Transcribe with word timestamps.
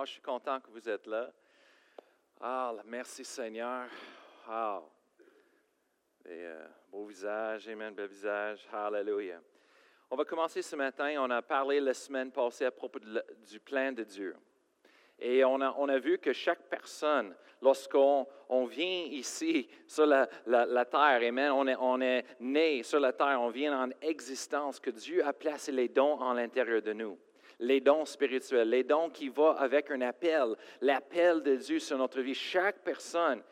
Oh, 0.00 0.04
je 0.04 0.12
suis 0.12 0.22
content 0.22 0.60
que 0.60 0.70
vous 0.70 0.88
êtes 0.88 1.08
là. 1.08 1.28
Ah, 2.40 2.72
merci 2.84 3.24
Seigneur. 3.24 3.88
Wow. 4.48 4.88
Et, 6.24 6.44
euh, 6.44 6.68
beau 6.88 7.06
visage, 7.06 7.68
Amen, 7.68 7.92
bel 7.92 8.06
visage. 8.06 8.64
Hallelujah. 8.72 9.40
On 10.08 10.14
va 10.14 10.24
commencer 10.24 10.62
ce 10.62 10.76
matin. 10.76 11.16
On 11.18 11.28
a 11.30 11.42
parlé 11.42 11.80
la 11.80 11.94
semaine 11.94 12.30
passée 12.30 12.66
à 12.66 12.70
propos 12.70 13.00
du 13.00 13.58
plan 13.58 13.90
de 13.90 14.04
Dieu. 14.04 14.36
Et 15.18 15.44
on 15.44 15.60
a, 15.60 15.74
on 15.76 15.88
a 15.88 15.98
vu 15.98 16.18
que 16.18 16.32
chaque 16.32 16.68
personne, 16.68 17.34
lorsqu'on 17.60 18.24
on 18.48 18.66
vient 18.66 19.02
ici 19.10 19.68
sur 19.88 20.06
la, 20.06 20.28
la, 20.46 20.84
terre, 20.84 21.22
Amen, 21.26 21.50
on 21.50 21.66
est, 21.66 21.76
on 21.76 22.00
est 22.00 22.24
né 22.38 22.84
sur 22.84 23.00
la 23.00 23.12
terre, 23.12 23.40
on 23.40 23.50
vient 23.50 23.86
en 23.86 23.90
existence, 24.00 24.78
que 24.78 24.90
Dieu 24.90 25.26
a 25.26 25.32
placé 25.32 25.72
les 25.72 25.88
dons 25.88 26.20
en 26.20 26.34
l'intérieur 26.34 26.82
de 26.82 26.92
nous 26.92 27.18
les 27.60 27.80
dons 27.80 28.04
spirituels, 28.04 28.68
les 28.68 28.84
dons 28.84 29.10
qui 29.10 29.28
vont 29.28 29.50
avec 29.50 29.90
un 29.90 30.00
appel, 30.02 30.54
l'appel 30.80 31.42
de 31.42 31.56
Dieu 31.56 31.78
sur 31.78 31.98
notre 31.98 32.20
vie. 32.20 32.34
Chaque 32.34 32.78
personne, 32.78 33.42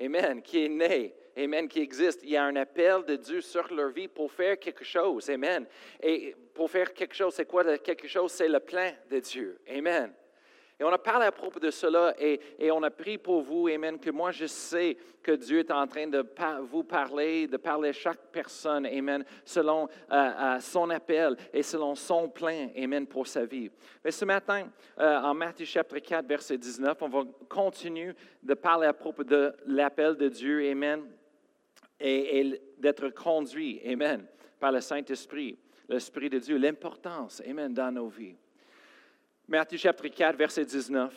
Amen, 0.00 0.42
qui 0.42 0.64
est 0.64 0.68
née, 0.68 1.14
Amen, 1.36 1.68
qui 1.68 1.80
existe, 1.80 2.20
il 2.22 2.30
y 2.30 2.36
a 2.36 2.44
un 2.44 2.56
appel 2.56 3.04
de 3.04 3.16
Dieu 3.16 3.40
sur 3.40 3.72
leur 3.72 3.90
vie 3.90 4.08
pour 4.08 4.30
faire 4.30 4.58
quelque 4.58 4.84
chose. 4.84 5.28
Amen. 5.30 5.66
Et 6.00 6.34
pour 6.52 6.70
faire 6.70 6.92
quelque 6.92 7.14
chose, 7.14 7.34
c'est 7.34 7.46
quoi? 7.46 7.78
Quelque 7.78 8.06
chose? 8.06 8.30
C'est 8.30 8.48
le 8.48 8.60
plan 8.60 8.92
de 9.10 9.18
Dieu. 9.18 9.58
Amen. 9.68 10.12
Et 10.78 10.82
on 10.82 10.88
a 10.88 10.98
parlé 10.98 11.26
à 11.26 11.32
propos 11.32 11.60
de 11.60 11.70
cela 11.70 12.14
et, 12.18 12.40
on 12.72 12.82
a 12.82 12.90
pris 12.90 13.16
pour 13.16 13.42
vous, 13.42 13.68
Amen, 13.68 13.98
que 13.98 14.10
moi 14.10 14.32
je 14.32 14.46
sais 14.46 14.96
que 15.22 15.30
Dieu 15.32 15.60
est 15.60 15.70
en 15.70 15.86
train 15.86 16.08
de 16.08 16.26
vous 16.62 16.82
parler, 16.82 17.46
de 17.46 17.56
parler 17.56 17.90
à 17.90 17.92
chaque 17.92 18.32
personne, 18.32 18.84
Amen, 18.84 19.24
selon 19.44 19.88
euh, 20.10 20.58
son 20.58 20.90
appel 20.90 21.36
et 21.52 21.62
selon 21.62 21.94
son 21.94 22.28
plan, 22.28 22.70
Amen, 22.76 23.06
pour 23.06 23.28
sa 23.28 23.44
vie. 23.44 23.70
Mais 24.04 24.10
ce 24.10 24.24
matin, 24.24 24.68
euh, 24.98 25.20
en 25.20 25.32
Matthieu 25.32 25.64
chapitre 25.64 26.08
4, 26.08 26.26
verset 26.26 26.58
19, 26.58 27.00
on 27.02 27.08
va 27.08 27.22
continuer 27.48 28.12
de 28.42 28.54
parler 28.54 28.88
à 28.88 28.92
propos 28.92 29.22
de 29.22 29.54
l'appel 29.66 30.16
de 30.16 30.28
Dieu, 30.28 30.68
Amen, 30.68 31.04
et, 32.00 32.40
et 32.40 32.62
d'être 32.78 33.10
conduit, 33.10 33.80
Amen, 33.86 34.26
par 34.58 34.72
le 34.72 34.80
Saint-Esprit, 34.80 35.56
l'Esprit 35.88 36.30
de 36.30 36.40
Dieu, 36.40 36.56
l'importance, 36.56 37.40
Amen, 37.48 37.72
dans 37.72 37.92
nos 37.92 38.08
vies. 38.08 38.34
Matthieu 39.46 39.78
chapitre 39.78 40.08
4, 40.14 40.36
verset 40.36 40.64
19, 40.64 41.12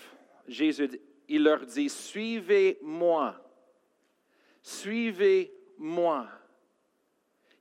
Jésus, 0.47 0.89
il 1.29 1.43
leur 1.43 1.65
dit, 1.65 1.89
suivez-moi, 1.89 3.35
suivez-moi. 4.61 6.27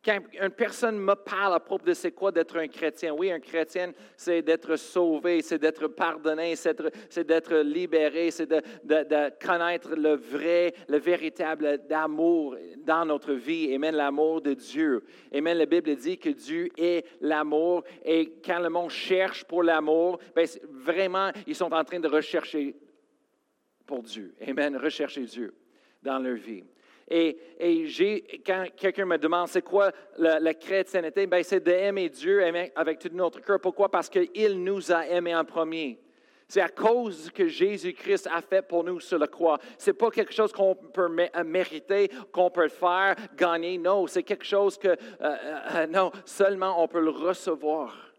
Quand 0.06 0.20
une 0.40 0.50
personne 0.50 1.00
me 1.00 1.14
parle 1.14 1.54
à 1.54 1.58
propos 1.58 1.84
de 1.84 1.92
c'est 1.92 2.12
quoi 2.12 2.30
d'être 2.30 2.56
un 2.56 2.68
chrétien, 2.68 3.12
oui, 3.12 3.32
un 3.32 3.40
chrétien, 3.40 3.92
c'est 4.16 4.40
d'être 4.40 4.76
sauvé, 4.76 5.42
c'est 5.42 5.58
d'être 5.58 5.88
pardonné, 5.88 6.54
c'est 6.54 7.26
d'être 7.26 7.56
libéré, 7.56 8.30
c'est 8.30 8.46
de, 8.46 9.44
connaître 9.44 9.96
le 9.96 10.14
vrai, 10.14 10.74
le 10.88 10.98
véritable 10.98 11.80
amour 11.90 12.56
dans 12.84 13.04
notre 13.04 13.32
vie. 13.32 13.74
Amen, 13.74 13.96
l'amour 13.96 14.42
de 14.42 14.54
Dieu. 14.54 15.02
Amen, 15.34 15.58
la 15.58 15.66
Bible 15.66 15.96
dit 15.96 16.18
que 16.18 16.30
Dieu 16.30 16.68
est 16.78 17.04
l'amour 17.20 17.82
et 18.04 18.34
quand 18.44 18.60
le 18.60 18.68
monde 18.68 18.90
cherche 18.90 19.42
pour 19.42 19.64
l'amour, 19.64 20.20
ben, 20.36 20.46
vraiment, 20.70 21.32
ils 21.48 21.56
sont 21.56 21.72
en 21.72 21.82
train 21.82 21.98
de 21.98 22.06
rechercher 22.06 22.76
pour 23.84 24.04
Dieu. 24.04 24.36
Amen, 24.46 24.76
rechercher 24.76 25.24
Dieu 25.24 25.52
dans 26.00 26.20
leur 26.20 26.36
vie. 26.36 26.62
Et, 27.08 27.38
quand 28.44 28.66
quelqu'un 28.76 29.04
me 29.04 29.16
demande 29.16 29.48
c'est 29.48 29.62
quoi 29.62 29.92
la, 30.18 30.54
chrétienté, 30.54 31.26
ben 31.26 31.42
c'est 31.42 31.60
d'aimer 31.60 32.08
Dieu 32.08 32.42
avec 32.74 32.98
tout 32.98 33.10
notre 33.12 33.40
cœur. 33.40 33.60
Pourquoi? 33.60 33.88
Parce 33.90 34.08
qu'il 34.08 34.62
nous 34.62 34.90
a 34.90 35.06
aimés 35.06 35.34
en 35.34 35.44
premier. 35.44 36.00
C'est 36.48 36.60
à 36.60 36.68
cause 36.68 37.30
que 37.30 37.48
Jésus-Christ 37.48 38.28
a 38.32 38.40
fait 38.40 38.62
pour 38.62 38.84
nous 38.84 39.00
sur 39.00 39.18
la 39.18 39.26
croix. 39.26 39.58
Ce 39.78 39.90
n'est 39.90 39.94
pas 39.94 40.10
quelque 40.10 40.32
chose 40.32 40.52
qu'on 40.52 40.76
peut 40.76 41.08
mériter, 41.44 42.08
qu'on 42.30 42.50
peut 42.50 42.68
faire, 42.68 43.16
gagner. 43.34 43.78
Non, 43.78 44.06
c'est 44.06 44.22
quelque 44.22 44.44
chose 44.44 44.78
que, 44.78 44.88
euh, 44.88 44.96
euh, 45.20 45.86
non, 45.88 46.12
seulement 46.24 46.80
on 46.82 46.86
peut 46.86 47.00
le 47.00 47.10
recevoir. 47.10 48.12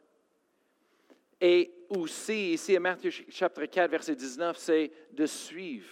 Et 1.40 1.72
aussi, 1.90 2.54
ici 2.54 2.76
à 2.76 2.80
Matthieu 2.82 3.12
chapitre 3.30 3.66
4, 3.66 3.92
verset 3.92 4.16
19, 4.16 4.58
c'est 4.58 4.92
de 5.14 5.26
suivre. 5.26 5.88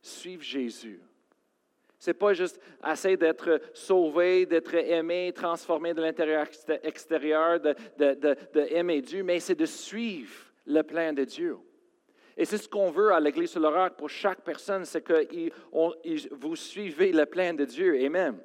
Suivre 0.00 0.42
Jésus. 0.42 1.02
Ce 1.98 2.10
n'est 2.10 2.14
pas 2.14 2.32
juste 2.32 2.60
essayer 2.86 3.16
d'être 3.16 3.60
sauvé, 3.74 4.46
d'être 4.46 4.74
aimé, 4.74 5.32
transformé 5.34 5.94
de 5.94 6.00
l'intérieur 6.00 6.46
extérieur, 6.82 7.58
d'aimer 7.60 9.00
de, 9.00 9.06
Dieu, 9.06 9.22
mais 9.24 9.40
c'est 9.40 9.56
de 9.56 9.66
suivre 9.66 10.34
le 10.64 10.82
plan 10.82 11.12
de 11.12 11.24
Dieu. 11.24 11.58
Et 12.36 12.44
c'est 12.44 12.58
ce 12.58 12.68
qu'on 12.68 12.90
veut 12.90 13.12
à 13.12 13.18
l'Église 13.18 13.50
sur 13.50 13.60
l'Orient 13.60 13.90
pour 13.90 14.08
chaque 14.08 14.42
personne, 14.42 14.84
c'est 14.84 15.02
que 15.02 15.26
vous 15.72 16.54
suivez 16.54 17.10
le 17.10 17.26
plan 17.26 17.52
de 17.52 17.64
Dieu. 17.64 18.00
Amen. 18.04 18.38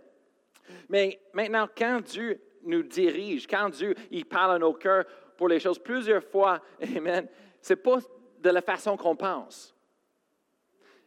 Mais 0.89 1.19
maintenant, 1.33 1.67
quand 1.77 2.01
Dieu 2.01 2.41
nous 2.63 2.81
dirige, 2.81 3.45
quand 3.45 3.69
Dieu 3.69 3.93
il 4.09 4.25
parle 4.25 4.55
à 4.55 4.59
nos 4.59 4.73
cœurs 4.73 5.05
pour 5.37 5.47
les 5.47 5.59
choses 5.59 5.77
plusieurs 5.77 6.23
fois, 6.23 6.59
Amen, 6.95 7.27
ce 7.61 7.73
n'est 7.73 7.77
pas 7.77 7.99
de 8.39 8.49
la 8.49 8.61
façon 8.61 8.97
qu'on 8.97 9.15
pense. 9.15 9.75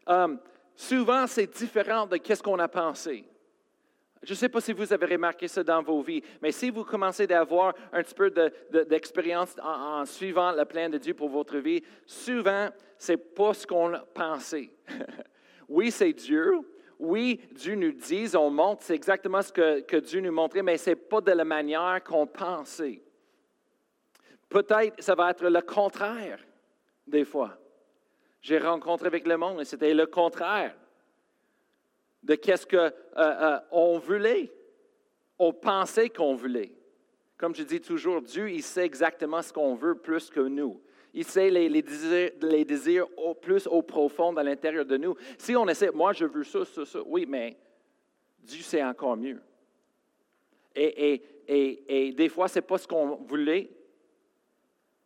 Um, 0.07 0.39
souvent, 0.77 1.27
c'est 1.27 1.53
différent 1.53 2.07
de 2.07 2.19
ce 2.23 2.43
qu'on 2.43 2.59
a 2.59 2.69
pensé. 2.69 3.25
Je 4.23 4.33
ne 4.33 4.37
sais 4.37 4.49
pas 4.49 4.61
si 4.61 4.73
vous 4.73 4.93
avez 4.93 5.07
remarqué 5.07 5.47
ça 5.47 5.63
dans 5.63 5.83
vos 5.83 6.03
vies, 6.03 6.23
mais 6.43 6.51
si 6.51 6.71
vous 6.71 6.85
commencez 6.85 7.31
à 7.33 7.41
avoir 7.41 7.75
un 7.93 8.03
petit 8.03 8.15
peu 8.15 8.33
d'expérience 8.89 9.55
en, 9.63 10.05
suivant 10.05 10.53
le 10.53 10.65
plan 10.65 10.89
de 10.89 10.99
Dieu 10.99 11.15
pour 11.15 11.29
votre 11.29 11.59
vie, 11.59 11.83
souvent, 12.07 12.69
ce 12.99 13.13
n'est 13.13 13.19
pas 13.19 13.55
ce 13.55 13.67
qu'on 13.67 13.93
pensé. 14.15 14.73
oui, 15.69 15.91
c'est 15.91 16.13
Dieu. 16.13 16.61
Oui, 16.99 17.41
Dieu 17.53 17.75
nous 17.75 17.93
dit, 17.93 18.29
on 18.37 18.51
montre, 18.51 18.83
c'est 18.83 18.95
exactement 18.95 19.43
ce 19.43 19.53
que, 19.53 19.81
que, 19.81 19.99
Dieu 19.99 20.21
nous 20.21 20.33
montrait, 20.33 20.63
mais 20.63 20.79
ce 20.79 20.91
n'est 20.91 20.97
pas 20.97 21.21
de 21.21 21.33
la 21.33 21.45
manière 21.45 22.03
qu'on 22.03 22.27
pensait. 22.27 23.03
Peut-être 24.49 25.03
ça 25.03 25.15
va 25.15 25.31
être 25.31 25.45
le 25.45 25.61
contraire 25.61 26.39
des 27.07 27.25
fois 27.25 27.59
j'ai 28.47 28.59
rencontré 28.59 29.09
avec 29.09 29.27
le 29.27 29.37
monde, 29.37 29.61
et 29.61 29.65
c'était 29.65 29.93
le 29.93 30.07
contraire 30.07 30.73
de 32.23 32.37
qu'est-ce 32.37 32.65
qu'on 32.65 32.77
euh, 32.77 33.59
euh, 33.73 33.99
voulait. 33.99 34.53
On 35.37 35.53
pensait 35.53 36.11
qu'on 36.11 36.37
voulait. 36.37 36.73
Comme 37.37 37.57
je 37.57 37.65
dis 37.65 37.81
toujours, 37.81 38.23
Dieu, 38.23 38.49
il 38.49 38.63
sait 38.63 38.85
exactement 38.85 39.43
ce 39.43 39.53
qu'on 39.53 39.75
veut 39.75 39.97
plus 39.97 40.31
que 40.31 40.39
nous. 40.39 40.81
Il 41.13 41.25
sait 41.25 41.51
les, 41.51 41.69
les, 41.69 41.83
désirs, 42.65 43.09
au, 43.17 43.35
plus 43.35 43.67
au 43.67 43.83
profond 43.83 44.37
à 44.37 44.45
l'intérieur 44.45 44.85
de 44.85 44.97
nous. 44.97 45.17
Si 45.39 45.57
on 45.57 45.67
essaie, 45.67 45.91
moi 45.91 46.13
je 46.13 46.27
veux 46.27 46.45
ça, 46.45 46.65
ça, 46.65 46.85
ça, 46.85 47.01
oui, 47.05 47.27
mais 47.29 47.57
Dieu 48.39 48.63
sait 48.63 48.85
encore 48.85 49.17
mieux. 49.17 49.43
Et, 50.73 51.15
et, 51.15 51.23
et, 51.49 52.07
et 52.09 52.13
des 52.13 52.29
fois, 52.29 52.47
ce 52.47 52.61
n'est 52.61 52.63
pas 52.63 52.79
ce 52.79 52.87
qu'on 52.87 53.17
voulait, 53.17 53.69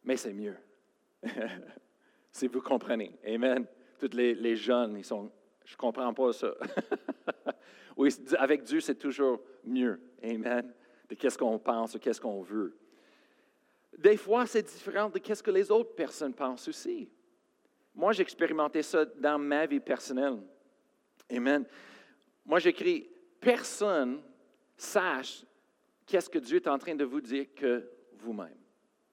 mais 0.04 0.18
c'est 0.18 0.34
mieux. 0.34 0.56
si 2.32 2.46
vous 2.46 2.60
comprenez. 2.60 3.12
Amen. 3.26 3.66
Tous 3.98 4.14
les, 4.14 4.56
jeunes, 4.56 4.96
ils 4.96 5.04
sont, 5.04 5.30
je 5.64 5.74
ne 5.74 5.76
comprends 5.76 6.12
pas 6.14 6.32
ça. 6.32 6.54
oui, 7.96 8.10
avec 8.38 8.62
Dieu, 8.62 8.80
c'est 8.80 8.94
toujours 8.94 9.40
mieux. 9.64 10.00
Amen. 10.22 10.72
De 11.08 11.14
qu'est-ce 11.14 11.36
qu'on 11.36 11.58
pense, 11.58 11.98
qu'est-ce 12.00 12.20
qu'on 12.20 12.42
veut. 12.42 12.76
Des 13.98 14.16
fois, 14.16 14.46
c'est 14.46 14.62
différent 14.62 15.10
de 15.10 15.18
qu'est-ce 15.18 15.42
que 15.42 15.50
les 15.50 15.70
autres 15.70 15.94
personnes 15.94 16.32
pensent 16.32 16.68
aussi. 16.68 17.10
Moi, 17.94 18.12
j'ai 18.12 18.22
expérimenté 18.22 18.82
ça 18.82 19.04
dans 19.04 19.38
ma 19.38 19.66
vie 19.66 19.80
personnelle. 19.80 20.38
Amen. 21.30 21.66
Moi, 22.46 22.58
j'écris, 22.60 23.08
personne 23.40 24.22
sache 24.76 25.44
qu'est-ce 26.06 26.30
que 26.30 26.38
Dieu 26.38 26.56
est 26.56 26.68
en 26.68 26.78
train 26.78 26.94
de 26.94 27.04
vous 27.04 27.20
dire 27.20 27.46
que 27.54 27.88
vous-même. 28.14 28.56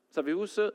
Savez-vous 0.10 0.48
ça? 0.48 0.72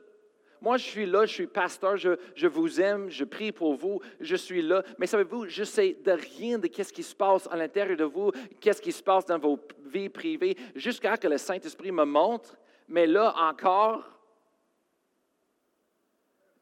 Moi, 0.63 0.77
je 0.77 0.85
suis 0.85 1.05
là, 1.05 1.25
je 1.25 1.33
suis 1.33 1.47
pasteur, 1.47 1.97
je, 1.97 2.47
vous 2.47 2.79
aime, 2.79 3.09
je 3.09 3.25
prie 3.25 3.51
pour 3.51 3.75
vous, 3.75 3.99
je 4.21 4.37
suis 4.37 4.61
là. 4.61 4.81
Mais 4.97 5.07
savez-vous, 5.07 5.49
je 5.49 5.65
sais 5.65 5.97
de 6.01 6.13
rien 6.13 6.57
de 6.57 6.69
ce 6.71 6.93
qui 6.93 7.03
se 7.03 7.13
passe 7.13 7.49
à 7.51 7.57
l'intérieur 7.57 7.97
de 7.97 8.05
vous, 8.05 8.31
qu'est-ce 8.61 8.81
qui 8.81 8.93
se 8.93 9.03
passe 9.03 9.25
dans 9.25 9.37
vos 9.37 9.59
vies 9.87 10.07
privées, 10.07 10.55
jusqu'à 10.73 11.17
ce 11.17 11.19
que 11.19 11.27
le 11.27 11.37
Saint-Esprit 11.37 11.91
me 11.91 12.05
montre. 12.05 12.55
Mais 12.87 13.05
là 13.05 13.35
encore, 13.37 14.09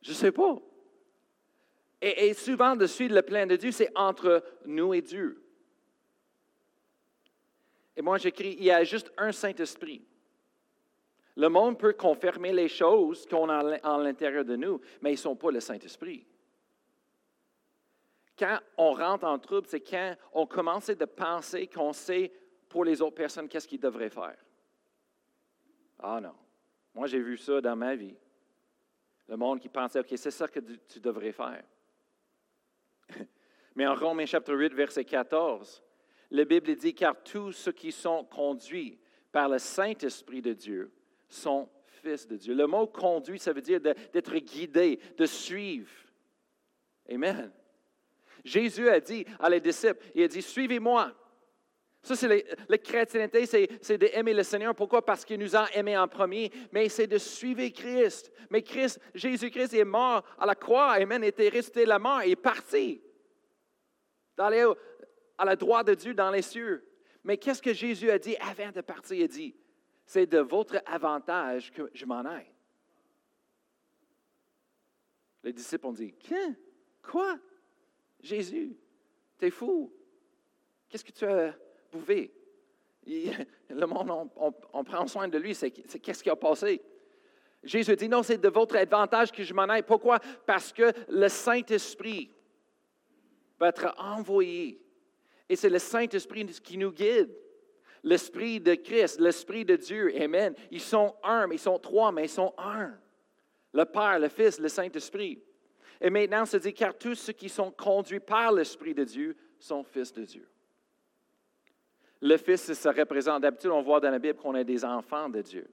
je 0.01 0.09
ne 0.09 0.15
sais 0.15 0.31
pas. 0.31 0.57
Et, 2.01 2.29
et, 2.29 2.33
souvent, 2.33 2.75
de 2.75 2.87
suivre 2.87 3.13
le 3.13 3.21
plan 3.21 3.45
de 3.45 3.55
Dieu, 3.55 3.69
c'est 3.69 3.91
entre 3.93 4.43
nous 4.65 4.95
et 4.95 5.03
Dieu. 5.03 5.43
Et 7.95 8.01
moi, 8.01 8.17
j'écris, 8.17 8.55
il 8.57 8.63
y 8.63 8.71
a 8.71 8.83
juste 8.83 9.11
un 9.15 9.31
Saint-Esprit. 9.31 10.01
Le 11.37 11.47
monde 11.47 11.79
peut 11.79 11.93
confirmer 11.93 12.51
les 12.51 12.67
choses 12.67 13.25
qu'on 13.25 13.49
a 13.49 13.77
à 13.77 13.97
l'intérieur 13.97 14.43
de 14.43 14.55
nous, 14.55 14.81
mais 15.01 15.11
ils 15.11 15.13
ne 15.13 15.19
sont 15.19 15.35
pas 15.35 15.51
le 15.51 15.59
Saint-Esprit. 15.59 16.25
Quand 18.37 18.59
on 18.77 18.93
rentre 18.93 19.25
en 19.25 19.39
trouble, 19.39 19.67
c'est 19.67 19.81
quand 19.81 20.15
on 20.33 20.45
commence 20.45 20.89
à 20.89 21.07
penser 21.07 21.67
qu'on 21.67 21.93
sait 21.93 22.31
pour 22.67 22.83
les 22.83 23.01
autres 23.01 23.15
personnes 23.15 23.47
qu'est-ce 23.47 23.67
qu'ils 23.67 23.79
devraient 23.79 24.09
faire. 24.09 24.37
Ah 25.99 26.19
non. 26.19 26.35
Moi, 26.93 27.07
j'ai 27.07 27.19
vu 27.19 27.37
ça 27.37 27.61
dans 27.61 27.75
ma 27.75 27.95
vie. 27.95 28.15
Le 29.27 29.37
monde 29.37 29.59
qui 29.59 29.69
pensait, 29.69 29.99
OK, 29.99 30.11
c'est 30.15 30.31
ça 30.31 30.47
que 30.47 30.59
tu 30.59 30.99
devrais 30.99 31.31
faire. 31.31 31.63
Mais 33.75 33.87
en 33.87 33.95
Romains 33.95 34.25
chapitre 34.25 34.55
8, 34.55 34.73
verset 34.73 35.05
14, 35.05 35.81
la 36.31 36.43
Bible 36.43 36.75
dit, 36.75 36.93
car 36.93 37.15
tous 37.23 37.51
ceux 37.53 37.71
qui 37.71 37.91
sont 37.91 38.25
conduits 38.25 38.99
par 39.31 39.47
le 39.47 39.59
Saint-Esprit 39.59 40.41
de 40.41 40.53
Dieu 40.53 40.91
sont 41.33 41.69
fils 42.01 42.27
de 42.27 42.37
Dieu. 42.37 42.53
Le 42.53 42.67
mot 42.67 42.87
conduit, 42.87 43.39
ça 43.39 43.53
veut 43.53 43.61
dire 43.61 43.79
d'être 43.79 44.35
guidé, 44.37 44.99
de 45.17 45.25
suivre. 45.25 45.91
Amen. 47.09 47.51
Jésus 48.43 48.89
a 48.89 48.99
dit 48.99 49.25
à 49.39 49.49
les 49.49 49.59
disciples, 49.59 50.03
il 50.15 50.23
a 50.23 50.27
dit, 50.27 50.41
suivez-moi. 50.41 51.13
Ça, 52.03 52.15
c'est 52.15 52.45
la 52.67 52.77
chrétienté, 52.79 53.45
c'est 53.45 53.97
d'aimer 53.97 54.33
le 54.33 54.41
Seigneur. 54.41 54.73
Pourquoi? 54.73 55.05
Parce 55.05 55.23
qu'il 55.23 55.39
nous 55.39 55.55
a 55.55 55.67
aimés 55.73 55.95
en 55.95 56.07
premier, 56.07 56.51
mais 56.71 56.89
c'est 56.89 57.05
de 57.05 57.19
suivre 57.19 57.67
Christ. 57.67 58.31
Mais 58.49 58.63
Christ, 58.63 58.99
Jésus-Christ 59.13 59.75
est 59.75 59.85
mort 59.85 60.23
à 60.39 60.47
la 60.47 60.55
croix, 60.55 60.93
Amen, 60.93 61.23
était 61.23 61.49
resté 61.49 61.85
la 61.85 61.99
mort 61.99 62.23
et 62.23 62.31
est 62.31 62.35
parti 62.35 63.03
d'aller 64.35 64.65
à 65.37 65.45
la 65.45 65.55
droite 65.55 65.87
de 65.87 65.93
Dieu 65.93 66.15
dans 66.15 66.31
les 66.31 66.41
cieux. 66.41 66.83
Mais 67.23 67.37
qu'est-ce 67.37 67.61
que 67.61 67.73
Jésus 67.73 68.09
a 68.09 68.17
dit 68.17 68.35
avant 68.37 68.71
de 68.71 68.81
partir? 68.81 69.15
Il 69.17 69.23
a 69.23 69.27
dit, 69.27 69.55
c'est 70.11 70.25
de 70.25 70.39
votre 70.39 70.81
avantage 70.85 71.71
que 71.71 71.89
je 71.93 72.05
m'en 72.05 72.25
aille. 72.25 72.51
Les 75.41 75.53
disciples 75.53 75.87
ont 75.87 75.93
dit, 75.93 76.13
quoi? 77.01 77.39
Jésus, 78.19 78.75
t'es 79.37 79.49
fou. 79.49 79.89
Qu'est-ce 80.89 81.05
que 81.05 81.13
tu 81.13 81.23
as 81.23 81.55
bouffé? 81.89 82.29
le 83.05 83.85
monde, 83.85 84.29
on, 84.35 84.83
prend 84.83 85.07
soin 85.07 85.29
de 85.29 85.37
lui. 85.37 85.55
C'est, 85.55 85.71
qu'est-ce 85.71 86.21
qui 86.21 86.29
a 86.29 86.35
passé? 86.35 86.81
Jésus 87.63 87.95
dit, 87.95 88.09
non, 88.09 88.21
c'est 88.21 88.37
de 88.37 88.49
votre 88.49 88.75
avantage 88.75 89.31
que 89.31 89.43
je 89.43 89.53
m'en 89.53 89.63
aille. 89.63 89.83
Pourquoi? 89.83 90.19
Parce 90.45 90.73
que 90.73 90.91
le 91.07 91.29
Saint-Esprit 91.29 92.29
va 93.57 93.69
être 93.69 93.95
envoyé. 93.97 94.77
Et 95.47 95.55
c'est 95.55 95.69
le 95.69 95.79
Saint-Esprit 95.79 96.47
qui 96.61 96.77
nous 96.77 96.91
guide. 96.91 97.33
L'Esprit 98.03 98.59
de 98.59 98.75
Christ, 98.75 99.19
l'Esprit 99.19 99.63
de 99.63 99.75
Dieu. 99.75 100.11
Amen. 100.19 100.55
Ils 100.71 100.81
sont 100.81 101.15
un, 101.23 101.47
mais 101.47 101.55
ils 101.55 101.59
sont 101.59 101.77
trois, 101.77 102.11
mais 102.11 102.25
ils 102.25 102.29
sont 102.29 102.53
un. 102.57 102.93
Le 103.73 103.85
Père, 103.85 104.19
le 104.19 104.27
Fils, 104.27 104.59
le 104.59 104.69
Saint-Esprit. 104.69 105.41
Et 105.99 106.09
maintenant, 106.09 106.45
se 106.45 106.57
dit, 106.57 106.73
car 106.73 106.97
tous 106.97 107.15
ceux 107.15 107.33
qui 107.33 107.47
sont 107.47 107.71
conduits 107.71 108.19
par 108.19 108.51
l'Esprit 108.51 108.95
de 108.95 109.03
Dieu 109.03 109.35
sont 109.59 109.83
fils 109.83 110.11
de 110.11 110.23
Dieu. 110.23 110.47
Le 112.21 112.37
Fils, 112.37 112.73
ça 112.73 112.91
représente, 112.91 113.43
d'habitude, 113.43 113.69
on 113.69 113.81
voit 113.81 113.99
dans 113.99 114.09
la 114.09 114.19
Bible 114.19 114.39
qu'on 114.39 114.55
est 114.55 114.63
des 114.63 114.83
enfants 114.83 115.29
de 115.29 115.41
Dieu. 115.41 115.67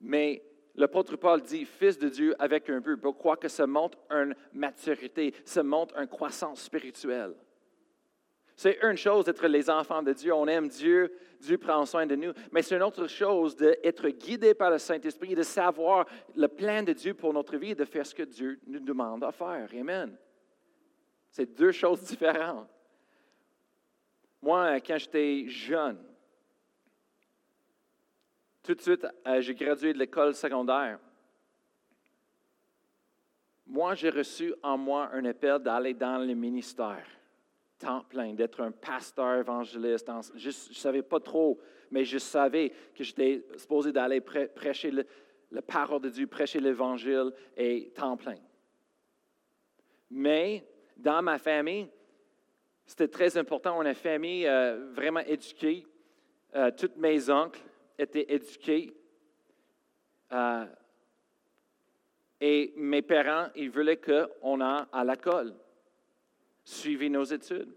Mais 0.00 0.42
l'apôtre 0.76 1.16
Paul 1.16 1.42
dit 1.42 1.64
Fils 1.64 1.98
de 1.98 2.08
Dieu 2.08 2.34
avec 2.38 2.70
un 2.70 2.80
but. 2.80 2.96
Pourquoi 2.96 3.36
que 3.36 3.48
ça 3.48 3.66
montre 3.66 3.98
une 4.10 4.34
maturité, 4.52 5.34
ça 5.44 5.62
montre 5.64 5.98
une 5.98 6.06
croissance 6.06 6.62
spirituelle? 6.62 7.34
C'est 8.58 8.80
une 8.82 8.96
chose 8.96 9.24
d'être 9.24 9.46
les 9.46 9.70
enfants 9.70 10.02
de 10.02 10.12
Dieu. 10.12 10.34
On 10.34 10.48
aime 10.48 10.66
Dieu, 10.66 11.16
Dieu 11.40 11.58
prend 11.58 11.86
soin 11.86 12.06
de 12.06 12.16
nous. 12.16 12.32
Mais 12.50 12.60
c'est 12.60 12.74
une 12.74 12.82
autre 12.82 13.06
chose 13.06 13.54
d'être 13.54 14.08
guidé 14.08 14.52
par 14.52 14.72
le 14.72 14.78
Saint-Esprit, 14.78 15.36
de 15.36 15.44
savoir 15.44 16.06
le 16.34 16.48
plan 16.48 16.82
de 16.82 16.92
Dieu 16.92 17.14
pour 17.14 17.32
notre 17.32 17.56
vie 17.56 17.76
de 17.76 17.84
faire 17.84 18.04
ce 18.04 18.16
que 18.16 18.24
Dieu 18.24 18.58
nous 18.66 18.80
demande 18.80 19.22
à 19.22 19.30
faire. 19.30 19.68
Amen. 19.78 20.18
C'est 21.30 21.46
deux 21.56 21.70
choses 21.70 22.02
différentes. 22.02 22.68
Moi, 24.42 24.80
quand 24.80 24.98
j'étais 24.98 25.46
jeune, 25.46 26.04
tout 28.64 28.74
de 28.74 28.80
suite, 28.80 29.06
euh, 29.24 29.40
j'ai 29.40 29.54
gradué 29.54 29.92
de 29.92 29.98
l'école 30.00 30.34
secondaire. 30.34 30.98
Moi, 33.64 33.94
j'ai 33.94 34.10
reçu 34.10 34.52
en 34.64 34.76
moi 34.76 35.10
un 35.12 35.24
appel 35.26 35.60
d'aller 35.60 35.94
dans 35.94 36.18
le 36.18 36.34
ministère, 36.34 37.06
temps 37.78 38.04
plein, 38.08 38.34
d'être 38.34 38.60
un 38.60 38.72
pasteur 38.72 39.36
évangéliste. 39.36 40.10
Je 40.34 40.48
ne 40.48 40.74
savais 40.74 41.02
pas 41.02 41.20
trop, 41.20 41.58
mais 41.90 42.04
je 42.04 42.18
savais 42.18 42.72
que 42.94 43.04
j'étais 43.04 43.44
supposé 43.56 43.92
d'aller 43.92 44.20
prêcher 44.20 44.92
la 45.50 45.62
parole 45.62 46.02
de 46.02 46.08
Dieu, 46.10 46.26
prêcher 46.26 46.60
l'évangile 46.60 47.32
et 47.56 47.90
temps 47.94 48.16
plein. 48.16 48.38
Mais 50.10 50.64
dans 50.96 51.22
ma 51.22 51.38
famille, 51.38 51.88
c'était 52.86 53.08
très 53.08 53.36
important. 53.36 53.76
On 53.78 53.82
a 53.82 53.90
une 53.90 53.94
famille 53.94 54.46
euh, 54.46 54.90
vraiment 54.92 55.20
éduquée. 55.20 55.86
Euh, 56.54 56.70
toutes 56.76 56.96
mes 56.96 57.28
oncles 57.28 57.60
étaient 57.98 58.32
éduqués. 58.32 58.94
Euh, 60.32 60.64
et 62.40 62.72
mes 62.76 63.02
parents, 63.02 63.48
ils 63.54 63.70
voulaient 63.70 63.98
qu'on 63.98 64.60
aille 64.60 64.86
à 64.92 65.04
l'école, 65.04 65.54
suivre 66.68 67.06
nos 67.08 67.24
études. 67.24 67.74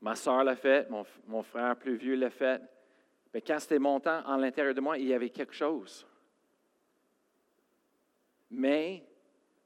Ma 0.00 0.14
soeur 0.14 0.44
l'a 0.44 0.56
fait, 0.56 0.88
mon, 0.90 1.42
frère 1.42 1.76
plus 1.76 1.96
vieux 1.96 2.14
l'a 2.14 2.30
fait. 2.30 2.60
Mais 3.34 3.42
quand 3.42 3.58
c'était 3.58 3.78
mon 3.78 4.00
temps, 4.00 4.22
en 4.26 4.36
l'intérieur 4.36 4.74
de 4.74 4.80
moi, 4.80 4.96
il 4.96 5.06
y 5.06 5.14
avait 5.14 5.30
quelque 5.30 5.52
chose. 5.52 6.06
Mais 8.50 9.04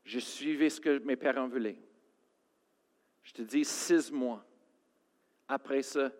je 0.04 0.18
suivais 0.18 0.70
ce 0.70 0.80
que 0.80 0.98
mes 0.98 1.16
parents 1.16 1.46
voulaient. 1.46 1.78
Je 3.22 3.32
te 3.32 3.42
dis, 3.42 3.64
six 3.64 4.10
mois 4.10 4.44
après 5.46 5.82
ça, 5.82 6.10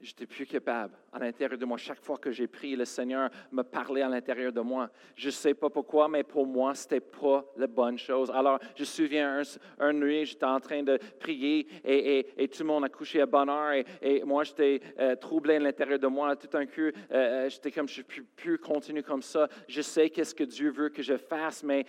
je 0.00 0.10
n'étais 0.10 0.26
plus 0.26 0.46
capable 0.46 0.94
à 1.12 1.18
l'intérieur 1.18 1.58
de 1.58 1.64
moi. 1.64 1.78
Chaque 1.78 2.00
fois 2.00 2.18
que 2.18 2.30
j'ai 2.30 2.46
prié, 2.46 2.76
le 2.76 2.84
Seigneur 2.84 3.30
me 3.50 3.62
parlait 3.62 4.02
à 4.02 4.08
l'intérieur 4.08 4.52
de 4.52 4.60
moi. 4.60 4.90
Je 5.14 5.28
ne 5.28 5.32
sais 5.32 5.54
pas 5.54 5.70
pourquoi, 5.70 6.06
mais 6.06 6.22
pour 6.22 6.46
moi, 6.46 6.74
ce 6.74 6.84
n'était 6.84 7.00
pas 7.00 7.44
la 7.56 7.66
bonne 7.66 7.98
chose. 7.98 8.30
Alors, 8.30 8.58
je 8.74 8.82
me 8.82 8.86
souviens, 8.86 9.42
un, 9.78 9.92
nuit, 9.94 10.26
j'étais 10.26 10.44
en 10.44 10.60
train 10.60 10.82
de 10.82 10.98
prier 11.18 11.66
et, 11.82 12.48
tout 12.48 12.62
le 12.62 12.66
monde 12.66 12.84
a 12.84 12.88
couché 12.88 13.22
à 13.22 13.26
bonne 13.26 13.48
heure 13.48 13.72
et, 14.02 14.22
moi, 14.24 14.44
j'étais 14.44 14.80
euh, 14.98 15.16
troublé 15.16 15.56
à 15.56 15.60
l'intérieur 15.60 15.98
de 15.98 16.06
moi. 16.06 16.36
Tout 16.36 16.54
un 16.56 16.66
coup, 16.66 16.80
euh, 16.80 16.92
euh, 17.10 17.48
j'étais 17.48 17.70
comme, 17.70 17.88
je 17.88 18.00
ne 18.00 18.06
peux 18.06 18.22
plus 18.36 18.58
continuer 18.58 19.02
comme 19.02 19.22
ça. 19.22 19.48
Je 19.66 19.80
sais 19.80 20.10
qu'est-ce 20.10 20.34
que 20.34 20.44
Dieu 20.44 20.70
veut 20.70 20.90
que 20.90 21.02
je 21.02 21.16
fasse, 21.16 21.62
mais, 21.62 21.86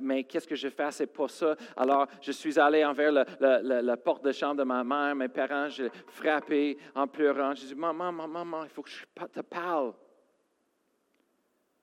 mais 0.00 0.24
qu'est-ce 0.24 0.46
que 0.46 0.54
je 0.54 0.68
fais, 0.68 0.90
c'est 0.92 1.06
pas 1.06 1.28
ça. 1.28 1.56
Alors, 1.76 2.06
je 2.20 2.30
suis 2.30 2.58
allé 2.58 2.84
envers 2.84 3.12
la 3.40 3.96
porte 3.96 4.24
de 4.24 4.30
chambre 4.32 4.56
de 4.56 4.64
ma 4.64 4.84
mère, 4.84 5.16
mes 5.16 5.28
parents, 5.28 5.68
j'ai 5.68 5.90
frappé 6.06 6.78
en 6.94 7.08
pleurant. 7.32 7.54
J'ai 7.54 7.66
dit, 7.66 7.74
maman, 7.74 8.12
maman, 8.12 8.28
maman, 8.28 8.64
il 8.64 8.70
faut 8.70 8.82
que 8.82 8.90
je 8.90 9.04
te 9.26 9.40
parle. 9.40 9.94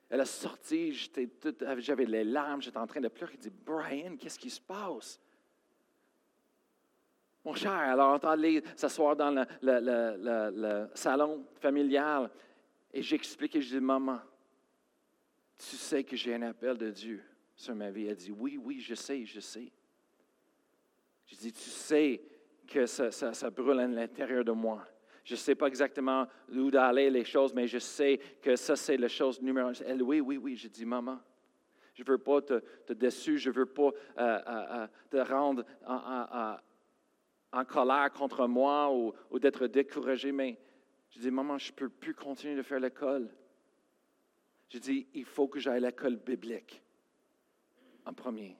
Elle 0.09 0.21
a 0.21 0.25
sorti, 0.25 0.91
j'avais 1.77 2.05
les 2.05 2.23
larmes, 2.23 2.61
j'étais 2.61 2.77
en 2.77 2.87
train 2.87 3.01
de 3.01 3.09
pleurer. 3.09 3.33
Il 3.35 3.39
dit, 3.39 3.51
Brian, 3.51 4.17
qu'est-ce 4.17 4.39
qui 4.39 4.49
se 4.49 4.59
passe? 4.59 5.19
Mon 7.45 7.53
cher, 7.53 7.71
alors 7.71 8.23
allé 8.25 8.63
s'asseoir 8.75 9.15
dans 9.15 9.45
le, 9.61 10.87
salon 10.95 11.45
familial 11.61 12.29
et 12.91 13.01
j'expliquais, 13.01 13.61
je 13.61 13.77
dis, 13.77 13.79
maman, 13.79 14.19
tu 15.57 15.75
sais 15.75 16.03
que 16.03 16.15
j'ai 16.15 16.33
un 16.35 16.41
appel 16.41 16.77
de 16.77 16.89
Dieu 16.89 17.23
sur 17.55 17.75
ma 17.75 17.91
vie. 17.91 18.07
Elle 18.07 18.15
dit, 18.15 18.31
oui, 18.31 18.57
oui, 18.57 18.79
je 18.79 18.95
sais, 18.95 19.25
je 19.25 19.39
sais. 19.39 19.71
Je 21.27 21.35
dis, 21.35 21.53
tu 21.53 21.69
sais 21.69 22.21
que 22.67 22.85
ça 22.87 23.49
brûle 23.51 23.79
à 23.79 23.87
l'intérieur 23.87 24.43
de 24.43 24.51
moi. 24.51 24.85
Je 25.23 25.33
ne 25.33 25.37
sais 25.37 25.55
pas 25.55 25.67
exactement 25.67 26.27
où 26.51 26.71
d'aller 26.71 27.09
les 27.09 27.25
choses, 27.25 27.53
mais 27.53 27.67
je 27.67 27.79
sais 27.79 28.19
que 28.41 28.55
ça, 28.55 28.75
c'est 28.75 28.97
la 28.97 29.07
chose 29.07 29.41
numéro 29.41 29.69
un. 29.69 29.73
Elle, 29.85 30.01
oui, 30.01 30.19
oui, 30.19 30.37
oui. 30.37 30.55
Je 30.55 30.67
dis, 30.67 30.85
maman, 30.85 31.19
je 31.93 32.03
ne 32.03 32.07
veux 32.07 32.17
pas 32.17 32.41
te, 32.41 32.93
déçu, 32.93 33.37
je 33.37 33.49
ne 33.49 33.55
veux 33.55 33.65
pas 33.65 33.89
euh, 33.89 33.91
euh, 34.17 34.39
euh, 34.47 34.87
te 35.09 35.17
rendre 35.17 35.65
en, 35.85 37.65
colère 37.65 38.11
contre 38.11 38.47
moi 38.47 38.93
ou, 38.93 39.13
ou 39.31 39.39
d'être 39.39 39.67
découragé, 39.67 40.31
mais 40.31 40.57
je 41.09 41.19
dis, 41.19 41.31
maman, 41.31 41.57
je 41.57 41.71
ne 41.71 41.75
peux 41.75 41.89
plus 41.89 42.13
continuer 42.13 42.55
de 42.55 42.61
faire 42.61 42.79
l'école. 42.79 43.29
Je 44.69 44.77
dis, 44.77 45.07
il 45.13 45.25
faut 45.25 45.47
que 45.47 45.59
j'aille 45.59 45.83
à 45.83 45.89
l'école 45.89 46.17
biblique 46.17 46.81
en 48.05 48.13
premier. 48.13 48.55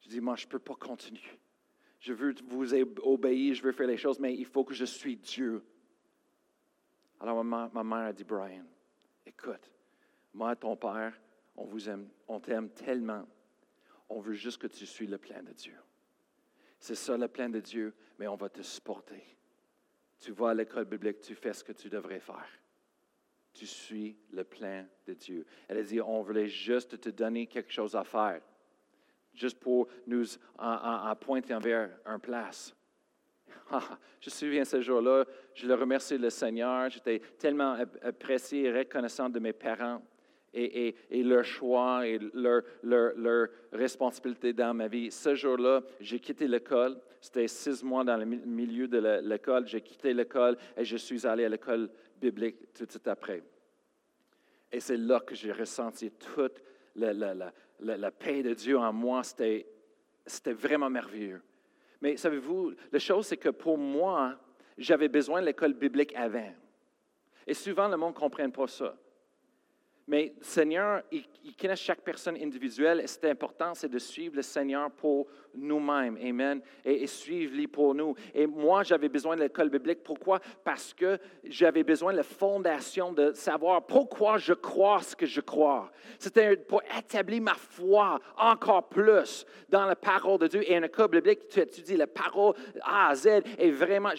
Je 0.00 0.08
dis, 0.08 0.20
moi, 0.20 0.36
je 0.36 0.46
ne 0.46 0.50
peux 0.50 0.60
pas 0.60 0.76
continuer 0.76 1.38
je 1.98 2.12
veux 2.12 2.34
vous 2.44 2.74
obéir, 2.74 3.54
je 3.54 3.62
veux 3.62 3.72
faire 3.72 3.86
les 3.86 3.96
choses, 3.96 4.18
mais 4.18 4.34
il 4.34 4.46
faut 4.46 4.64
que 4.64 4.74
je 4.74 4.84
suis 4.84 5.16
Dieu. 5.16 5.62
Alors 7.20 7.42
ma, 7.42 7.68
mère 7.68 8.06
a 8.06 8.12
dit, 8.12 8.24
Brian, 8.24 8.64
écoute, 9.24 9.72
moi 10.34 10.52
et 10.52 10.56
ton 10.56 10.76
père, 10.76 11.18
on 11.56 11.64
vous 11.64 11.88
aime, 11.88 12.08
on 12.28 12.38
t'aime 12.40 12.70
tellement, 12.70 13.26
on 14.08 14.20
veut 14.20 14.34
juste 14.34 14.58
que 14.58 14.66
tu 14.66 14.86
suis 14.86 15.06
le 15.06 15.18
plan 15.18 15.42
de 15.42 15.52
Dieu. 15.52 15.76
C'est 16.78 16.94
ça 16.94 17.16
le 17.16 17.28
plan 17.28 17.48
de 17.48 17.60
Dieu, 17.60 17.94
mais 18.18 18.28
on 18.28 18.36
va 18.36 18.48
te 18.48 18.62
supporter. 18.62 19.24
Tu 20.18 20.32
vas 20.32 20.50
à 20.50 20.54
l'école 20.54 20.84
biblique, 20.84 21.20
tu 21.20 21.34
fais 21.34 21.52
ce 21.52 21.64
que 21.64 21.72
tu 21.72 21.88
devrais 21.88 22.20
faire. 22.20 22.48
Tu 23.54 23.66
suis 23.66 24.18
le 24.30 24.44
plan 24.44 24.86
de 25.06 25.14
Dieu. 25.14 25.46
Elle 25.66 25.78
a 25.78 25.82
dit, 25.82 26.00
on 26.00 26.20
voulait 26.20 26.48
juste 26.48 27.00
te 27.00 27.08
donner 27.08 27.46
quelque 27.46 27.72
chose 27.72 27.96
à 27.96 28.04
faire 28.04 28.42
juste 29.36 29.58
pour 29.58 29.88
nous 30.06 30.24
pointer 31.20 31.56
vers 31.60 31.90
un 32.04 32.18
place. 32.18 32.74
Ah, 33.70 33.98
je 34.20 34.30
me 34.30 34.32
souviens 34.32 34.64
ce 34.64 34.80
jour-là, 34.80 35.24
je 35.54 35.66
le 35.66 35.74
remercie 35.74 36.18
le 36.18 36.30
Seigneur. 36.30 36.88
J'étais 36.90 37.20
tellement 37.38 37.76
apprécié 38.02 38.64
et 38.64 38.78
reconnaissant 38.78 39.28
de 39.28 39.38
mes 39.38 39.52
parents 39.52 40.02
et, 40.52 41.22
leur 41.22 41.44
choix 41.44 42.06
et 42.06 42.18
leur, 42.32 43.48
responsabilité 43.72 44.52
dans 44.52 44.72
ma 44.72 44.88
vie. 44.88 45.10
Ce 45.10 45.34
jour-là, 45.34 45.82
j'ai 46.00 46.18
quitté 46.18 46.48
l'école. 46.48 46.98
C'était 47.20 47.48
six 47.48 47.82
mois 47.82 48.04
dans 48.04 48.16
le 48.16 48.24
milieu 48.24 48.88
de 48.88 49.20
l'école. 49.22 49.66
J'ai 49.66 49.80
quitté 49.80 50.14
l'école 50.14 50.56
et 50.76 50.84
je 50.84 50.96
suis 50.96 51.26
allé 51.26 51.44
à 51.44 51.48
l'école 51.48 51.90
biblique 52.20 52.72
tout 52.72 52.86
de 52.86 52.90
suite 52.90 53.08
après. 53.08 53.42
Et 54.72 54.80
c'est 54.80 54.96
là 54.96 55.20
que 55.20 55.34
j'ai 55.34 55.52
ressenti 55.52 56.10
toute 56.10 56.62
la, 56.94 57.52
paix 58.18 58.42
de 58.42 58.54
Dieu 58.54 58.78
en 58.78 58.92
moi. 58.92 59.22
C'était, 59.22 59.66
vraiment 60.52 60.90
merveilleux. 60.90 61.42
Mais 62.00 62.16
savez-vous, 62.16 62.74
la 62.92 62.98
chose, 62.98 63.26
c'est 63.26 63.36
que 63.36 63.48
pour 63.48 63.78
moi, 63.78 64.38
j'avais 64.76 65.08
besoin 65.08 65.40
de 65.40 65.46
l'école 65.46 65.74
biblique 65.74 66.14
avant. 66.14 66.52
Et 67.46 67.54
souvent, 67.54 67.88
le 67.88 67.96
monde 67.96 68.14
ne 68.14 68.18
comprend 68.18 68.50
pas 68.50 68.66
ça. 68.66 68.96
Mais 70.08 70.34
le 70.38 70.44
Seigneur, 70.44 71.02
il, 71.10 71.56
connaît 71.56 71.76
chaque 71.76 72.02
personne 72.02 72.36
individuelle 72.36 73.00
et 73.00 73.06
c'est 73.06 73.28
important, 73.28 73.74
c'est 73.74 73.88
de 73.88 73.98
suivre 73.98 74.36
le 74.36 74.42
Seigneur 74.42 74.90
pour 74.92 75.26
nous-mêmes. 75.56 76.18
Amen. 76.22 76.60
Et, 76.84 77.02
et 77.02 77.06
suivre-lui 77.06 77.66
pour 77.66 77.94
nous. 77.94 78.14
Et 78.34 78.46
moi, 78.46 78.82
j'avais 78.82 79.08
besoin 79.08 79.36
de 79.36 79.42
l'école 79.42 79.70
biblique. 79.70 80.02
Pourquoi? 80.02 80.40
Parce 80.64 80.92
que 80.94 81.18
j'avais 81.44 81.82
besoin 81.82 82.12
de 82.12 82.18
la 82.18 82.22
fondation 82.22 83.12
de 83.12 83.32
savoir 83.32 83.86
pourquoi 83.86 84.38
je 84.38 84.52
crois 84.52 85.02
ce 85.02 85.16
que 85.16 85.26
je 85.26 85.40
crois. 85.40 85.90
C'était 86.18 86.56
pour 86.56 86.82
établir 86.98 87.42
ma 87.42 87.54
foi 87.54 88.20
encore 88.36 88.88
plus 88.88 89.44
dans 89.68 89.86
la 89.86 89.96
parole 89.96 90.38
de 90.38 90.46
Dieu. 90.46 90.62
Et 90.70 90.74
une 90.74 90.84
école 90.84 91.08
biblique, 91.08 91.48
tu 91.48 91.60
étudies 91.60 91.96
la 91.96 92.06
parole 92.06 92.54
A 92.82 93.08
à 93.08 93.14
Z. 93.14 93.42
Et 93.58 93.70
vraiment, 93.70 94.10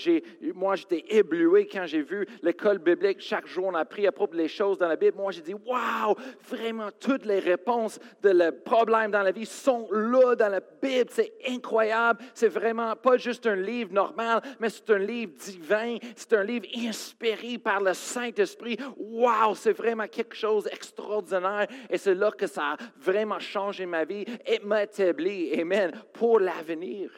moi, 0.53 0.75
j'étais 0.75 1.03
ébloui 1.10 1.67
quand 1.67 1.86
j'ai 1.86 2.01
vu 2.01 2.27
l'école 2.41 2.79
biblique. 2.79 3.20
Chaque 3.20 3.48
jour, 3.48 3.67
on 3.67 3.75
a 3.75 3.79
appris 3.79 4.08
à 4.08 4.12
propos 4.12 4.36
des 4.36 4.48
choses 4.48 4.77
dans 4.77 4.88
la 4.88 4.96
Bible. 4.96 5.17
Moi, 5.17 5.32
j'ai 5.32 5.41
dit, 5.41 5.53
wow, 5.53 6.15
vraiment, 6.50 6.89
toutes 7.00 7.25
les 7.25 7.39
réponses 7.39 8.00
de 8.22 8.29
le 8.29 8.51
problème 8.51 9.12
dans 9.12 9.24
la 9.24 9.32
vie 9.32 9.46
sont 9.46 9.88
là 9.91 10.36
dans 10.36 10.50
la 10.50 10.60
Bible. 10.60 11.10
C'est 11.10 11.27
incroyable. 11.48 12.24
C'est 12.34 12.48
vraiment 12.48 12.96
pas 12.96 13.18
juste 13.18 13.46
un 13.48 13.56
livre 13.56 13.94
normal, 13.94 14.42
mais 14.60 14.70
c'est 14.70 14.90
un 14.90 15.00
livre 15.00 15.34
divin. 15.34 15.98
C'est 16.16 16.34
un 16.34 16.44
livre 16.44 16.68
inspiré 16.76 17.58
par 17.58 17.82
le 17.82 17.94
Saint-Esprit. 17.94 18.78
Wow, 18.98 19.56
c'est 19.56 19.74
vraiment 19.74 20.08
quelque 20.08 20.36
chose 20.36 20.66
d'extraordinaire. 20.66 21.68
Et 21.90 21.98
c'est 21.98 22.16
là 22.16 22.32
que 22.32 22.48
ça 22.48 22.74
a 22.74 22.78
vraiment 22.98 23.40
changé 23.40 23.86
ma 23.86 24.06
vie 24.06 24.26
et 24.46 24.60
m'a 24.60 24.84
établi, 24.84 25.60
Amen, 25.60 25.92
pour 26.14 26.40
l'avenir. 26.40 27.12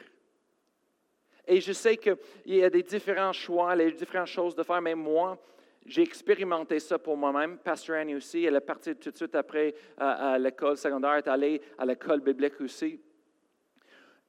Et 1.46 1.60
je 1.60 1.72
sais 1.72 1.96
qu'il 1.96 2.16
y 2.46 2.62
a 2.62 2.70
des 2.70 2.82
différents 2.82 3.32
choix, 3.32 3.74
des 3.74 3.90
différentes 3.90 4.28
choses 4.28 4.54
de 4.54 4.62
faire, 4.62 4.80
mais 4.80 4.94
moi, 4.94 5.36
j'ai 5.84 6.02
expérimenté 6.02 6.78
ça 6.78 6.98
pour 6.98 7.16
moi-même. 7.16 7.58
Pasteur 7.58 7.96
Annie 7.96 8.14
aussi, 8.14 8.44
elle 8.44 8.56
est 8.56 8.60
partie 8.60 8.94
tout 8.94 9.10
de 9.10 9.16
suite 9.16 9.34
après 9.34 9.74
à, 9.96 10.38
l'école 10.38 10.76
secondaire, 10.76 11.14
elle 11.14 11.18
est 11.24 11.28
allée 11.28 11.62
à 11.78 11.86
l'école 11.86 12.20
biblique 12.20 12.60
aussi. 12.60 13.00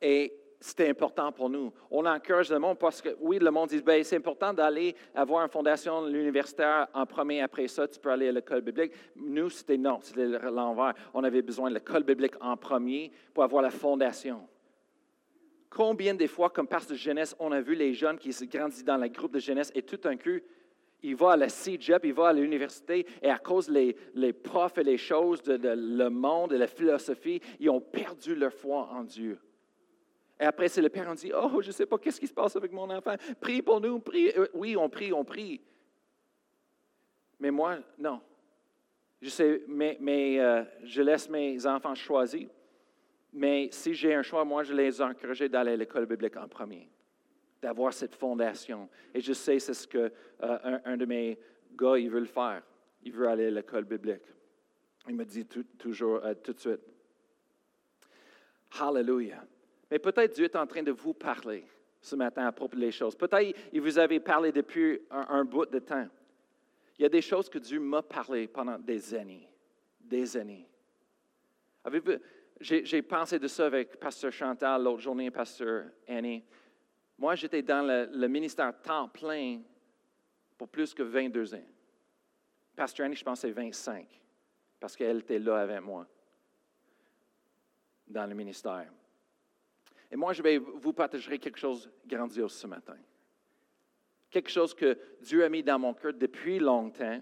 Et 0.02 0.34
c'était 0.62 0.90
important 0.90 1.32
pour 1.32 1.50
nous. 1.50 1.74
On 1.90 2.06
encourage 2.06 2.52
le 2.52 2.60
monde 2.60 2.78
parce 2.78 3.02
que, 3.02 3.10
oui, 3.20 3.40
le 3.40 3.50
monde 3.50 3.70
dit, 3.70 3.82
ben, 3.82 4.04
c'est 4.04 4.16
important 4.16 4.54
d'aller 4.54 4.96
avoir 5.16 5.44
une 5.44 5.50
fondation 5.50 6.08
universitaire 6.08 6.88
en 6.94 7.06
premier, 7.06 7.42
après 7.42 7.68
ça, 7.68 7.88
tu 7.88 8.00
peux 8.00 8.12
aller 8.12 8.28
à 8.28 8.32
l'école 8.32 8.62
biblique. 8.62 8.94
Nous, 9.16 9.50
c'était 9.50 9.78
non, 9.78 10.00
c'était 10.02 10.28
l'envers. 10.28 10.94
On 11.14 11.24
avait 11.24 11.42
besoin 11.42 11.70
de 11.70 11.76
l'école 11.76 12.04
biblique 12.04 12.36
en 12.40 12.56
premier 12.56 13.12
pour 13.34 13.44
avoir 13.44 13.64
la 13.64 13.72
fondation. 13.72 14.48
Combien 15.72 16.14
de 16.14 16.28
fois, 16.28 16.50
comme 16.50 16.68
pasteur 16.68 16.96
de 16.96 17.02
jeunesse, 17.02 17.36
on 17.40 17.52
a 17.52 17.62
vu 17.62 17.74
les 17.74 17.94
jeunes 17.94 18.20
qui 18.20 18.32
se 18.32 18.46
grandissent 18.46 18.84
dans 18.84 18.98
le 18.98 19.08
groupe 19.08 19.34
de 19.34 19.40
jeunesse 19.40 19.72
et 19.74 19.82
tout 19.82 20.02
un 20.04 20.18
coup, 20.18 20.40
il 21.02 21.16
va 21.16 21.32
à 21.32 21.38
la 21.38 21.48
CJEP, 21.48 22.06
il 22.06 22.14
va 22.14 22.28
à 22.28 22.34
l'université, 22.34 23.08
et 23.22 23.30
à 23.30 23.40
cause 23.40 23.68
des 23.68 23.96
les 24.14 24.34
profs 24.34 24.78
et 24.78 24.84
les 24.84 24.98
choses 24.98 25.42
de, 25.42 25.58
le 25.64 26.10
monde 26.10 26.54
et 26.54 26.58
la 26.58 26.68
philosophie, 26.68 27.42
ils 27.60 27.70
ont 27.70 27.82
perdu 27.82 28.36
leur 28.36 28.54
foi 28.54 28.90
en 28.92 29.04
Dieu. 29.04 29.40
Et 30.42 30.46
après, 30.46 30.68
c'est 30.70 30.82
le 30.82 30.90
père, 30.90 31.06
on 31.08 31.14
dit, 31.14 31.32
oh, 31.36 31.62
je 31.62 31.68
ne 31.68 31.72
sais 31.72 31.86
pas 31.86 32.00
qu'est-ce 32.00 32.20
qui 32.20 32.26
se 32.26 32.34
passe 32.34 32.56
avec 32.56 32.72
mon 32.72 32.90
enfant? 32.90 33.16
Prie 33.40 33.62
pour 33.62 33.80
nous, 33.80 34.00
prie. 34.00 34.32
Euh, 34.36 34.48
oui, 34.56 34.76
on 34.76 34.90
prie, 34.90 35.14
on 35.14 35.24
prie. 35.24 35.62
Mais 37.40 37.52
moi, 37.52 37.78
non. 38.00 38.20
Je 39.22 39.30
sais, 39.30 39.64
mais, 39.68 40.40
euh, 40.40 40.64
je 40.84 41.04
laisse 41.04 41.30
mes 41.30 41.64
enfants 41.68 41.94
choisir. 41.94 42.50
Mais 43.32 43.70
si 43.72 43.94
j'ai 43.94 44.16
un 44.16 44.24
choix, 44.24 44.44
moi, 44.44 44.64
je 44.64 44.74
les 44.74 45.00
encourage 45.00 45.42
d'aller 45.42 45.74
à 45.74 45.78
l'école 45.78 46.08
biblique 46.08 46.36
en 46.38 46.48
premier 46.48 46.90
d'avoir 47.62 47.94
cette 47.94 48.16
fondation. 48.16 48.90
Et 49.14 49.22
je 49.22 49.34
sais, 49.34 49.60
c'est 49.60 49.76
ce 49.76 49.88
que 49.88 50.12
euh, 50.42 50.80
un, 50.84 50.98
de 50.98 51.06
mes 51.06 51.38
gars, 51.76 52.00
il 52.00 52.10
veut 52.10 52.20
le 52.20 52.26
faire. 52.26 52.64
Il 53.04 53.12
veut 53.12 53.28
aller 53.28 53.46
à 53.46 53.52
l'école 53.52 53.86
biblique. 53.86 54.24
Il 55.08 55.14
me 55.14 55.24
dit 55.24 55.46
toujours, 55.78 56.22
tout 56.44 56.54
de 56.54 56.60
suite. 56.60 56.82
Hallelujah. 58.80 59.44
Mais 59.92 60.00
peut-être 60.00 60.34
Dieu 60.34 60.46
est 60.46 60.56
en 60.56 60.66
train 60.66 60.82
de 60.82 60.92
vous 60.92 61.14
parler 61.14 61.66
ce 62.00 62.16
matin 62.16 62.48
à 62.48 62.52
propos 62.54 62.78
des 62.78 62.92
choses. 62.92 63.14
Peut-être 63.14 63.56
il 63.74 63.82
vous 63.82 64.00
avait 64.00 64.22
parlé 64.22 64.54
depuis 64.54 65.02
un, 65.12 65.44
bout 65.44 65.66
de 65.66 65.80
temps. 65.80 66.08
Il 66.98 67.04
y 67.04 67.06
a 67.06 67.10
des 67.10 67.22
choses 67.22 67.50
que 67.50 67.60
Dieu 67.60 67.80
m'a 67.80 68.02
parlé 68.02 68.48
pendant 68.48 68.80
des 68.80 69.14
années. 69.14 69.48
Des 70.00 70.38
années. 70.38 70.66
J'ai, 72.62 73.02
pensé 73.02 73.38
de 73.38 73.48
ça 73.48 73.66
avec 73.66 74.00
Pasteur 74.00 74.32
Chantal 74.32 74.82
l'autre 74.82 75.02
journée, 75.02 75.30
Pasteur 75.30 75.86
Annie. 76.08 76.44
Moi, 77.18 77.36
j'étais 77.36 77.62
dans 77.62 77.82
le, 77.86 78.28
ministère 78.28 78.74
temps 78.82 79.10
plein 79.10 79.62
pour 80.58 80.70
plus 80.70 80.94
que 80.94 81.04
22 81.04 81.56
ans. 81.56 81.68
Pasteur 82.76 83.06
Annie, 83.08 83.16
je 83.16 83.26
pensais 83.26 83.52
25, 83.52 84.08
parce 84.80 84.96
qu'elle 84.96 85.20
était 85.20 85.40
là 85.40 85.58
avec 85.58 85.82
moi 85.82 86.08
dans 88.08 88.26
le 88.26 88.36
ministère. 88.36 88.88
Et 90.12 90.18
moi, 90.18 90.34
je 90.34 90.44
vais 90.44 90.58
vous 90.58 90.94
partager 90.94 91.40
quelque 91.40 91.58
chose 91.58 91.90
de 92.04 92.16
grandiose 92.16 92.54
ce 92.54 92.68
matin. 92.68 92.98
Quelque 94.30 94.50
chose 94.50 94.74
que 94.74 94.98
Dieu 95.22 95.44
a 95.44 95.50
mis 95.50 95.64
dans 95.64 95.80
mon 95.80 95.94
cœur 95.94 96.14
depuis 96.14 96.60
longtemps, 96.60 97.22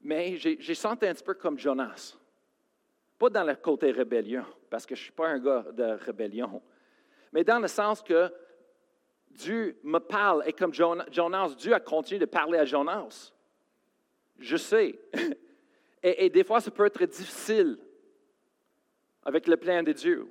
mais 0.00 0.36
j'ai 0.36 0.74
senti 0.74 1.06
un 1.06 1.14
petit 1.14 1.22
peu 1.24 1.34
comme 1.34 1.58
Jonas. 1.58 2.16
Pas 3.18 3.28
dans 3.28 3.44
le 3.44 3.54
côté 3.56 3.90
rébellion, 3.90 4.44
parce 4.70 4.86
que 4.86 4.94
je 4.94 5.00
ne 5.02 5.04
suis 5.04 5.12
pas 5.12 5.28
un 5.28 5.38
gars 5.38 5.66
de 5.72 5.82
rébellion, 5.82 6.62
mais 7.32 7.44
dans 7.44 7.58
le 7.58 7.68
sens 7.68 8.02
que 8.02 8.32
Dieu 9.30 9.78
me 9.82 9.98
parle 9.98 10.42
et 10.46 10.52
comme 10.52 10.72
Jonas, 10.72 11.54
Dieu 11.56 11.74
a 11.74 11.80
continué 11.80 12.18
de 12.18 12.24
parler 12.24 12.58
à 12.58 12.64
Jonas. 12.64 13.32
Je 14.38 14.56
sais. 14.56 14.98
Et, 16.02 16.30
des 16.30 16.44
fois, 16.44 16.62
ça 16.62 16.70
peut 16.70 16.86
être 16.86 17.04
difficile 17.04 17.76
avec 19.22 19.46
le 19.46 19.58
plan 19.58 19.82
de 19.82 19.92
Dieu. 19.92 20.26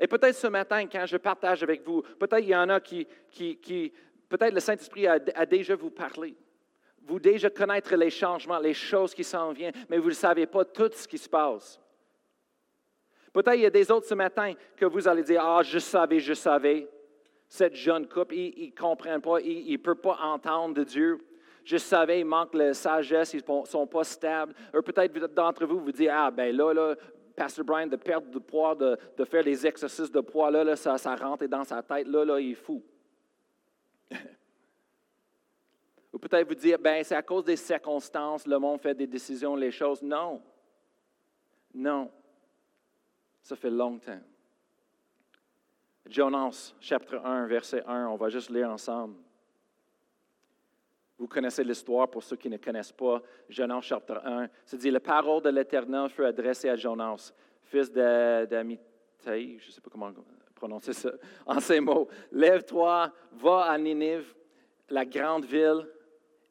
Et 0.00 0.06
peut-être 0.06 0.34
ce 0.34 0.46
matin, 0.46 0.86
quand 0.86 1.04
je 1.04 1.18
partage 1.18 1.62
avec 1.62 1.86
vous, 1.86 2.00
peut-être 2.00 2.42
il 2.42 2.48
y 2.48 2.56
en 2.56 2.70
a 2.70 2.80
qui, 2.80 3.06
qui, 3.30 3.92
peut-être 4.30 4.54
le 4.54 4.60
Saint-Esprit 4.60 5.06
a, 5.06 5.18
déjà 5.44 5.76
vous 5.76 5.90
parlé. 5.90 6.34
Vous 7.02 7.20
déjà 7.20 7.50
connaître 7.50 7.94
les 7.94 8.08
changements, 8.08 8.58
les 8.58 8.72
choses 8.72 9.14
qui 9.14 9.24
s'en 9.24 9.52
viennent, 9.52 9.74
mais 9.90 9.98
vous 9.98 10.08
ne 10.08 10.14
savez 10.14 10.46
pas 10.46 10.64
tout 10.64 10.90
ce 10.94 11.06
qui 11.06 11.18
se 11.18 11.28
passe. 11.28 11.78
Peut-être 13.32 13.56
il 13.56 13.62
y 13.62 13.66
a 13.66 13.70
des 13.70 13.90
autres 13.90 14.06
ce 14.06 14.14
matin 14.14 14.54
que 14.74 14.86
vous 14.86 15.06
allez 15.06 15.22
dire, 15.22 15.42
ah, 15.44 15.62
je 15.62 15.78
savais, 15.78 16.18
je 16.18 16.32
savais 16.32 16.88
cette 17.46 17.74
jeune 17.74 18.08
couple, 18.08 18.36
ils 18.36 18.72
ne 18.74 18.80
comprennent 18.80 19.20
pas, 19.20 19.40
ils 19.40 19.72
ne 19.72 19.76
peuvent 19.76 19.96
pas 19.96 20.16
entendre 20.22 20.74
de 20.74 20.84
Dieu. 20.84 21.18
Je 21.62 21.76
savais, 21.76 22.20
il 22.20 22.24
manque 22.24 22.54
la 22.54 22.72
sagesse, 22.72 23.34
ils 23.34 23.42
ne 23.46 23.64
sont 23.66 23.86
pas 23.86 24.04
stables. 24.04 24.54
Peut-être 24.72 25.34
d'entre 25.34 25.66
vous 25.66 25.80
vous 25.80 25.92
dites, 25.92 26.08
ah 26.10 26.30
ben 26.30 26.56
là, 26.56 26.72
là, 26.72 26.96
Pastor 27.40 27.64
Brian, 27.64 27.86
de 27.86 27.96
perdre 27.96 28.26
du 28.26 28.38
poids, 28.38 28.74
de, 28.74 29.24
faire 29.24 29.42
des 29.42 29.66
exercices 29.66 30.10
de 30.10 30.20
poids, 30.20 30.50
là, 30.50 30.62
là 30.62 30.76
ça, 30.76 30.98
ça 30.98 31.14
rentre 31.14 31.46
dans 31.46 31.64
sa 31.64 31.82
tête, 31.82 32.06
là, 32.06 32.22
là, 32.22 32.38
il 32.38 32.50
est 32.50 32.54
fou. 32.54 32.84
Ou 36.12 36.18
peut-être 36.18 36.46
vous 36.46 36.54
dire, 36.54 36.78
ben 36.78 37.02
c'est 37.02 37.16
à 37.16 37.22
cause 37.22 37.46
des 37.46 37.56
circonstances, 37.56 38.46
le 38.46 38.58
monde 38.58 38.78
fait 38.82 38.94
des 38.94 39.06
décisions, 39.06 39.56
les 39.56 39.70
choses. 39.70 40.02
Non. 40.02 40.42
Non. 41.72 42.10
Ça 43.40 43.56
fait 43.56 43.70
longtemps. 43.70 44.20
Jonas, 46.10 46.74
chapitre 46.78 47.24
1, 47.24 47.46
verset 47.46 47.82
1, 47.86 48.08
on 48.08 48.16
va 48.16 48.28
juste 48.28 48.50
lire 48.50 48.68
ensemble. 48.68 49.14
Vous 51.20 51.28
connaissez 51.28 51.62
l'histoire 51.62 52.08
pour 52.08 52.22
ceux 52.22 52.36
qui 52.36 52.48
ne 52.48 52.56
connaissent 52.56 52.92
pas. 52.92 53.20
Jonas, 53.46 53.82
chapitre 53.82 54.22
1, 54.24 54.48
c'est 54.64 54.78
dit 54.78 54.90
La 54.90 55.00
parole 55.00 55.42
de 55.42 55.50
l'Éternel 55.50 56.08
fut 56.08 56.24
adressée 56.24 56.70
à 56.70 56.76
Jonas, 56.76 57.34
fils 57.64 57.92
d'Amitai, 57.92 58.78
je 59.26 59.66
ne 59.66 59.70
sais 59.70 59.82
pas 59.82 59.90
comment 59.90 60.10
prononcer 60.54 60.94
ça, 60.94 61.10
en 61.46 61.60
ces 61.60 61.78
mots 61.78 62.08
Lève-toi, 62.32 63.12
va 63.32 63.64
à 63.64 63.76
Ninive, 63.76 64.34
la 64.88 65.04
grande 65.04 65.44
ville, 65.44 65.86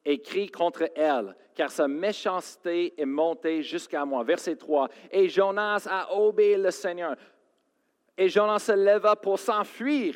et 0.04 0.22
crie 0.22 0.48
contre 0.48 0.88
elle, 0.94 1.34
car 1.56 1.72
sa 1.72 1.88
méchanceté 1.88 2.94
est 2.96 3.04
montée 3.04 3.64
jusqu'à 3.64 4.04
moi. 4.04 4.22
Verset 4.22 4.54
3. 4.54 4.88
Et 5.10 5.28
Jonas 5.28 5.88
a 5.90 6.14
obéi 6.16 6.56
le 6.56 6.70
Seigneur. 6.70 7.16
Et 8.16 8.28
Jonas 8.28 8.60
se 8.60 8.72
leva 8.72 9.16
pour 9.16 9.36
s'enfuir 9.36 10.14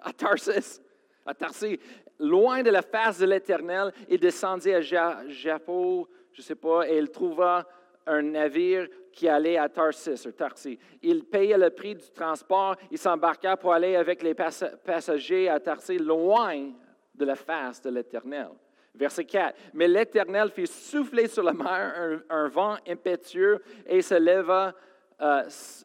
à 0.00 0.12
Tarsus. 0.12 0.80
À 1.28 1.34
Tarsis, 1.34 1.78
loin 2.18 2.62
de 2.62 2.70
la 2.70 2.82
face 2.82 3.18
de 3.18 3.26
l'Éternel. 3.26 3.92
Il 4.08 4.18
descendit 4.18 4.72
à 4.72 4.80
Japon, 4.80 6.06
je 6.32 6.40
ne 6.40 6.44
sais 6.44 6.54
pas, 6.54 6.88
et 6.88 6.98
il 6.98 7.10
trouva 7.10 7.66
un 8.06 8.22
navire 8.22 8.88
qui 9.12 9.28
allait 9.28 9.58
à 9.58 9.68
Tarsis, 9.68 10.26
ou 10.26 10.32
Tarsis. 10.32 10.78
Il 11.02 11.24
payait 11.24 11.58
le 11.58 11.70
prix 11.70 11.94
du 11.94 12.10
transport, 12.10 12.76
il 12.90 12.98
s'embarqua 12.98 13.56
pour 13.56 13.72
aller 13.72 13.96
avec 13.96 14.22
les 14.22 14.34
passagers 14.34 15.48
à 15.48 15.60
Tarsis, 15.60 15.98
loin 15.98 16.70
de 17.14 17.24
la 17.24 17.34
face 17.34 17.82
de 17.82 17.90
l'Éternel. 17.90 18.48
Verset 18.94 19.24
4. 19.26 19.56
Mais 19.74 19.86
l'Éternel 19.86 20.50
fit 20.50 20.66
souffler 20.66 21.28
sur 21.28 21.42
la 21.42 21.52
mer 21.52 22.22
un, 22.30 22.48
vent 22.48 22.76
impétueux 22.86 23.60
et 23.86 24.02
se 24.02 24.14
leva, 24.14 24.74
euh, 25.20 25.42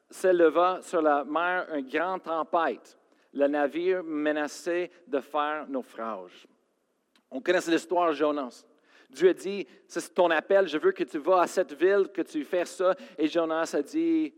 s'éleva 0.10 0.80
sur 0.82 1.02
la 1.02 1.24
mer 1.24 1.68
une 1.76 1.88
grande 1.88 2.24
tempête. 2.24 2.98
Le 3.34 3.48
navire 3.48 4.04
menaçait 4.04 4.92
de 5.08 5.20
faire 5.20 5.66
naufrage. 5.68 6.48
On 7.32 7.42
connaît 7.42 7.60
l'histoire 7.68 8.10
de 8.10 8.16
Jonas. 8.16 8.66
Dieu 9.10 9.30
a 9.30 9.34
dit, 9.34 9.68
c'est 9.88 10.14
ton 10.14 10.30
appel, 10.30 10.68
je 10.68 10.78
veux 10.78 10.92
que 10.92 11.04
tu 11.04 11.18
vas 11.18 11.42
à 11.42 11.48
cette 11.48 11.74
ville, 11.74 12.10
que 12.14 12.22
tu 12.22 12.44
fasses 12.44 12.76
ça. 12.76 12.96
Et 13.18 13.28
Jonas 13.28 13.76
a 13.76 13.82
dit, 13.82 14.34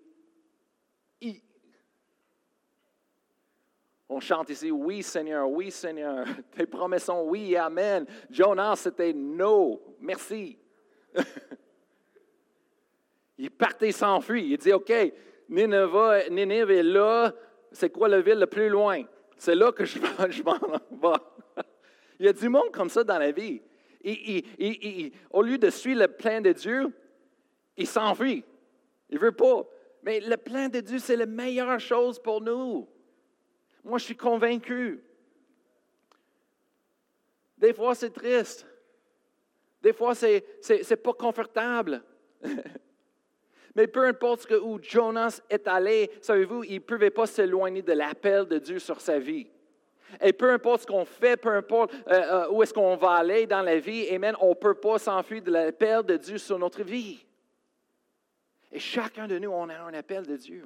On 4.08 4.20
chante 4.20 4.50
ici, 4.50 4.70
oui 4.72 5.02
Seigneur, 5.02 5.50
oui 5.50 5.72
Seigneur, 5.72 6.25
tes 6.52 6.66
promesses 6.66 7.06
sont 7.06 7.24
oui, 7.24 7.56
Amen. 7.56 8.06
Jonas, 8.30 8.78
c'était 8.78 9.14
no, 9.14 9.82
merci. 10.00 10.60
il 13.38 13.50
partait 13.52 13.92
s'enfuir. 13.92 14.44
Il 14.44 14.58
dit, 14.58 14.74
OK, 14.74 14.94
Nineveh, 15.50 16.28
est 16.30 16.84
là, 16.84 17.34
c'est 17.72 17.89
quoi 17.89 18.07
la 18.07 18.22
ville 18.22 18.39
le 18.39 18.48
plus 18.48 18.69
loin? 18.69 19.03
C'est 19.38 19.55
là 19.55 19.72
que 19.72 19.86
je, 19.86 20.43
m'en 20.43 20.57
vais. 20.57 21.63
Il 22.19 22.25
y 22.25 22.29
a 22.29 22.34
du 22.34 22.50
monde 22.50 22.72
comme 22.72 22.89
ça 22.89 23.03
dans 23.03 23.19
la 23.19 23.31
vie. 23.31 23.62
au 25.31 25.41
lieu 25.41 25.57
de 25.57 25.69
suivre 25.69 26.01
le 26.01 26.07
plan 26.07 26.41
de 26.41 26.51
Dieu, 26.51 26.88
il 27.77 27.88
s'enfuit. 27.88 28.43
Il 29.10 29.15
ne 29.15 29.22
veut 29.22 29.31
pas. 29.31 29.63
Mais 30.03 30.19
le 30.19 30.38
plan 30.38 30.69
de 30.69 30.79
Dieu, 30.79 31.00
c'est 31.00 31.15
la 31.15 31.25
meilleure 31.25 31.79
chose 31.79 32.19
pour 32.19 32.41
nous. 32.41 32.88
Moi, 33.84 33.98
je 33.98 34.05
suis 34.05 34.17
convaincu. 34.17 35.03
Des 37.57 37.74
fois, 37.74 37.95
c'est 37.95 38.12
triste. 38.12 38.65
Des 39.81 39.93
fois, 39.93 40.15
c'est 40.15 40.43
n'est 40.69 40.95
pas 40.95 41.13
confortable. 41.13 42.03
Mais 43.75 43.88
peu 43.88 44.05
importe 44.05 44.50
où 44.63 44.79
Jonas 44.82 45.41
est 45.50 45.67
allé, 45.67 46.10
savez-vous, 46.22 46.63
il 46.63 46.75
ne 46.75 46.79
pouvait 46.79 47.10
pas 47.10 47.25
s'éloigner 47.25 47.82
de 47.82 47.91
l'appel 47.91 48.46
de 48.46 48.58
Dieu 48.58 48.79
sur 48.79 49.01
sa 49.01 49.20
vie. 49.20 49.48
Et 50.22 50.32
peu 50.32 50.50
importe 50.51 50.84
ce 50.84 50.88
qu'on 50.88 51.03
fait, 51.03 51.36
peu 51.36 51.50
importe 51.50 51.94
euh, 51.94 52.13
euh, 52.13 52.50
où 52.51 52.63
est-ce 52.63 52.74
qu'on 52.74 52.96
va 52.96 53.12
aller 53.12 53.46
dans 53.46 53.62
la 53.62 53.79
vie, 53.79 54.08
Amen, 54.10 54.36
on 54.39 54.50
ne 54.50 54.53
peut 54.53 54.75
pas 54.75 54.98
s'enfuir 54.98 55.41
de 55.41 55.51
l'appel 55.51 56.03
de 56.03 56.15
Dieu 56.15 56.38
sur 56.38 56.58
notre 56.58 56.84
vie. 56.84 57.25
Et 58.72 58.79
chacun 58.79 59.27
de 59.27 59.38
nous, 59.38 59.51
on 59.51 59.67
a 59.67 59.77
un 59.77 59.94
appel 59.94 60.25
de 60.25 60.38
Dieu. 60.38 60.65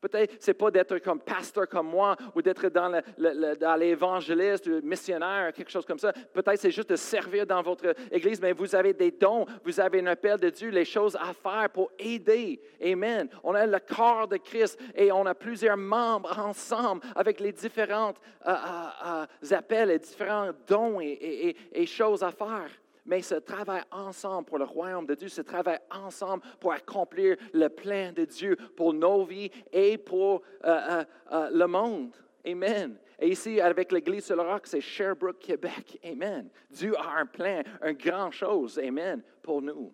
Peut-être 0.00 0.42
ce 0.42 0.50
n'est 0.50 0.54
pas 0.54 0.70
d'être 0.70 0.98
comme 0.98 1.20
pasteur 1.20 1.68
comme 1.68 1.88
moi 1.88 2.16
ou 2.34 2.42
d'être 2.42 2.68
dans, 2.68 3.76
l'évangéliste, 3.76 4.68
missionnaire, 4.82 5.52
quelque 5.52 5.70
chose 5.70 5.86
comme 5.86 5.98
ça. 5.98 6.12
Peut-être 6.12 6.60
c'est 6.60 6.70
juste 6.70 6.90
de 6.90 6.96
servir 6.96 7.46
dans 7.46 7.62
votre 7.62 7.94
église, 8.10 8.40
mais 8.40 8.52
vous 8.52 8.74
avez 8.74 8.92
des 8.92 9.10
dons, 9.10 9.46
vous 9.64 9.80
avez 9.80 10.00
un 10.00 10.06
appel 10.06 10.38
de 10.38 10.50
Dieu, 10.50 10.70
les 10.70 10.84
choses 10.84 11.16
à 11.16 11.32
faire 11.32 11.70
pour 11.70 11.90
aider. 11.98 12.60
Amen. 12.82 13.28
On 13.42 13.54
a 13.54 13.66
le 13.66 13.78
corps 13.78 14.28
de 14.28 14.36
Christ 14.36 14.78
et 14.94 15.10
on 15.12 15.26
a 15.26 15.34
plusieurs 15.34 15.76
membres 15.76 16.38
ensemble 16.38 17.02
avec 17.14 17.40
les 17.40 17.52
différents 17.52 18.14
euh, 18.46 18.50
euh, 18.50 19.26
euh, 19.42 19.56
appels 19.56 19.90
et 19.90 19.98
différents 19.98 20.50
dons 20.66 21.00
et 21.00 21.86
choses 21.86 22.22
à 22.22 22.30
faire 22.30 22.68
mais 23.06 23.22
se 23.22 23.36
travaille 23.36 23.84
ensemble 23.90 24.46
pour 24.46 24.58
le 24.58 24.64
royaume 24.64 25.06
de 25.06 25.14
Dieu, 25.14 25.28
se 25.28 25.40
travaille 25.40 25.78
ensemble 25.90 26.42
pour 26.60 26.72
accomplir 26.72 27.36
le 27.52 27.68
plan 27.68 28.12
de 28.12 28.24
Dieu 28.24 28.56
pour 28.76 28.92
nos 28.92 29.24
vies 29.24 29.50
et 29.72 29.96
pour 29.96 30.42
euh, 30.64 30.68
euh, 30.90 31.04
euh, 31.32 31.50
le 31.52 31.66
monde. 31.66 32.14
Amen. 32.44 32.98
Et 33.18 33.30
ici, 33.30 33.60
avec 33.60 33.92
l'Église 33.92 34.26
sur 34.26 34.36
le 34.36 34.42
roc, 34.42 34.66
c'est 34.66 34.80
Sherbrooke, 34.80 35.38
Québec. 35.38 35.98
Amen. 36.04 36.50
Dieu 36.70 36.96
a 36.98 37.18
un 37.18 37.26
plan, 37.26 37.62
une 37.82 37.96
grande 37.96 38.32
chose. 38.32 38.78
Amen. 38.78 39.22
Pour 39.42 39.62
nous. 39.62 39.92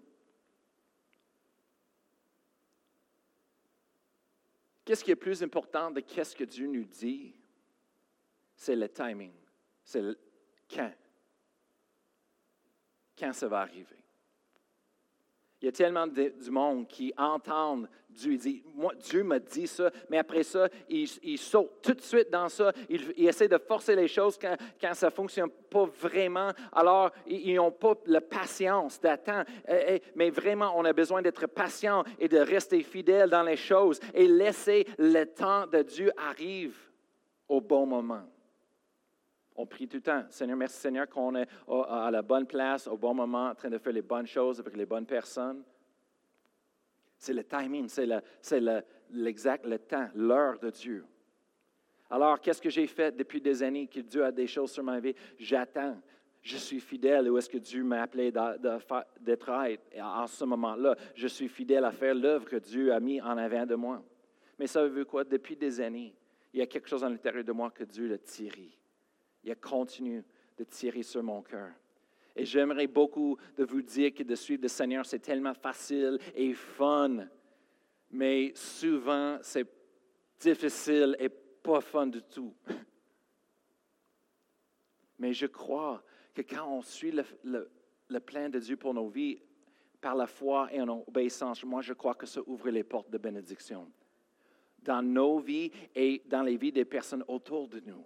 Qu'est-ce 4.85 5.05
qui 5.05 5.13
est 5.13 5.17
plus 5.17 5.43
important 5.43 5.91
de 5.91 6.01
qu'est-ce 6.01 6.35
que 6.35 6.45
Dieu 6.45 6.67
nous 6.67 6.85
dit? 6.85 7.35
C'est 8.57 8.75
le 8.75 8.89
timing. 8.89 9.33
C'est 9.85 10.03
le 10.03 10.19
quand 10.69 10.93
quand 13.23 13.33
ça 13.33 13.47
va 13.47 13.61
arriver. 13.61 13.87
Il 15.61 15.67
y 15.67 15.69
a 15.69 15.73
tellement 15.73 16.09
de, 16.09 16.35
du 16.43 16.51
monde 16.51 16.89
qui 16.89 17.15
entendent 17.17 17.89
Dieu 18.11 18.37
dit, 18.37 18.65
moi, 18.75 18.93
Dieu 18.97 19.23
m'a 19.23 19.39
dit 19.39 19.69
ça, 19.69 19.93
mais 20.11 20.19
après 20.19 20.43
ça, 20.43 20.69
il, 20.89 21.09
il 21.23 21.39
saute 21.39 21.81
tout 21.81 21.95
de 21.95 22.01
suite 22.01 22.31
dans 22.31 22.49
ça. 22.49 22.73
Il, 22.89 23.13
il 23.17 23.29
essaie 23.29 23.47
de 23.47 23.59
forcer 23.59 23.95
les 23.95 24.09
choses 24.09 24.37
quand, 24.37 24.57
quand 24.81 24.93
ça 24.95 25.07
ne 25.07 25.13
fonctionne 25.13 25.51
pas 25.71 25.85
vraiment. 25.85 26.51
Alors, 26.73 27.13
ils 27.29 27.55
n'ont 27.55 27.71
pas 27.71 27.95
la 28.07 28.21
patience 28.21 29.01
d'attendre. 29.01 29.45
Eh, 29.69 29.85
eh, 29.95 30.03
mais 30.17 30.31
vraiment, 30.31 30.73
on 30.77 30.85
a 30.85 30.93
besoin 30.93 31.23
d'être 31.23 31.47
patient 31.47 32.03
et 32.19 32.29
de 32.29 32.39
rester 32.39 32.83
fidèle 32.83 33.31
dans 33.31 33.45
les 33.45 33.57
choses 33.57 34.01
et 34.15 34.27
laisser 34.27 34.85
le 34.99 35.25
temps 35.27 35.69
de 35.69 35.83
Dieu 35.83 36.11
arrive 36.17 36.77
au 37.49 37.61
bon 37.61 37.87
moment. 37.87 38.25
On 39.57 39.67
prie 39.67 39.87
tout 39.87 39.99
le 39.99 40.03
temps. 40.03 40.25
Seigneur, 40.31 40.57
merci 40.57 40.79
Seigneur 40.79 41.09
qu'on 41.09 41.35
est 41.35 41.47
à 41.69 42.11
la 42.11 42.23
bonne 42.23 42.47
place, 42.47 42.87
au 42.87 42.97
bon 42.97 43.15
moment, 43.15 43.49
en 43.49 43.55
train 43.55 43.69
de 43.69 43.79
faire 43.79 43.93
les 43.93 44.03
bonnes 44.03 44.27
choses 44.27 44.61
avec 44.61 44.77
les 44.77 44.87
bonnes 44.87 45.07
personnes. 45.07 45.63
C'est 47.19 47.35
le 47.35 47.45
timing, 47.45 47.89
c'est 47.89 48.07
l'exact, 49.11 49.67
le, 49.67 49.79
temps, 49.79 50.09
l'heure 50.15 50.59
de 50.59 50.71
Dieu. 50.71 51.05
Alors, 52.11 52.41
qu'est-ce 52.41 52.61
que 52.61 52.71
j'ai 52.71 52.87
fait 52.87 53.15
depuis 53.15 53.41
des 53.41 53.63
années 53.63 53.87
que 53.87 54.01
Dieu 54.01 54.25
a 54.25 54.33
des 54.33 54.47
choses 54.47 54.73
sur 54.73 54.83
ma 54.83 55.01
vie? 55.01 55.15
J'attends. 55.39 55.97
Je 56.41 56.57
suis 56.57 56.81
fidèle 56.81 57.31
où 57.31 57.39
est-ce 57.39 57.49
que 57.49 57.59
Dieu 57.59 57.85
m'a 57.85 58.03
appelé 58.03 58.33
d'être 58.33 59.51
en 60.01 60.27
ce 60.27 60.45
moment-là. 60.45 60.97
Je 61.15 61.29
suis 61.29 61.49
fidèle 61.49 61.85
à 61.85 61.93
faire 61.93 62.15
l'œuvre 62.15 62.47
que 62.47 62.57
Dieu 62.57 62.93
a 62.93 62.99
mis 62.99 63.21
en 63.21 63.39
avant 63.39 63.65
de 63.65 63.77
moi. 63.77 64.03
Mais 64.59 64.67
ça 64.67 64.87
veut 64.87 65.05
quoi? 65.05 65.23
Depuis 65.23 65.57
des 65.57 65.81
années, 65.81 66.13
il 66.53 66.59
y 66.59 66.63
a 66.63 66.67
quelque 66.67 66.89
chose 66.89 67.05
à 67.05 67.09
l'intérieur 67.09 67.45
de 67.45 67.53
moi 67.53 67.71
que 67.71 67.85
Dieu 67.85 68.09
l'a 68.09 68.19
tiré 68.19 68.77
il 69.43 69.51
a 69.51 69.55
continué 69.55 70.23
de 70.57 70.65
tirer 70.65 71.03
sur 71.03 71.23
mon 71.23 71.43
cœur. 71.43 71.71
Et 72.35 72.45
j'aimerais 72.45 72.87
beaucoup 72.87 73.37
de 73.57 73.65
vous 73.65 73.83
dire 73.83 74.15
que 74.15 74.23
de 74.23 74.35
suivre 74.35 74.63
le 74.63 74.69
Seigneur, 74.69 75.05
c'est 75.05 75.19
tellement 75.19 75.55
facile 75.55 76.19
et 76.35 76.55
fun. 76.55 77.27
Mais 78.11 78.53
souvent, 78.55 79.39
c'est 79.43 79.67
difficile 80.41 81.17
et 81.19 81.29
pas 81.29 81.81
fun 81.81 82.07
du 82.07 82.23
tout. 82.23 82.55
Mais 85.19 85.33
je 85.33 85.47
crois 85.47 86.03
que 86.35 86.43
quand 86.43 86.67
on 86.67 86.83
suit 86.83 87.13
le, 87.13 87.71
le, 88.09 88.21
plan 88.21 88.49
de 88.49 88.59
Dieu 88.59 88.77
pour 88.77 88.95
nos 88.95 89.09
vies, 89.09 89.41
par 90.01 90.17
la 90.17 90.27
foi 90.27 90.69
et 90.73 90.81
en 90.81 91.05
obéissance, 91.07 91.63
moi 91.65 91.81
je 91.81 91.93
crois 91.93 92.15
que 92.15 92.27
ça 92.27 92.41
ouvre 92.47 92.71
les 92.71 92.83
portes 92.83 93.11
de 93.11 93.19
bénédiction 93.19 93.89
dans 94.83 95.03
nos 95.03 95.39
vies 95.39 95.71
et 95.95 96.23
dans 96.27 96.43
les 96.43 96.57
vies 96.57 96.73
des 96.73 96.85
personnes 96.85 97.25
autour 97.29 97.69
de 97.69 97.81
nous. 97.87 98.05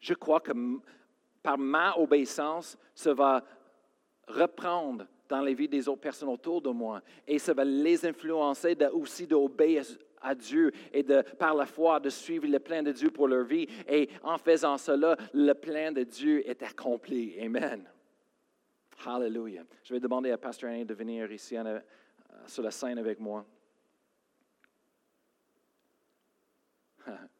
Je 0.00 0.14
crois 0.14 0.40
que 0.40 0.52
par 1.42 1.58
ma 1.58 1.96
obéissance, 1.96 2.76
ça 2.94 3.14
va 3.14 3.44
reprendre 4.26 5.06
dans 5.28 5.40
les 5.40 5.54
vies 5.54 5.68
des 5.68 5.88
autres 5.88 6.00
personnes 6.00 6.28
autour 6.28 6.60
de 6.62 6.70
moi 6.70 7.02
et 7.26 7.38
ça 7.38 7.54
va 7.54 7.64
les 7.64 8.04
influencer 8.06 8.76
aussi 8.92 9.26
d'obéir 9.26 9.84
à 10.20 10.34
Dieu 10.34 10.72
et 10.92 11.04
par 11.38 11.54
la 11.54 11.66
foi 11.66 12.00
de 12.00 12.10
suivre 12.10 12.46
le 12.46 12.58
plan 12.58 12.82
de 12.82 12.92
Dieu 12.92 13.10
pour 13.10 13.28
leur 13.28 13.44
vie. 13.44 13.68
Et 13.88 14.08
en 14.22 14.38
faisant 14.38 14.76
cela, 14.78 15.16
le 15.32 15.52
plan 15.52 15.92
de 15.92 16.02
Dieu 16.02 16.48
est 16.48 16.62
accompli. 16.62 17.38
Amen. 17.40 17.88
Hallelujah. 19.04 19.64
Je 19.84 19.94
vais 19.94 20.00
demander 20.00 20.30
à 20.32 20.38
Pasteur 20.38 20.70
Annie 20.70 20.84
de 20.84 20.94
venir 20.94 21.30
ici 21.30 21.56
euh, 21.56 21.78
sur 22.46 22.62
la 22.62 22.70
scène 22.70 22.98
avec 22.98 23.20
moi. 23.20 23.46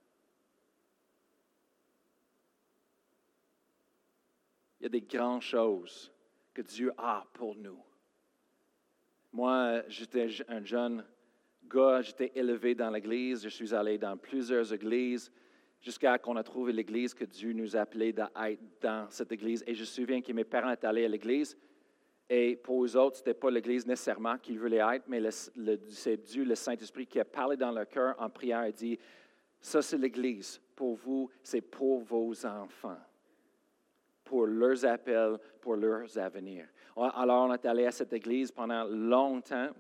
Il 4.81 4.85
y 4.85 4.87
a 4.87 4.89
des 4.89 5.01
grandes 5.01 5.43
choses 5.43 6.13
que 6.55 6.63
Dieu 6.63 6.93
a 6.97 7.25
pour 7.33 7.55
nous. 7.55 7.79
Moi, 9.33 9.83
j'étais 9.89 10.29
un 10.49 10.65
jeune 10.65 11.05
gars, 11.69 12.01
j'étais 12.03 12.33
élevé 12.35 12.75
dans 12.75 12.91
l'Église, 12.91 13.43
je 13.43 13.49
suis 13.49 13.75
allé 13.75 13.99
dans 13.99 14.17
plusieurs 14.17 14.73
églises 14.73 15.31
jusqu'à 15.81 16.19
qu'on 16.19 16.37
a 16.37 16.43
trouvé 16.43 16.73
l'Église 16.73 17.15
que 17.15 17.25
Dieu 17.25 17.53
nous 17.53 17.77
appelait 17.77 18.13
d'être 18.13 18.61
dans 18.81 19.09
cette 19.11 19.33
Église. 19.33 19.63
Et 19.67 19.75
je 19.75 19.81
me 19.81 19.87
souviens 19.87 20.23
que 20.23 20.33
mes 20.33 20.45
parents 20.45 20.73
étaient 20.73 20.87
allés 20.87 21.05
à 21.05 21.09
l'Église 21.09 21.57
et 22.29 22.57
pour 22.57 22.85
eux 22.85 22.97
autres, 22.97 23.17
ce 23.17 23.21
n'était 23.23 23.35
pas 23.35 23.51
l'Église 23.51 23.87
nécessairement 23.87 24.37
qu'ils 24.37 24.59
voulaient 24.59 24.85
être, 24.97 25.05
mais 25.09 25.23
c'est 25.31 26.17
Dieu, 26.19 26.45
le 26.45 26.55
Saint-Esprit, 26.55 27.07
qui 27.07 27.19
a 27.19 27.25
parlé 27.25 27.57
dans 27.57 27.71
leur 27.71 27.89
cœur 27.89 28.15
en 28.19 28.29
prière 28.29 28.65
et 28.65 28.73
dit, 28.73 28.99
Ça, 29.61 29.81
c'est 29.81 29.97
l'Église. 29.97 30.61
Pour 30.77 30.95
vous, 30.95 31.31
c'est 31.43 31.63
pour 31.63 32.01
vos 32.01 32.45
enfants, 32.45 32.99
pour 34.29 34.47
leurs 34.47 34.85
appels, 34.85 35.39
pour 35.59 35.75
leurs 35.75 36.19
avenirs. 36.19 36.67
Alors, 36.95 37.49
on 37.49 37.55
est 37.55 37.65
allé 37.65 37.87
à 37.87 37.91
cette 37.91 38.13
Église 38.13 38.53
pendant 38.53 38.85
longtemps. 38.85 39.71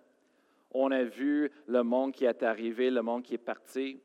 On 0.70 0.90
a 0.90 1.04
vu 1.04 1.50
le 1.66 1.82
monde 1.82 2.12
qui 2.12 2.24
est 2.24 2.42
arrivé, 2.42 2.90
le 2.90 3.02
monde 3.02 3.22
qui 3.22 3.34
est 3.34 3.38
parti. 3.38 4.00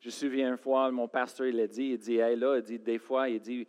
Je 0.00 0.08
me 0.08 0.10
souviens 0.10 0.50
une 0.50 0.56
fois, 0.56 0.90
mon 0.90 1.06
pasteur, 1.06 1.46
il 1.46 1.60
a 1.60 1.68
dit, 1.68 1.90
il 1.90 1.98
dit, 1.98 2.16
hey, 2.16 2.36
là, 2.36 2.56
il 2.56 2.62
dit, 2.62 2.78
des 2.80 2.98
fois, 2.98 3.28
il 3.28 3.40
dit, 3.40 3.68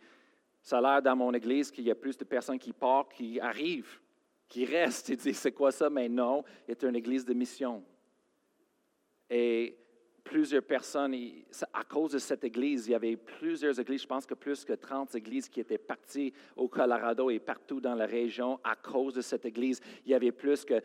ça 0.60 0.78
a 0.78 0.80
l'air 0.80 1.02
dans 1.02 1.14
mon 1.14 1.32
église 1.32 1.70
qu'il 1.70 1.84
y 1.84 1.90
a 1.92 1.94
plus 1.94 2.16
de 2.18 2.24
personnes 2.24 2.58
qui 2.58 2.72
partent, 2.72 3.12
qui 3.12 3.38
arrivent, 3.38 4.00
qui 4.48 4.64
restent. 4.64 5.10
Il 5.10 5.16
dit, 5.16 5.34
c'est 5.34 5.52
quoi 5.52 5.70
ça? 5.70 5.88
Mais 5.88 6.08
non, 6.08 6.42
c'est 6.66 6.82
une 6.82 6.96
église 6.96 7.24
de 7.24 7.34
mission. 7.34 7.84
Et 9.28 9.76
plusieurs 10.30 10.62
personnes, 10.62 11.16
à 11.72 11.82
cause 11.82 12.12
de 12.12 12.18
cette 12.18 12.44
église, 12.44 12.86
il 12.86 12.92
y 12.92 12.94
avait 12.94 13.16
plusieurs 13.16 13.80
églises, 13.80 14.02
je 14.02 14.06
pense 14.06 14.24
que 14.24 14.34
plus 14.34 14.64
que 14.64 14.74
30 14.74 15.16
églises 15.16 15.48
qui 15.48 15.58
étaient 15.58 15.76
parties 15.76 16.32
au 16.54 16.68
Colorado 16.68 17.30
et 17.30 17.40
partout 17.40 17.80
dans 17.80 17.96
la 17.96 18.06
région 18.06 18.60
à 18.62 18.76
cause 18.76 19.14
de 19.14 19.22
cette 19.22 19.44
église. 19.44 19.80
Il 20.04 20.12
y 20.12 20.14
avait 20.14 20.30
plus 20.30 20.64
que 20.64 20.80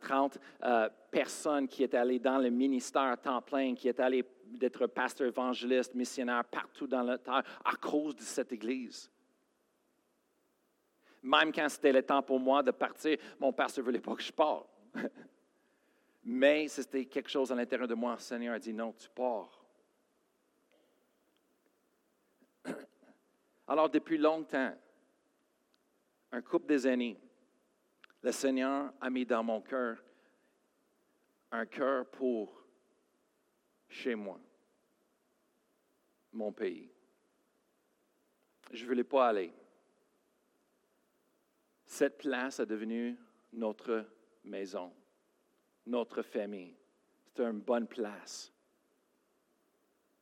30 0.00 0.38
euh, 0.38 0.38
euh, 0.64 0.88
personnes 1.10 1.68
qui 1.68 1.82
étaient 1.82 1.98
allées 1.98 2.18
dans 2.18 2.38
le 2.38 2.48
ministère 2.48 3.20
temps 3.20 3.42
plein, 3.42 3.74
qui 3.74 3.90
étaient 3.90 4.02
allées 4.02 4.24
d'être 4.46 4.86
pasteur 4.86 5.28
évangéliste, 5.28 5.94
missionnaire 5.94 6.44
partout 6.46 6.86
dans 6.86 7.02
le 7.02 7.18
terre 7.18 7.42
à 7.62 7.76
cause 7.76 8.16
de 8.16 8.22
cette 8.22 8.52
église. 8.52 9.10
Même 11.22 11.52
quand 11.52 11.68
c'était 11.68 11.92
le 11.92 12.02
temps 12.02 12.22
pour 12.22 12.40
moi 12.40 12.62
de 12.62 12.70
partir, 12.70 13.18
mon 13.38 13.52
pasteur 13.52 13.84
ne 13.84 13.90
voulait 13.90 14.00
pas 14.00 14.14
que 14.14 14.22
je 14.22 14.32
parte. 14.32 14.66
Mais 16.28 16.66
c'était 16.66 17.04
quelque 17.04 17.30
chose 17.30 17.52
à 17.52 17.54
l'intérieur 17.54 17.86
de 17.86 17.94
moi. 17.94 18.14
Le 18.14 18.18
Seigneur 18.18 18.56
a 18.56 18.58
dit 18.58 18.72
non, 18.72 18.92
tu 18.92 19.08
pars. 19.08 19.64
Alors, 23.68 23.88
depuis 23.88 24.18
longtemps, 24.18 24.76
un 26.32 26.42
couple 26.42 26.66
des 26.66 26.84
années, 26.84 27.16
le 28.22 28.32
Seigneur 28.32 28.92
a 29.00 29.08
mis 29.08 29.24
dans 29.24 29.44
mon 29.44 29.60
cœur 29.60 30.02
un 31.52 31.64
cœur 31.64 32.10
pour 32.10 32.60
chez 33.88 34.16
moi, 34.16 34.40
mon 36.32 36.50
pays. 36.50 36.90
Je 38.72 38.82
ne 38.82 38.88
voulais 38.88 39.04
pas 39.04 39.28
aller. 39.28 39.52
Cette 41.84 42.18
place 42.18 42.58
est 42.58 42.66
devenue 42.66 43.16
notre 43.52 44.04
maison 44.42 44.92
notre 45.86 46.22
famille. 46.22 46.74
C'est 47.34 47.42
une 47.42 47.60
bonne 47.60 47.86
place. 47.86 48.52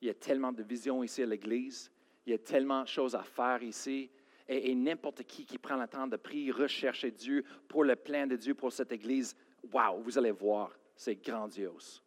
Il 0.00 0.08
y 0.08 0.10
a 0.10 0.14
tellement 0.14 0.52
de 0.52 0.62
visions 0.62 1.02
ici 1.02 1.22
à 1.22 1.26
l'Église. 1.26 1.90
Il 2.26 2.32
y 2.32 2.34
a 2.34 2.38
tellement 2.38 2.82
de 2.82 2.88
choses 2.88 3.14
à 3.14 3.22
faire 3.22 3.62
ici. 3.62 4.10
Et, 4.46 4.74
n'importe 4.74 5.22
qui 5.22 5.46
qui 5.46 5.56
prend 5.56 5.76
le 5.76 5.88
temps 5.88 6.06
de 6.06 6.16
prier, 6.16 6.50
rechercher 6.50 7.10
Dieu 7.10 7.44
pour 7.66 7.84
le 7.84 7.96
plan 7.96 8.26
de 8.26 8.36
Dieu 8.36 8.54
pour 8.54 8.72
cette 8.72 8.92
Église, 8.92 9.34
wow, 9.72 10.02
vous 10.02 10.18
allez 10.18 10.32
voir, 10.32 10.78
c'est 10.94 11.14
grandiose. 11.14 12.02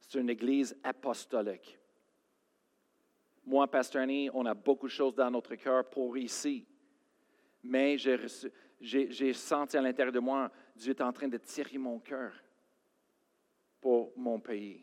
C'est 0.00 0.18
une 0.18 0.30
Église 0.30 0.76
apostolique. 0.82 1.78
Moi, 3.44 3.70
Pasteur 3.70 4.02
Annie, 4.02 4.28
on 4.34 4.44
a 4.46 4.54
beaucoup 4.54 4.88
de 4.88 4.92
choses 4.92 5.14
dans 5.14 5.30
notre 5.30 5.54
cœur 5.54 5.88
pour 5.88 6.18
ici. 6.18 6.66
Mais 7.62 7.96
j'ai 8.80 9.32
senti 9.32 9.76
à 9.76 9.80
l'intérieur 9.80 10.12
de 10.12 10.18
moi, 10.18 10.50
Dieu 10.74 10.90
est 10.90 11.02
en 11.02 11.12
train 11.12 11.28
de 11.28 11.38
tirer 11.38 11.78
mon 11.78 12.00
cœur 12.00 12.32
pour 13.86 14.12
mon 14.16 14.40
pays. 14.40 14.82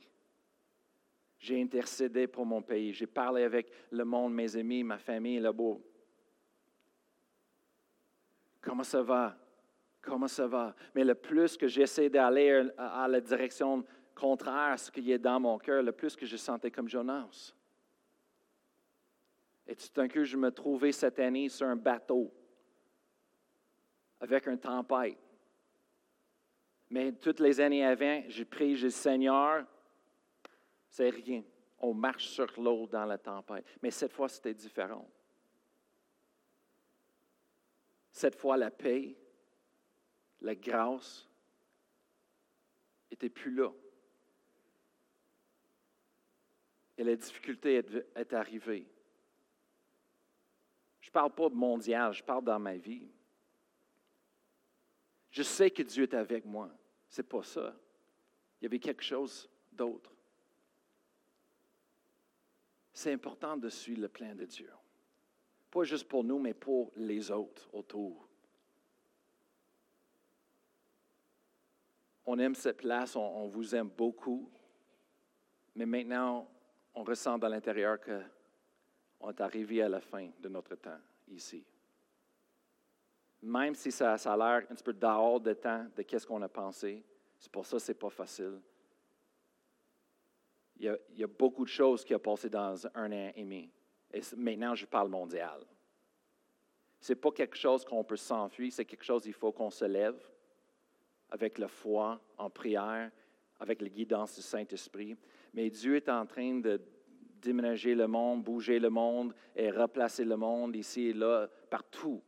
J'ai 1.37 1.61
intercédé 1.61 2.25
pour 2.25 2.45
mon 2.45 2.61
pays. 2.61 2.93
J'ai 2.93 3.05
parlé 3.05 3.43
avec 3.43 3.69
le 3.91 4.05
monde, 4.05 4.33
mes 4.33 4.55
amis, 4.55 4.81
ma 4.81 4.97
famille 4.97 5.41
là-bas. 5.41 5.75
Comment 8.61 8.85
ça 8.85 9.01
va? 9.01 9.37
Comment 10.01 10.29
ça 10.29 10.47
va? 10.47 10.73
Mais 10.95 11.03
le 11.03 11.15
plus 11.15 11.57
que 11.57 11.67
j'essaie 11.67 12.09
d'aller 12.09 12.69
à 12.77 13.05
la 13.09 13.19
direction 13.19 13.83
contraire 14.15 14.71
à 14.71 14.77
ce 14.77 14.89
qui 14.89 15.11
est 15.11 15.19
dans 15.19 15.41
mon 15.41 15.59
cœur, 15.59 15.83
le 15.83 15.91
plus 15.91 16.15
que 16.15 16.25
je 16.25 16.37
sentais 16.37 16.71
comme 16.71 16.87
Jonas. 16.87 17.53
Et 19.67 19.75
tout 19.75 19.89
d'un 19.95 20.07
coup, 20.07 20.23
je 20.23 20.37
me 20.37 20.49
trouvais 20.49 20.93
cette 20.93 21.19
année 21.19 21.49
sur 21.49 21.67
un 21.67 21.75
bateau 21.75 22.33
avec 24.21 24.47
une 24.47 24.59
tempête. 24.59 25.17
Mais 26.93 27.11
toutes 27.11 27.39
les 27.39 27.59
années 27.59 27.83
avant, 27.83 28.21
j'ai 28.27 28.45
prié, 28.45 28.75
j'ai 28.75 28.89
dit, 28.89 28.93
Seigneur, 28.93 29.65
c'est 30.87 31.09
rien. 31.09 31.43
On 31.79 31.91
marche 31.91 32.27
sur 32.27 32.45
l'eau 32.61 32.85
dans 32.85 33.05
la 33.05 33.17
tempête. 33.17 33.65
Mais 33.81 33.89
cette 33.89 34.13
fois, 34.13 34.29
c'était 34.29 34.53
différent. 34.53 35.09
Cette 38.11 38.35
fois, 38.35 38.57
la 38.57 38.69
paix, 38.69 39.15
la 40.41 40.53
grâce 40.53 41.27
n'était 43.09 43.31
plus 43.31 43.55
là. 43.55 43.71
Et 46.95 47.03
la 47.03 47.15
difficulté 47.15 47.81
est, 48.15 48.33
arrivée. 48.33 48.85
Je 51.01 51.09
ne 51.09 51.11
parle 51.11 51.33
pas 51.33 51.49
mondial, 51.49 52.13
je 52.13 52.21
parle 52.21 52.43
dans 52.43 52.59
ma 52.59 52.77
vie. 52.77 53.09
Je 55.31 55.41
sais 55.41 55.71
que 55.71 55.81
Dieu 55.81 56.03
est 56.03 56.13
avec 56.13 56.45
moi. 56.45 56.69
C'est 57.13 57.29
pas 57.29 57.43
ça. 57.43 57.75
Il 58.59 58.63
y 58.63 58.65
avait 58.65 58.79
quelque 58.79 59.03
chose 59.03 59.47
d'autre. 59.71 60.11
C'est 62.91 63.13
important 63.13 63.55
de 63.55 63.69
suivre 63.69 64.01
le 64.01 64.07
plan 64.07 64.33
de 64.33 64.45
Dieu. 64.45 64.71
Pas 65.69 65.83
juste 65.83 66.07
pour 66.07 66.23
nous, 66.23 66.39
mais 66.39 66.55
pour 66.55 66.91
les 66.95 67.29
autres 67.29 67.69
autour. 67.71 68.27
On 72.25 72.39
aime 72.39 72.55
cette 72.55 72.77
place, 72.77 73.15
on, 73.15 73.45
vous 73.45 73.75
aime 73.75 73.89
beaucoup, 73.89 74.49
mais 75.75 75.85
maintenant, 75.85 76.49
on 76.95 77.03
ressent 77.03 77.37
dans 77.37 77.47
l'intérieur 77.49 77.99
qu'on 78.01 79.29
est 79.29 79.41
arrivé 79.41 79.83
à 79.83 79.89
la 79.89 80.01
fin 80.01 80.31
de 80.39 80.49
notre 80.49 80.73
temps 80.77 80.99
ici 81.27 81.63
même 83.43 83.75
si 83.75 83.91
ça, 83.91 84.13
a 84.13 84.37
l'air 84.37 84.65
un 84.69 84.73
petit 84.73 84.83
peu 84.83 84.93
dehors 84.93 85.39
de 85.39 85.53
temps 85.53 85.85
de 85.95 86.01
qu'est-ce 86.01 86.25
qu'on 86.25 86.41
a 86.41 86.47
pensé. 86.47 87.03
C'est 87.37 87.51
pour 87.51 87.65
ça 87.65 87.75
que 87.75 87.83
ce 87.83 87.91
n'est 87.91 87.97
pas 87.97 88.09
facile. 88.09 88.61
Il 90.77 90.97
y, 91.15 91.23
a, 91.23 91.27
beaucoup 91.27 91.65
de 91.65 91.69
choses 91.69 92.03
qui 92.03 92.15
ont 92.15 92.19
passé 92.19 92.49
dans 92.49 92.87
un 92.95 93.11
an 93.11 93.31
et 93.35 93.43
demi. 93.43 93.69
Et 94.13 94.21
maintenant, 94.37 94.73
je 94.75 94.85
parle 94.85 95.09
mondial. 95.09 95.61
Ce 96.99 97.11
n'est 97.11 97.19
pas 97.19 97.31
quelque 97.31 97.57
chose 97.57 97.83
qu'on 97.83 98.03
peut 98.03 98.15
s'enfuir, 98.15 98.71
c'est 98.71 98.85
quelque 98.85 99.03
chose 99.03 99.23
qu'il 99.23 99.33
faut 99.33 99.51
qu'on 99.51 99.69
se 99.69 99.85
lève 99.85 100.19
avec 101.29 101.57
la 101.57 101.67
foi, 101.67 102.21
en 102.37 102.49
prière, 102.49 103.11
avec 103.59 103.81
la 103.81 103.89
guidance 103.89 104.35
du 104.35 104.41
Saint-Esprit. 104.41 105.17
Mais 105.53 105.69
Dieu 105.69 105.97
est 105.97 106.09
en 106.09 106.25
train 106.25 106.59
de 106.59 106.81
déménager 107.41 107.93
le 107.93 108.07
monde, 108.07 108.43
bouger 108.43 108.79
le 108.79 108.89
monde 108.89 109.33
et 109.55 109.69
replacer 109.69 110.23
le 110.23 110.37
monde 110.37 110.75
ici 110.75 111.09
et 111.09 111.13
là, 111.13 111.49
partout. 111.69 112.21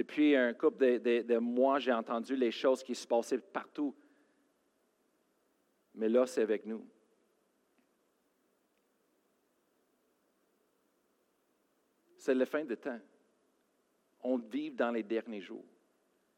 Depuis 0.00 0.34
un 0.34 0.54
couple 0.54 0.98
de, 0.98 1.36
mois, 1.36 1.78
j'ai 1.78 1.92
entendu 1.92 2.34
les 2.34 2.50
choses 2.50 2.82
qui 2.82 2.94
se 2.94 3.06
passaient 3.06 3.36
partout. 3.36 3.94
Mais 5.94 6.08
là, 6.08 6.24
c'est 6.24 6.40
avec 6.40 6.64
nous. 6.64 6.88
C'est 12.16 12.32
la 12.32 12.46
fin 12.46 12.64
de 12.64 12.74
temps. 12.76 12.98
On 14.22 14.38
vit 14.38 14.70
dans 14.70 14.90
les 14.90 15.02
derniers 15.02 15.42
jours. 15.42 15.66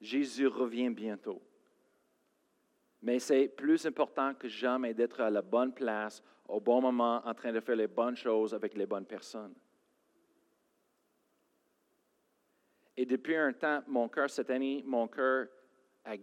Jésus 0.00 0.48
revient 0.48 0.90
bientôt. 0.90 1.40
Mais 3.00 3.20
c'est 3.20 3.46
plus 3.46 3.86
important 3.86 4.34
que 4.34 4.48
jamais 4.48 4.92
d'être 4.92 5.20
à 5.20 5.30
la 5.30 5.40
bonne 5.40 5.72
place, 5.72 6.20
au 6.48 6.58
bon 6.58 6.80
moment, 6.80 7.24
en 7.24 7.32
train 7.32 7.52
de 7.52 7.60
faire 7.60 7.76
les 7.76 7.86
bonnes 7.86 8.16
choses 8.16 8.54
avec 8.54 8.74
les 8.74 8.86
bonnes 8.86 9.06
personnes. 9.06 9.54
Et 12.96 13.06
depuis 13.06 13.36
un 13.36 13.52
temps, 13.52 13.82
mon 13.86 14.08
cœur, 14.08 14.28
cette 14.28 14.50
année, 14.50 14.82
mon 14.84 15.08
cœur 15.08 15.48
a 16.04 16.16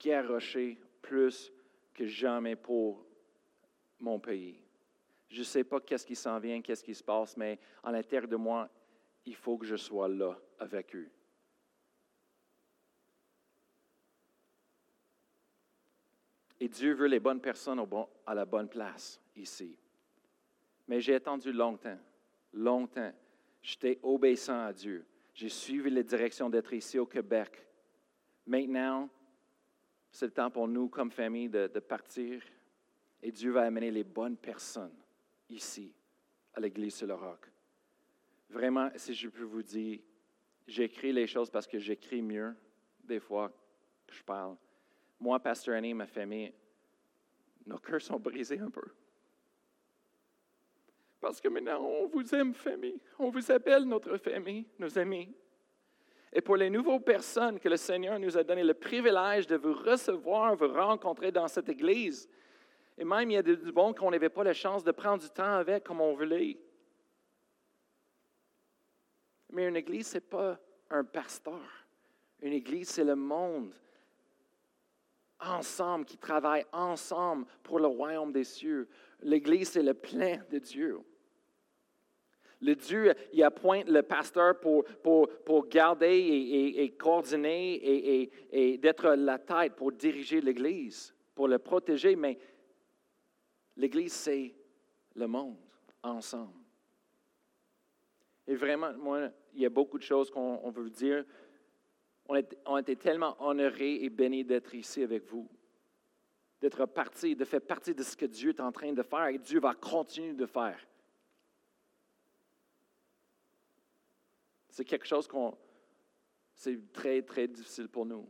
garoché 0.00 0.78
plus 1.00 1.52
que 1.94 2.06
jamais 2.06 2.56
pour 2.56 3.04
mon 4.00 4.18
pays. 4.18 4.60
Je 5.28 5.38
ne 5.38 5.44
sais 5.44 5.64
pas 5.64 5.80
qu'est-ce 5.80 6.06
qui 6.06 6.16
s'en 6.16 6.38
vient, 6.38 6.60
qu'est-ce 6.60 6.84
qui 6.84 6.94
se 6.94 7.04
passe, 7.04 7.36
mais 7.36 7.58
en 7.82 7.90
l'intérieur 7.90 8.28
de 8.28 8.36
moi, 8.36 8.68
il 9.24 9.36
faut 9.36 9.56
que 9.56 9.64
je 9.64 9.76
sois 9.76 10.08
là 10.08 10.36
avec 10.58 10.94
eux. 10.94 11.10
Et 16.60 16.68
Dieu 16.68 16.92
veut 16.94 17.08
les 17.08 17.18
bonnes 17.18 17.40
personnes 17.40 17.84
à 18.26 18.34
la 18.34 18.44
bonne 18.44 18.68
place 18.68 19.20
ici. 19.34 19.76
Mais 20.86 21.00
j'ai 21.00 21.14
attendu 21.14 21.52
longtemps, 21.52 21.98
longtemps. 22.52 23.12
J'étais 23.62 23.98
obéissant 24.02 24.66
à 24.66 24.72
Dieu. 24.72 25.04
J'ai 25.34 25.48
suivi 25.48 25.90
la 25.90 26.02
direction 26.02 26.50
d'être 26.50 26.72
ici 26.72 26.98
au 26.98 27.06
Québec. 27.06 27.66
Maintenant, 28.46 29.08
c'est 30.10 30.26
le 30.26 30.32
temps 30.32 30.50
pour 30.50 30.68
nous, 30.68 30.88
comme 30.88 31.10
famille, 31.10 31.48
de, 31.48 31.66
partir 31.80 32.42
Et 33.22 33.32
Dieu 33.32 33.52
va 33.52 33.62
amener 33.62 33.90
les 33.90 34.04
bonnes 34.04 34.36
personnes 34.36 34.96
ici, 35.48 35.92
à 36.54 36.60
l'Église 36.60 36.94
sur 36.94 37.06
le 37.06 37.14
roc. 37.14 37.50
Vraiment, 38.50 38.90
si 38.96 39.14
je 39.14 39.28
peux 39.28 39.44
vous 39.44 39.62
dire, 39.62 40.00
j'écris 40.66 41.12
les 41.12 41.26
choses 41.26 41.50
parce 41.50 41.66
que 41.66 41.78
j'écris 41.78 42.20
mieux 42.20 42.54
des 43.02 43.20
fois 43.20 43.50
que 44.06 44.14
je 44.14 44.22
parle. 44.22 44.56
Moi, 45.18 45.40
Pasteur 45.40 45.76
Annie, 45.76 45.94
ma 45.94 46.06
famille, 46.06 46.52
nos 47.64 47.78
cœurs 47.78 48.02
sont 48.02 48.18
brisés 48.18 48.58
un 48.58 48.70
peu. 48.70 48.84
Parce 51.22 51.40
que 51.40 51.46
maintenant, 51.46 51.80
on 51.80 52.08
vous 52.08 52.34
aime, 52.34 52.52
famille. 52.52 53.00
On 53.16 53.30
vous 53.30 53.52
appelle 53.52 53.84
notre 53.84 54.16
famille, 54.16 54.66
nos 54.76 54.98
amis. 54.98 55.32
Et 56.32 56.40
pour 56.40 56.56
les 56.56 56.68
nouvelles 56.68 57.00
personnes 57.00 57.60
que 57.60 57.68
le 57.68 57.76
Seigneur 57.76 58.18
nous 58.18 58.36
a 58.36 58.42
donné 58.42 58.64
le 58.64 58.74
privilège 58.74 59.46
de 59.46 59.54
vous 59.54 59.72
recevoir, 59.72 60.56
vous 60.56 60.66
rencontrer 60.66 61.30
dans 61.30 61.46
cette 61.46 61.68
Église, 61.68 62.28
et 62.98 63.04
même 63.04 63.30
il 63.30 63.34
y 63.34 63.36
a 63.36 63.42
du 63.42 63.70
bon 63.70 63.94
qu'on 63.94 64.10
n'avait 64.10 64.30
pas 64.30 64.42
la 64.42 64.52
chance 64.52 64.82
de 64.82 64.90
prendre 64.90 65.22
du 65.22 65.30
temps 65.30 65.54
avec 65.54 65.84
comme 65.84 66.00
on 66.00 66.12
voulait. 66.12 66.58
Mais 69.50 69.68
une 69.68 69.76
Église, 69.76 70.08
ce 70.08 70.14
n'est 70.16 70.22
pas 70.22 70.58
un 70.90 71.04
pasteur. 71.04 71.86
Une 72.40 72.52
Église, 72.52 72.88
c'est 72.88 73.04
le 73.04 73.14
monde 73.14 73.72
ensemble, 75.38 76.04
qui 76.04 76.18
travaille 76.18 76.66
ensemble 76.72 77.46
pour 77.62 77.78
le 77.78 77.86
royaume 77.86 78.32
des 78.32 78.44
cieux. 78.44 78.88
L'Église, 79.20 79.70
c'est 79.70 79.82
le 79.84 79.94
plein 79.94 80.38
de 80.50 80.58
Dieu. 80.58 81.00
Le 82.62 82.76
Dieu, 82.76 83.12
il 83.32 83.42
appointe 83.42 83.88
le 83.88 84.02
pasteur 84.02 84.58
pour, 84.60 84.84
pour, 85.02 85.28
pour 85.44 85.66
garder 85.66 86.16
et, 86.76 86.90
coordonner 86.92 87.74
et, 87.74 88.30
et 88.52 88.78
d'être 88.78 89.10
la 89.14 89.38
tête 89.38 89.74
pour 89.74 89.90
diriger 89.90 90.40
l'Église, 90.40 91.12
pour 91.34 91.48
le 91.48 91.58
protéger, 91.58 92.14
mais 92.14 92.38
l'Église, 93.76 94.12
c'est 94.12 94.54
le 95.16 95.26
monde 95.26 95.56
ensemble. 96.04 96.62
Et 98.46 98.54
vraiment, 98.54 98.92
moi, 98.96 99.28
il 99.54 99.62
y 99.62 99.66
a 99.66 99.70
beaucoup 99.70 99.98
de 99.98 100.04
choses 100.04 100.30
qu'on 100.30 100.70
veut 100.70 100.90
dire. 100.90 101.24
On, 102.28 102.36
est, 102.36 102.56
on 102.64 102.78
était 102.78 102.96
tellement 102.96 103.36
honorés 103.40 104.04
et 104.04 104.08
bénis 104.08 104.44
d'être 104.44 104.72
ici 104.74 105.02
avec 105.02 105.24
vous, 105.24 105.48
d'être 106.60 106.86
parti, 106.86 107.34
de 107.34 107.44
faire 107.44 107.60
partie 107.60 107.94
de 107.94 108.04
ce 108.04 108.16
que 108.16 108.26
Dieu 108.26 108.50
est 108.50 108.60
en 108.60 108.70
train 108.70 108.92
de 108.92 109.02
faire 109.02 109.26
et 109.26 109.38
Dieu 109.38 109.58
va 109.58 109.74
continuer 109.74 110.34
de 110.34 110.46
faire. 110.46 110.78
C'est 114.72 114.86
quelque 114.86 115.06
chose 115.06 115.28
qu'on. 115.28 115.56
C'est 116.54 116.92
très, 116.92 117.20
très 117.20 117.46
difficile 117.46 117.88
pour 117.88 118.06
nous. 118.06 118.26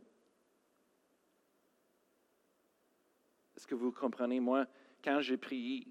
Est-ce 3.55 3.65
que 3.65 3.75
vous 3.75 3.93
comprenez? 3.93 4.41
Moi, 4.41 4.67
quand 5.01 5.21
j'ai 5.21 5.37
prié, 5.37 5.87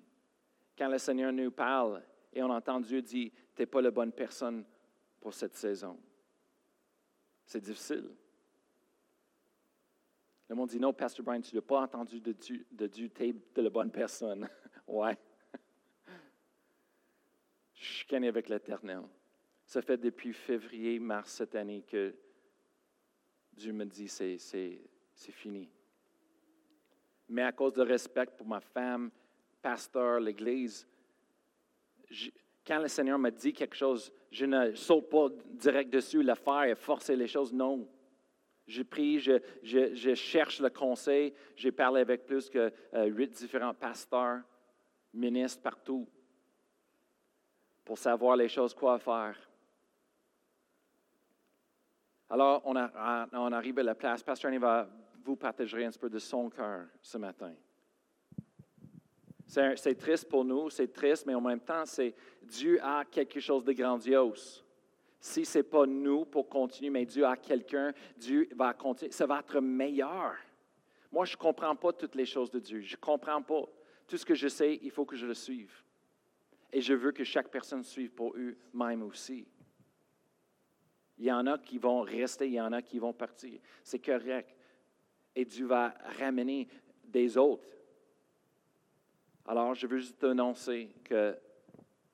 quand 0.76 0.88
le 0.88 0.98
Seigneur 0.98 1.32
nous 1.32 1.50
parle 1.50 2.04
et 2.34 2.42
on 2.42 2.50
entend 2.50 2.80
Dieu 2.80 3.00
dire 3.00 3.30
Tu 3.54 3.62
n'es 3.62 3.66
pas 3.66 3.80
la 3.80 3.90
bonne 3.90 4.12
personne 4.12 4.66
pour 5.20 5.32
cette 5.32 5.54
saison, 5.54 5.98
c'est 7.46 7.60
difficile. 7.60 8.14
Le 10.50 10.54
monde 10.54 10.68
dit 10.68 10.78
Non, 10.78 10.92
Pasteur 10.92 11.24
Brian, 11.24 11.40
tu 11.40 11.54
n'as 11.54 11.62
pas 11.62 11.80
entendu 11.80 12.20
de 12.20 12.32
Dieu, 12.32 12.66
de 12.70 12.86
Dieu 12.86 13.08
tu 13.08 13.24
es 13.24 13.62
la 13.62 13.70
bonne 13.70 13.90
personne. 13.90 14.46
ouais. 14.86 15.16
Je 17.72 17.84
suis 17.84 18.16
avec 18.16 18.50
l'Éternel. 18.50 19.04
Ça 19.72 19.80
fait 19.80 19.96
depuis 19.96 20.34
février, 20.34 20.98
mars 20.98 21.32
cette 21.32 21.54
année 21.54 21.80
que 21.80 22.14
Dieu 23.54 23.72
me 23.72 23.86
dit 23.86 24.06
c'est, 24.06 24.36
c'est, 24.36 24.78
c'est 25.14 25.32
fini. 25.32 25.66
Mais 27.30 27.40
à 27.40 27.52
cause 27.52 27.72
de 27.72 27.80
respect 27.80 28.26
pour 28.36 28.46
ma 28.46 28.60
femme, 28.60 29.10
pasteur, 29.62 30.20
l'Église, 30.20 30.86
quand 32.66 32.80
le 32.80 32.88
Seigneur 32.88 33.18
me 33.18 33.30
dit 33.30 33.54
quelque 33.54 33.74
chose, 33.74 34.12
je 34.30 34.44
ne 34.44 34.74
saute 34.74 35.08
pas 35.08 35.30
direct 35.54 35.88
dessus, 35.88 36.22
le 36.22 36.34
faire 36.34 36.64
et 36.64 36.74
forcer 36.74 37.16
les 37.16 37.26
choses. 37.26 37.50
Non. 37.50 37.88
Je 38.66 38.82
prie, 38.82 39.20
je, 39.20 39.40
je, 39.62 39.94
je 39.94 40.14
cherche 40.14 40.60
le 40.60 40.68
conseil. 40.68 41.32
J'ai 41.56 41.72
parlé 41.72 42.02
avec 42.02 42.26
plus 42.26 42.50
que 42.50 42.70
euh, 42.92 43.06
huit 43.06 43.30
différents 43.30 43.72
pasteurs, 43.72 44.42
ministres 45.14 45.62
partout, 45.62 46.06
pour 47.86 47.96
savoir 47.96 48.36
les 48.36 48.50
choses, 48.50 48.74
quoi 48.74 48.98
faire. 48.98 49.48
Alors, 52.32 52.62
on, 52.64 53.52
arrive 53.52 53.78
à 53.80 53.82
la 53.82 53.94
place. 53.94 54.22
Pasteur 54.22 54.48
Annie 54.48 54.56
va 54.56 54.88
vous 55.22 55.36
partager 55.36 55.84
un 55.84 55.90
peu 55.90 56.08
de 56.08 56.18
son 56.18 56.48
cœur 56.48 56.86
ce 57.02 57.18
matin. 57.18 57.52
C'est 59.46 59.94
triste 59.98 60.30
pour 60.30 60.42
nous, 60.42 60.70
c'est 60.70 60.90
triste, 60.90 61.26
mais 61.26 61.34
en 61.34 61.42
même 61.42 61.60
temps, 61.60 61.84
c'est 61.84 62.14
Dieu 62.42 62.82
a 62.82 63.04
quelque 63.04 63.38
chose 63.38 63.62
de 63.64 63.74
grandiose. 63.74 64.64
Si 65.20 65.44
ce 65.44 65.58
n'est 65.58 65.62
pas 65.62 65.84
nous 65.84 66.24
pour 66.24 66.48
continuer, 66.48 66.88
mais 66.88 67.04
Dieu 67.04 67.26
a 67.26 67.36
quelqu'un, 67.36 67.92
Dieu 68.16 68.48
va 68.56 68.72
continuer. 68.72 69.12
Ça 69.12 69.26
va 69.26 69.40
être 69.40 69.60
meilleur. 69.60 70.32
Moi, 71.12 71.26
je 71.26 71.34
ne 71.34 71.38
comprends 71.38 71.76
pas 71.76 71.92
toutes 71.92 72.14
les 72.14 72.24
choses 72.24 72.50
de 72.50 72.60
Dieu. 72.60 72.80
Je 72.80 72.96
ne 72.96 73.00
comprends 73.00 73.42
pas. 73.42 73.64
Tout 74.08 74.16
ce 74.16 74.24
que 74.24 74.34
je 74.34 74.48
sais, 74.48 74.80
il 74.80 74.90
faut 74.90 75.04
que 75.04 75.16
je 75.16 75.26
le 75.26 75.34
suive. 75.34 75.82
Et 76.72 76.80
je 76.80 76.94
veux 76.94 77.12
que 77.12 77.24
chaque 77.24 77.50
personne 77.50 77.84
suive 77.84 78.12
pour 78.12 78.34
eux-mêmes 78.38 79.02
aussi. 79.02 79.46
Il 81.18 81.24
y 81.24 81.32
en 81.32 81.46
a 81.46 81.58
qui 81.58 81.78
vont 81.78 82.00
rester, 82.00 82.46
il 82.46 82.54
y 82.54 82.60
en 82.60 82.72
a 82.72 82.82
qui 82.82 82.98
vont 82.98 83.12
partir. 83.12 83.60
C'est 83.82 83.98
correct. 83.98 84.56
Et 85.34 85.44
Dieu 85.44 85.66
va 85.66 85.94
ramener 86.18 86.68
des 87.04 87.36
autres. 87.36 87.68
Alors, 89.46 89.74
je 89.74 89.86
veux 89.86 89.98
juste 89.98 90.22
annoncer 90.24 90.94
que 91.04 91.36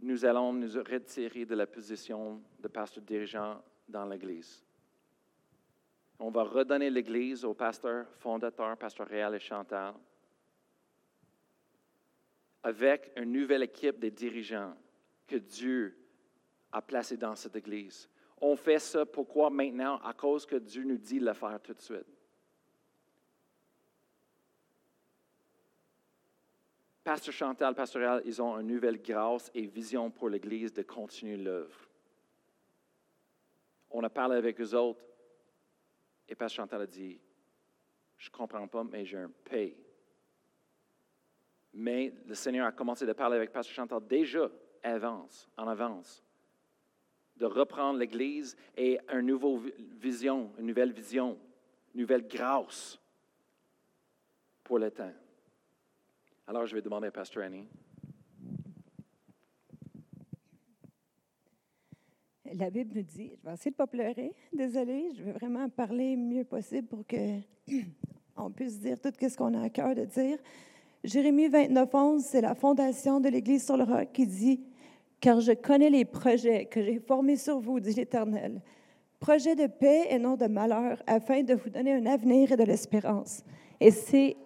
nous 0.01 0.25
allons 0.25 0.53
nous 0.53 0.73
retirer 0.83 1.45
de 1.45 1.55
la 1.55 1.67
position 1.67 2.43
de 2.59 2.69
pasteur 2.69 3.03
dirigeant 3.03 3.63
dans 3.89 4.05
l'Église. 4.05 4.65
On 6.21 6.31
va 6.31 6.43
redonner 6.43 6.91
l'Église 6.91 7.45
au 7.45 7.55
pasteur 7.55 8.07
fondateur, 8.19 8.77
pasteur 8.77 9.07
Réal 9.07 9.35
et 9.35 9.41
Chantal, 9.41 9.95
avec 12.63 13.13
une 13.17 13.33
nouvelle 13.33 13.63
équipe 13.63 13.99
de 13.99 14.09
dirigeants 14.09 14.75
que 15.27 15.37
Dieu 15.37 15.97
a 16.73 16.83
placés 16.83 17.17
dans 17.17 17.35
cette 17.35 17.57
Église. 17.57 18.09
On 18.41 18.57
fait 18.57 18.79
ça 18.79 19.05
pourquoi 19.05 19.51
maintenant? 19.51 19.99
À 19.99 20.13
cause 20.13 20.47
que 20.47 20.57
Dieu 20.57 20.85
nous 20.85 20.99
dit 20.99 21.19
de 21.19 21.27
le 21.27 21.33
faire 21.33 21.61
tout 21.61 21.75
de 21.75 21.81
suite. 21.81 22.07
Pasteur 27.03 27.33
Chantal, 27.35 27.75
Pastoral, 27.75 28.23
ils 28.27 28.41
ont 28.43 28.59
une 28.61 28.67
nouvelle 28.67 29.01
grâce 29.01 29.51
et 29.55 29.67
vision 29.67 30.11
pour 30.11 30.29
l'Église 30.29 30.73
de 30.75 30.83
continuer 30.83 31.39
l'œuvre. 31.39 31.89
On 33.91 34.05
a 34.05 34.11
parlé 34.11 34.37
avec 34.37 34.61
eux 34.61 34.75
autres 34.75 35.03
et 36.29 36.35
Pasteur 36.35 36.65
Chantal 36.65 36.83
a 36.83 36.87
dit, 36.87 37.19
je 38.19 38.29
ne 38.29 38.37
comprends 38.37 38.69
pas, 38.69 38.85
mais 38.85 39.07
j'ai 39.07 39.17
un 39.17 39.31
paye. 39.45 39.75
Mais 41.73 42.13
le 42.27 42.35
Seigneur 42.35 42.67
a 42.67 42.73
commencé 42.73 43.09
à 43.09 43.15
parler 43.15 43.37
avec 43.37 43.53
Pasteur 43.53 43.75
Chantal 43.75 44.07
déjà 44.07 44.51
avance, 44.83 45.49
en 45.57 45.67
avance 45.67 46.23
de 47.39 47.47
reprendre 47.47 47.99
l'Église 47.99 48.57
et 48.77 48.99
une 49.13 49.27
nouvelle 49.27 49.73
vision, 50.01 50.51
une 50.59 50.67
nouvelle 50.67 50.93
vision, 50.93 51.39
une 51.95 52.01
nouvelle 52.01 52.27
grâce 52.27 52.99
pour 54.65 54.79
le 54.79 54.91
temps. 54.91 55.13
Alors, 56.47 56.67
je 56.67 56.75
vais 56.75 56.83
demander 56.83 57.09
à 57.09 57.11
Pasteur 57.11 57.45
Annie. 57.45 57.69
La 62.55 62.71
Bible 62.71 62.97
nous 62.97 63.03
dit, 63.03 63.33
je 63.37 63.47
vais 63.47 63.55
essayer 63.55 63.71
de 63.71 63.75
ne 63.75 63.77
pas 63.77 63.87
pleurer, 63.87 64.33
désolée, 64.53 65.11
je 65.15 65.23
vais 65.23 65.33
vraiment 65.33 65.69
parler 65.69 66.17
le 66.17 66.23
mieux 66.23 66.45
possible 66.45 66.89
pour 66.89 67.07
que 67.07 67.41
on 68.37 68.51
puisse 68.51 68.81
dire 68.81 68.99
tout 68.99 69.13
ce 69.21 69.37
qu'on 69.37 69.53
a 69.53 69.63
à 69.63 69.69
cœur 69.69 69.95
de 69.95 70.05
dire. 70.05 70.39
Jérémie 71.05 71.49
29, 71.49 71.95
11, 71.95 72.25
c'est 72.25 72.41
la 72.41 72.55
fondation 72.55 73.21
de 73.21 73.29
l'Église 73.29 73.65
sur 73.65 73.77
le 73.77 73.85
roc 73.85 74.11
qui 74.13 74.27
dit 74.27 74.61
car 75.21 75.41
je 75.41 75.53
connais 75.53 75.91
les 75.91 76.05
projets 76.05 76.67
que 76.67 76.83
j'ai 76.83 76.99
formés 76.99 77.37
sur 77.37 77.59
vous, 77.59 77.81
dit 77.81 77.95
l'Éternel. 77.95 78.61
Projets 79.19 79.57
de 79.57 79.67
paix 79.67 80.07
et 80.11 80.19
non 80.19 80.37
de 80.37 80.47
malheur, 80.47 81.03
afin 81.07 81.43
de 81.43 81.55
vous 81.55 81.71
donner 81.71 81.95
un 81.95 82.07
avenir 82.07 82.53
et 82.53 82.57
de 82.57 82.63
l'espérance. 82.63 83.43
Et 83.81 83.91
c'est, 83.91 84.37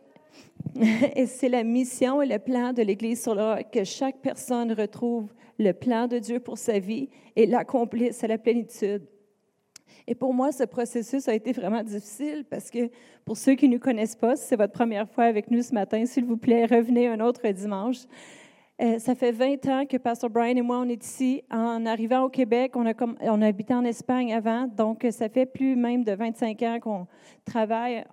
la 1.49 1.63
mission 1.63 2.23
et 2.23 2.27
le 2.27 2.39
plan 2.39 2.73
de 2.73 2.83
l'Église 2.83 3.23
sur 3.23 3.35
le 3.35 3.63
que 3.71 3.85
chaque 3.85 4.23
personne 4.23 4.73
retrouve 4.73 5.33
le 5.59 5.73
plan 5.73 6.07
de 6.07 6.19
Dieu 6.19 6.41
pour 6.41 6.57
sa 6.57 6.79
vie 6.79 7.11
et 7.37 7.47
l'accomplisse 7.47 8.25
à 8.25 8.29
la 8.29 8.39
plénitude. 8.39 9.07
Et 10.07 10.15
pour 10.15 10.35
moi, 10.35 10.51
ce 10.53 10.65
processus 10.65 11.29
a 11.29 11.35
été 11.35 11.53
vraiment 11.53 11.83
difficile 11.83 12.45
parce 12.49 12.71
que 12.71 12.91
pour 13.25 13.37
ceux 13.37 13.55
qui 13.55 13.69
ne 13.69 13.75
nous 13.75 13.81
connaissent 13.81 14.17
pas, 14.17 14.37
si 14.37 14.47
c'est 14.47 14.57
votre 14.57 14.73
première 14.73 15.09
fois 15.09 15.25
avec 15.25 15.51
nous 15.51 15.63
ce 15.63 15.75
matin, 15.75 16.05
s'il 16.07 16.25
vous 16.25 16.37
plaît, 16.37 16.67
revenez 16.67 17.09
un 17.09 17.21
autre 17.21 17.47
dimanche. 17.49 17.99
Euh, 18.83 18.99
ça 18.99 19.15
fait 19.15 19.33
20 19.33 19.67
ans 19.67 19.87
que 19.87 19.97
Pastor 19.97 20.29
Brian 20.29 20.57
et 20.57 20.63
moi, 20.63 20.79
on 20.79 20.89
est 20.89 21.05
ici. 21.05 21.43
En 21.51 21.87
arrivant 21.87 22.23
au 22.23 22.29
Québec, 22.29 22.73
on 22.75 22.85
a, 22.87 22.95
on 23.21 23.41
a 23.41 23.47
habité 23.47 23.75
en 23.75 23.85
Espagne 23.85 24.35
avant, 24.35 24.67
donc 24.67 25.07
ça 25.11 25.29
fait 25.29 25.47
plus 25.47 25.77
même 25.77 26.03
de 26.03 26.13
25 26.13 26.63
ans 26.63 26.81
qu'on 26.81 27.07
travaille 27.45 28.05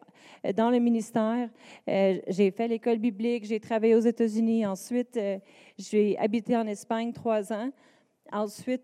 euh, 0.45 0.53
dans 0.53 0.69
le 0.69 0.79
ministère. 0.79 1.49
Euh, 1.87 2.19
j'ai 2.27 2.51
fait 2.51 2.67
l'école 2.67 2.97
biblique, 2.97 3.45
j'ai 3.45 3.59
travaillé 3.59 3.95
aux 3.95 3.99
États-Unis. 3.99 4.65
Ensuite, 4.65 5.17
euh, 5.17 5.39
j'ai 5.77 6.17
habité 6.17 6.55
en 6.55 6.67
Espagne 6.67 7.13
trois 7.13 7.51
ans. 7.51 7.71
Ensuite, 8.31 8.83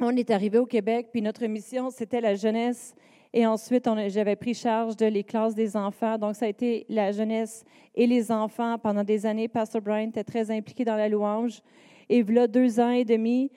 on 0.00 0.14
est 0.16 0.30
arrivé 0.30 0.58
au 0.58 0.66
Québec, 0.66 1.08
puis 1.12 1.22
notre 1.22 1.46
mission, 1.46 1.90
c'était 1.90 2.20
la 2.20 2.34
jeunesse. 2.34 2.94
Et 3.38 3.46
ensuite, 3.46 3.86
j'avais 4.08 4.34
pris 4.34 4.54
charge 4.54 4.96
de 4.96 5.04
les 5.04 5.22
classes 5.22 5.54
des 5.54 5.76
enfants. 5.76 6.16
Donc, 6.16 6.34
ça 6.36 6.46
a 6.46 6.48
été 6.48 6.86
la 6.88 7.12
jeunesse 7.12 7.66
et 7.94 8.06
les 8.06 8.32
enfants 8.32 8.78
pendant 8.78 9.04
des 9.04 9.26
années. 9.26 9.46
Pastor 9.46 9.82
Brian 9.82 10.08
était 10.08 10.24
très 10.24 10.50
impliqué 10.50 10.86
dans 10.86 10.96
la 10.96 11.06
louange. 11.06 11.60
Et 12.08 12.22
voilà 12.22 12.46
deux 12.46 12.80
ans 12.80 12.92
et 12.92 13.04
demi, 13.04 13.50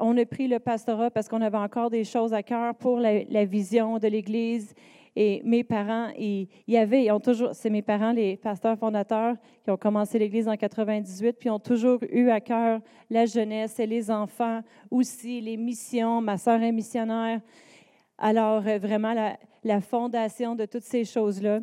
on 0.00 0.16
a 0.16 0.24
pris 0.24 0.48
le 0.48 0.58
pastorat 0.58 1.10
parce 1.10 1.28
qu'on 1.28 1.42
avait 1.42 1.58
encore 1.58 1.90
des 1.90 2.04
choses 2.04 2.32
à 2.32 2.42
cœur 2.42 2.74
pour 2.74 2.98
la, 2.98 3.22
la 3.24 3.44
vision 3.44 3.98
de 3.98 4.08
l'Église 4.08 4.74
et 5.20 5.42
mes 5.44 5.64
parents, 5.64 6.10
il 6.16 6.46
y 6.68 6.76
avait, 6.76 7.04
ils 7.04 7.10
ont 7.10 7.18
toujours, 7.18 7.50
c'est 7.52 7.70
mes 7.70 7.82
parents, 7.82 8.12
les 8.12 8.36
pasteurs 8.36 8.78
fondateurs, 8.78 9.34
qui 9.64 9.70
ont 9.72 9.76
commencé 9.76 10.16
l'Église 10.16 10.46
en 10.46 10.56
98, 10.56 11.32
puis 11.32 11.50
ont 11.50 11.58
toujours 11.58 11.98
eu 12.12 12.30
à 12.30 12.40
cœur 12.40 12.80
la 13.10 13.26
jeunesse 13.26 13.80
et 13.80 13.86
les 13.86 14.12
enfants 14.12 14.62
aussi, 14.90 15.40
les 15.40 15.56
missions. 15.56 16.20
Ma 16.20 16.38
sœur 16.38 16.62
est 16.62 16.70
missionnaire. 16.70 17.40
Alors, 18.18 18.66
euh, 18.66 18.78
vraiment, 18.78 19.14
la, 19.62 19.80
fondation 19.80 20.56
de 20.56 20.66
toutes 20.66 20.82
ces 20.82 21.04
choses-là 21.04 21.60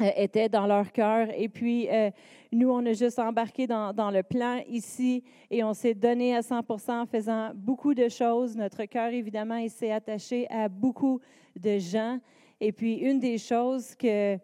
euh, 0.00 0.10
était 0.16 0.50
dans 0.50 0.66
leur 0.66 0.92
cœur. 0.92 1.28
Et 1.34 1.48
puis, 1.48 1.88
euh, 1.88 2.10
nous, 2.52 2.70
on 2.70 2.84
a 2.84 2.92
juste 2.92 3.18
embarqué 3.18 3.66
dans, 3.66 3.94
dans, 3.94 4.10
le 4.10 4.22
plan 4.22 4.60
ici 4.68 5.24
et 5.50 5.64
on 5.64 5.72
s'est 5.72 5.94
donné 5.94 6.36
à 6.36 6.42
100 6.42 6.62
en 6.88 7.06
faisant 7.06 7.52
beaucoup 7.54 7.94
de 7.94 8.08
choses. 8.08 8.54
Notre 8.54 8.84
cœur, 8.84 9.08
évidemment, 9.08 9.56
il 9.56 9.70
s'est 9.70 9.90
attaché 9.90 10.46
à 10.50 10.68
beaucoup 10.68 11.20
de 11.58 11.78
gens. 11.78 12.18
Et 12.60 12.72
puis, 12.72 12.96
une 12.96 13.18
des 13.18 13.38
choses 13.38 13.94
que 13.94 14.38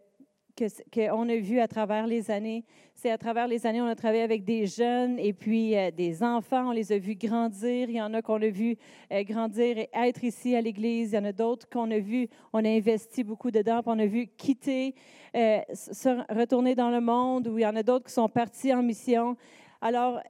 qu'on 0.56 1.28
a 1.28 1.36
vu 1.36 1.60
à 1.60 1.68
travers 1.68 2.06
les 2.06 2.30
années, 2.30 2.64
c'est 2.94 3.10
à 3.10 3.18
travers 3.18 3.48
les 3.48 3.66
années, 3.66 3.82
on 3.82 3.86
a 3.86 3.94
travaillé 3.94 4.22
avec 4.22 4.44
des 4.44 4.66
jeunes 4.66 5.18
et 5.18 5.32
puis 5.32 5.76
euh, 5.76 5.90
des 5.90 6.22
enfants, 6.22 6.68
on 6.68 6.70
les 6.70 6.92
a 6.92 6.98
vus 6.98 7.16
grandir. 7.16 7.88
Il 7.90 7.96
y 7.96 8.00
en 8.00 8.14
a 8.14 8.22
qu'on 8.22 8.40
a 8.40 8.48
vu 8.48 8.76
euh, 9.12 9.24
grandir 9.24 9.78
et 9.78 9.90
être 9.92 10.22
ici 10.22 10.54
à 10.54 10.60
l'Église. 10.60 11.12
Il 11.12 11.16
y 11.16 11.18
en 11.18 11.24
a 11.24 11.32
d'autres 11.32 11.68
qu'on 11.68 11.90
a 11.90 11.98
vu, 11.98 12.28
on 12.52 12.64
a 12.64 12.68
investi 12.68 13.24
beaucoup 13.24 13.50
dedans, 13.50 13.82
puis 13.82 13.92
on 13.94 13.98
a 13.98 14.06
vu 14.06 14.26
quitter, 14.26 14.94
euh, 15.34 15.60
se 15.72 16.08
retourner 16.32 16.74
dans 16.74 16.90
le 16.90 17.00
monde, 17.00 17.48
ou 17.48 17.58
il 17.58 17.62
y 17.62 17.66
en 17.66 17.76
a 17.76 17.82
d'autres 17.82 18.06
qui 18.06 18.12
sont 18.12 18.28
partis 18.28 18.72
en 18.72 18.82
mission. 18.82 19.36
Alors, 19.80 20.20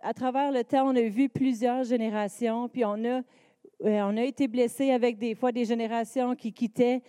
à 0.00 0.14
travers 0.14 0.52
le 0.52 0.64
temps, 0.64 0.86
on 0.88 0.96
a 0.96 1.02
vu 1.02 1.28
plusieurs 1.28 1.84
générations, 1.84 2.68
puis 2.68 2.84
on 2.84 3.04
a 3.04 3.22
on 3.80 4.16
a 4.16 4.22
été 4.22 4.48
blessés 4.48 4.90
avec 4.90 5.18
des 5.18 5.36
fois 5.36 5.52
des 5.52 5.64
générations 5.64 6.34
qui 6.34 6.52
quittaient, 6.52 7.00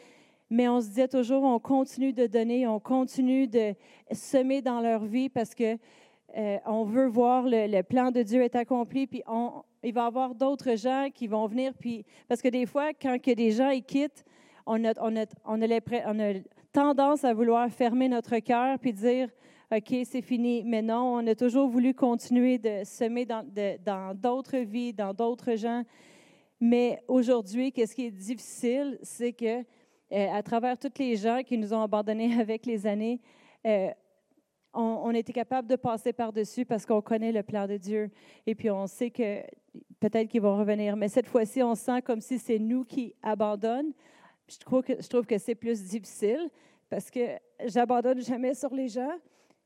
mais 0.49 0.67
on 0.67 0.81
se 0.81 0.87
disait 0.87 1.07
toujours, 1.07 1.43
on 1.43 1.59
continue 1.59 2.13
de 2.13 2.27
donner, 2.27 2.67
on 2.67 2.79
continue 2.79 3.47
de 3.47 3.75
semer 4.11 4.61
dans 4.61 4.81
leur 4.81 5.05
vie 5.05 5.29
parce 5.29 5.53
que 5.53 5.77
euh, 6.37 6.57
on 6.65 6.83
veut 6.83 7.07
voir 7.07 7.43
le, 7.45 7.81
plan 7.81 8.11
de 8.11 8.21
Dieu 8.21 8.41
est 8.43 8.55
accompli, 8.55 9.07
puis 9.07 9.23
on, 9.27 9.63
il 9.83 9.93
va 9.93 10.03
y 10.03 10.07
avoir 10.07 10.35
d'autres 10.35 10.75
gens 10.75 11.09
qui 11.13 11.27
vont 11.27 11.47
venir, 11.47 11.73
puis 11.79 12.05
parce 12.27 12.41
que 12.41 12.49
des 12.49 12.65
fois, 12.65 12.93
quand 12.93 13.19
que 13.21 13.31
des 13.31 13.51
gens 13.51 13.69
ils 13.69 13.83
quittent, 13.83 14.25
on 14.65 14.83
a, 14.85 14.93
on, 15.01 15.15
a, 15.15 16.33
tendance 16.71 17.23
à 17.23 17.33
vouloir 17.33 17.69
fermer 17.69 18.07
notre 18.07 18.37
cœur 18.39 18.77
puis 18.77 18.93
dire 18.93 19.29
OK, 19.71 19.95
c'est 20.03 20.21
fini. 20.21 20.63
Mais 20.63 20.81
non, 20.81 21.15
on 21.15 21.27
a 21.27 21.35
toujours 21.35 21.67
voulu 21.67 21.93
continuer 21.93 22.57
de 22.57 22.81
semer 22.83 23.25
dans 23.25 24.15
d'autres 24.15 24.57
vies, 24.57 24.93
dans 24.93 25.13
d'autres 25.13 25.55
gens. 25.55 25.83
Mais 26.59 26.99
aujourd'hui, 27.07 27.71
qu'est-ce 27.71 27.95
qui 27.95 28.07
est 28.07 28.11
difficile, 28.11 28.97
c'est 29.01 29.31
que 29.31 29.63
euh, 30.11 30.31
à 30.31 30.41
travers 30.43 30.77
tous 30.77 30.91
les 30.99 31.15
gens 31.15 31.41
qui 31.45 31.57
nous 31.57 31.73
ont 31.73 31.81
abandonnés 31.81 32.33
avec 32.39 32.65
les 32.65 32.87
années, 32.87 33.19
euh, 33.65 33.89
on, 34.73 35.11
était 35.11 35.33
capable 35.33 35.67
de 35.67 35.75
passer 35.75 36.13
par-dessus 36.13 36.65
parce 36.65 36.85
qu'on 36.85 37.01
connaît 37.01 37.31
le 37.31 37.43
plan 37.43 37.67
de 37.67 37.77
Dieu. 37.77 38.11
Et 38.45 38.53
puis 38.55 38.69
on 38.69 38.85
sait 38.87 39.09
que 39.09 39.41
peut-être 39.99 40.27
qu'ils 40.27 40.41
vont 40.41 40.57
revenir. 40.57 40.95
Mais 40.95 41.09
cette 41.09 41.27
fois-ci, 41.27 41.63
on 41.63 41.75
sent 41.75 42.01
comme 42.03 42.21
si 42.21 42.37
c'est 42.37 42.59
nous 42.59 42.83
qui 42.83 43.15
abandonnons. 43.23 43.93
Je 44.47 44.57
trouve 44.57 44.83
que, 44.83 45.01
je 45.01 45.07
trouve 45.07 45.25
que 45.25 45.37
c'est 45.37 45.55
plus 45.55 45.83
difficile 45.83 46.49
parce 46.89 47.09
que 47.09 47.37
j'abandonne 47.65 48.21
jamais 48.21 48.53
sur 48.53 48.73
les 48.73 48.87
gens 48.87 49.13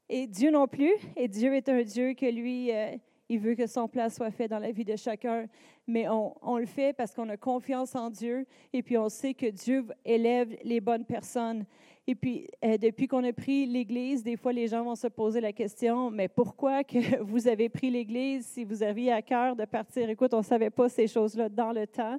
et 0.09 0.27
Dieu 0.27 0.51
non 0.51 0.67
plus. 0.67 0.93
Et 1.15 1.27
Dieu 1.27 1.53
est 1.53 1.69
un 1.69 1.81
Dieu 1.81 2.13
que 2.13 2.25
lui, 2.25 2.71
euh, 2.71 2.95
il 3.29 3.39
veut 3.39 3.55
que 3.55 3.67
son 3.67 3.87
plan 3.87 4.09
soit 4.09 4.31
fait 4.31 4.47
dans 4.47 4.59
la 4.59 4.71
vie 4.71 4.85
de 4.85 4.95
chacun, 4.95 5.47
mais 5.87 6.07
on, 6.09 6.57
le 6.57 6.65
fait 6.65 6.93
parce 6.93 7.13
qu'on 7.13 7.29
a 7.29 7.37
confiance 7.37 7.95
en 7.95 8.09
Dieu 8.09 8.45
et 8.71 8.83
puis 8.83 8.97
on 8.97 9.09
sait 9.09 9.33
que 9.33 9.47
Dieu 9.47 9.85
élève 10.05 10.55
les 10.63 10.81
bonnes 10.81 11.05
personnes. 11.05 11.65
Et 12.05 12.15
puis, 12.15 12.49
euh, 12.65 12.77
depuis 12.77 13.07
qu'on 13.07 13.23
a 13.23 13.31
pris 13.31 13.65
l'Église, 13.65 14.23
des 14.23 14.35
fois, 14.35 14.51
les 14.51 14.67
gens 14.67 14.83
vont 14.83 14.95
se 14.95 15.07
poser 15.07 15.39
la 15.39 15.53
question, 15.53 16.11
mais 16.11 16.27
pourquoi 16.27 16.83
que 16.83 17.21
vous 17.23 17.47
avez 17.47 17.69
pris 17.69 17.89
l'Église 17.89 18.45
si 18.45 18.65
vous 18.65 18.83
aviez 18.83 19.11
à 19.11 19.21
cœur 19.21 19.55
de 19.55 19.63
partir? 19.63 20.09
Écoute, 20.09 20.33
on 20.33 20.39
ne 20.39 20.43
savait 20.43 20.69
pas 20.69 20.89
ces 20.89 21.07
choses-là 21.07 21.47
dans 21.47 21.71
le 21.71 21.87
temps, 21.87 22.17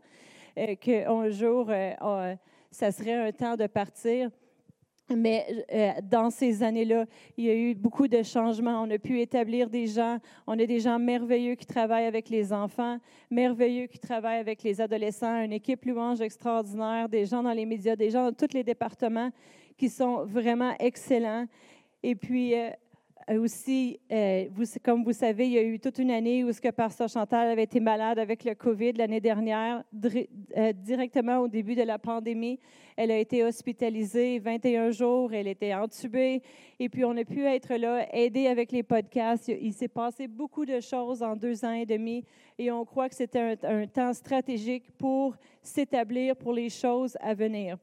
euh, 0.58 0.74
qu'un 0.76 1.28
jour, 1.28 1.66
euh, 1.68 2.34
ça 2.70 2.90
serait 2.90 3.28
un 3.28 3.32
temps 3.32 3.56
de 3.56 3.66
partir. 3.66 4.30
Mais 5.10 5.66
euh, 5.72 5.92
dans 6.02 6.30
ces 6.30 6.62
années-là, 6.62 7.04
il 7.36 7.44
y 7.44 7.50
a 7.50 7.54
eu 7.54 7.74
beaucoup 7.74 8.08
de 8.08 8.22
changements. 8.22 8.82
On 8.82 8.90
a 8.90 8.98
pu 8.98 9.20
établir 9.20 9.68
des 9.68 9.86
gens. 9.86 10.18
On 10.46 10.58
a 10.58 10.64
des 10.64 10.80
gens 10.80 10.98
merveilleux 10.98 11.56
qui 11.56 11.66
travaillent 11.66 12.06
avec 12.06 12.30
les 12.30 12.52
enfants, 12.52 12.98
merveilleux 13.30 13.86
qui 13.86 13.98
travaillent 13.98 14.38
avec 14.38 14.62
les 14.62 14.80
adolescents, 14.80 15.42
une 15.42 15.52
équipe 15.52 15.84
louange 15.84 16.22
extraordinaire, 16.22 17.08
des 17.08 17.26
gens 17.26 17.42
dans 17.42 17.52
les 17.52 17.66
médias, 17.66 17.96
des 17.96 18.10
gens 18.10 18.24
dans 18.24 18.32
tous 18.32 18.54
les 18.54 18.64
départements 18.64 19.30
qui 19.76 19.90
sont 19.90 20.24
vraiment 20.24 20.74
excellents. 20.78 21.46
Et 22.02 22.14
puis, 22.14 22.54
euh, 22.54 22.70
aussi, 23.32 23.98
euh, 24.12 24.46
comme 24.82 25.02
vous 25.04 25.12
savez, 25.12 25.46
il 25.46 25.52
y 25.52 25.58
a 25.58 25.62
eu 25.62 25.80
toute 25.80 25.98
une 25.98 26.10
année 26.10 26.44
où 26.44 26.52
ce 26.52 26.60
que 26.60 26.70
Pasteur 26.70 27.08
Chantal 27.08 27.48
avait 27.48 27.62
été 27.62 27.80
malade 27.80 28.18
avec 28.18 28.44
le 28.44 28.54
COVID 28.54 28.92
l'année 28.92 29.20
dernière, 29.20 29.82
euh, 30.56 30.72
directement 30.72 31.38
au 31.38 31.48
début 31.48 31.74
de 31.74 31.82
la 31.82 31.98
pandémie. 31.98 32.58
Elle 32.96 33.10
a 33.10 33.18
été 33.18 33.42
hospitalisée 33.42 34.38
21 34.38 34.90
jours, 34.90 35.32
elle 35.32 35.48
était 35.48 35.74
entubée, 35.74 36.42
et 36.78 36.88
puis 36.88 37.04
on 37.04 37.16
a 37.16 37.24
pu 37.24 37.44
être 37.44 37.74
là, 37.74 38.06
aider 38.14 38.46
avec 38.46 38.72
les 38.72 38.82
podcasts. 38.82 39.48
Il 39.48 39.72
s'est 39.72 39.88
passé 39.88 40.28
beaucoup 40.28 40.64
de 40.66 40.80
choses 40.80 41.22
en 41.22 41.34
deux 41.34 41.64
ans 41.64 41.72
et 41.72 41.86
demi, 41.86 42.24
et 42.58 42.70
on 42.70 42.84
croit 42.84 43.08
que 43.08 43.14
c'était 43.14 43.40
un, 43.40 43.56
un 43.62 43.86
temps 43.86 44.12
stratégique 44.12 44.90
pour 44.98 45.34
s'établir 45.62 46.36
pour 46.36 46.52
les 46.52 46.68
choses 46.68 47.16
à 47.20 47.34
venir. 47.34 47.78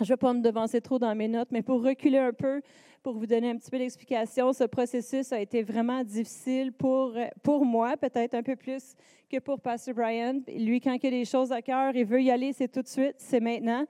Je 0.00 0.04
ne 0.04 0.08
vais 0.08 0.16
pas 0.16 0.32
me 0.32 0.40
devancer 0.40 0.80
trop 0.80 0.98
dans 0.98 1.14
mes 1.14 1.28
notes, 1.28 1.48
mais 1.52 1.62
pour 1.62 1.82
reculer 1.82 2.18
un 2.18 2.32
peu, 2.32 2.60
pour 3.04 3.12
vous 3.12 3.26
donner 3.26 3.50
un 3.50 3.58
petit 3.58 3.70
peu 3.70 3.76
d'explication, 3.76 4.54
ce 4.54 4.64
processus 4.64 5.30
a 5.30 5.38
été 5.38 5.62
vraiment 5.62 6.02
difficile 6.02 6.72
pour, 6.72 7.12
pour 7.42 7.66
moi, 7.66 7.98
peut-être 7.98 8.32
un 8.32 8.42
peu 8.42 8.56
plus 8.56 8.94
que 9.30 9.38
pour 9.40 9.60
Pastor 9.60 9.94
Brian. 9.94 10.40
Lui, 10.48 10.80
quand 10.80 10.96
il 11.02 11.06
a 11.06 11.10
des 11.10 11.26
choses 11.26 11.52
à 11.52 11.60
cœur, 11.60 11.94
il 11.94 12.06
veut 12.06 12.22
y 12.22 12.30
aller, 12.30 12.54
c'est 12.54 12.66
tout 12.66 12.80
de 12.80 12.88
suite, 12.88 13.16
c'est 13.18 13.40
maintenant. 13.40 13.84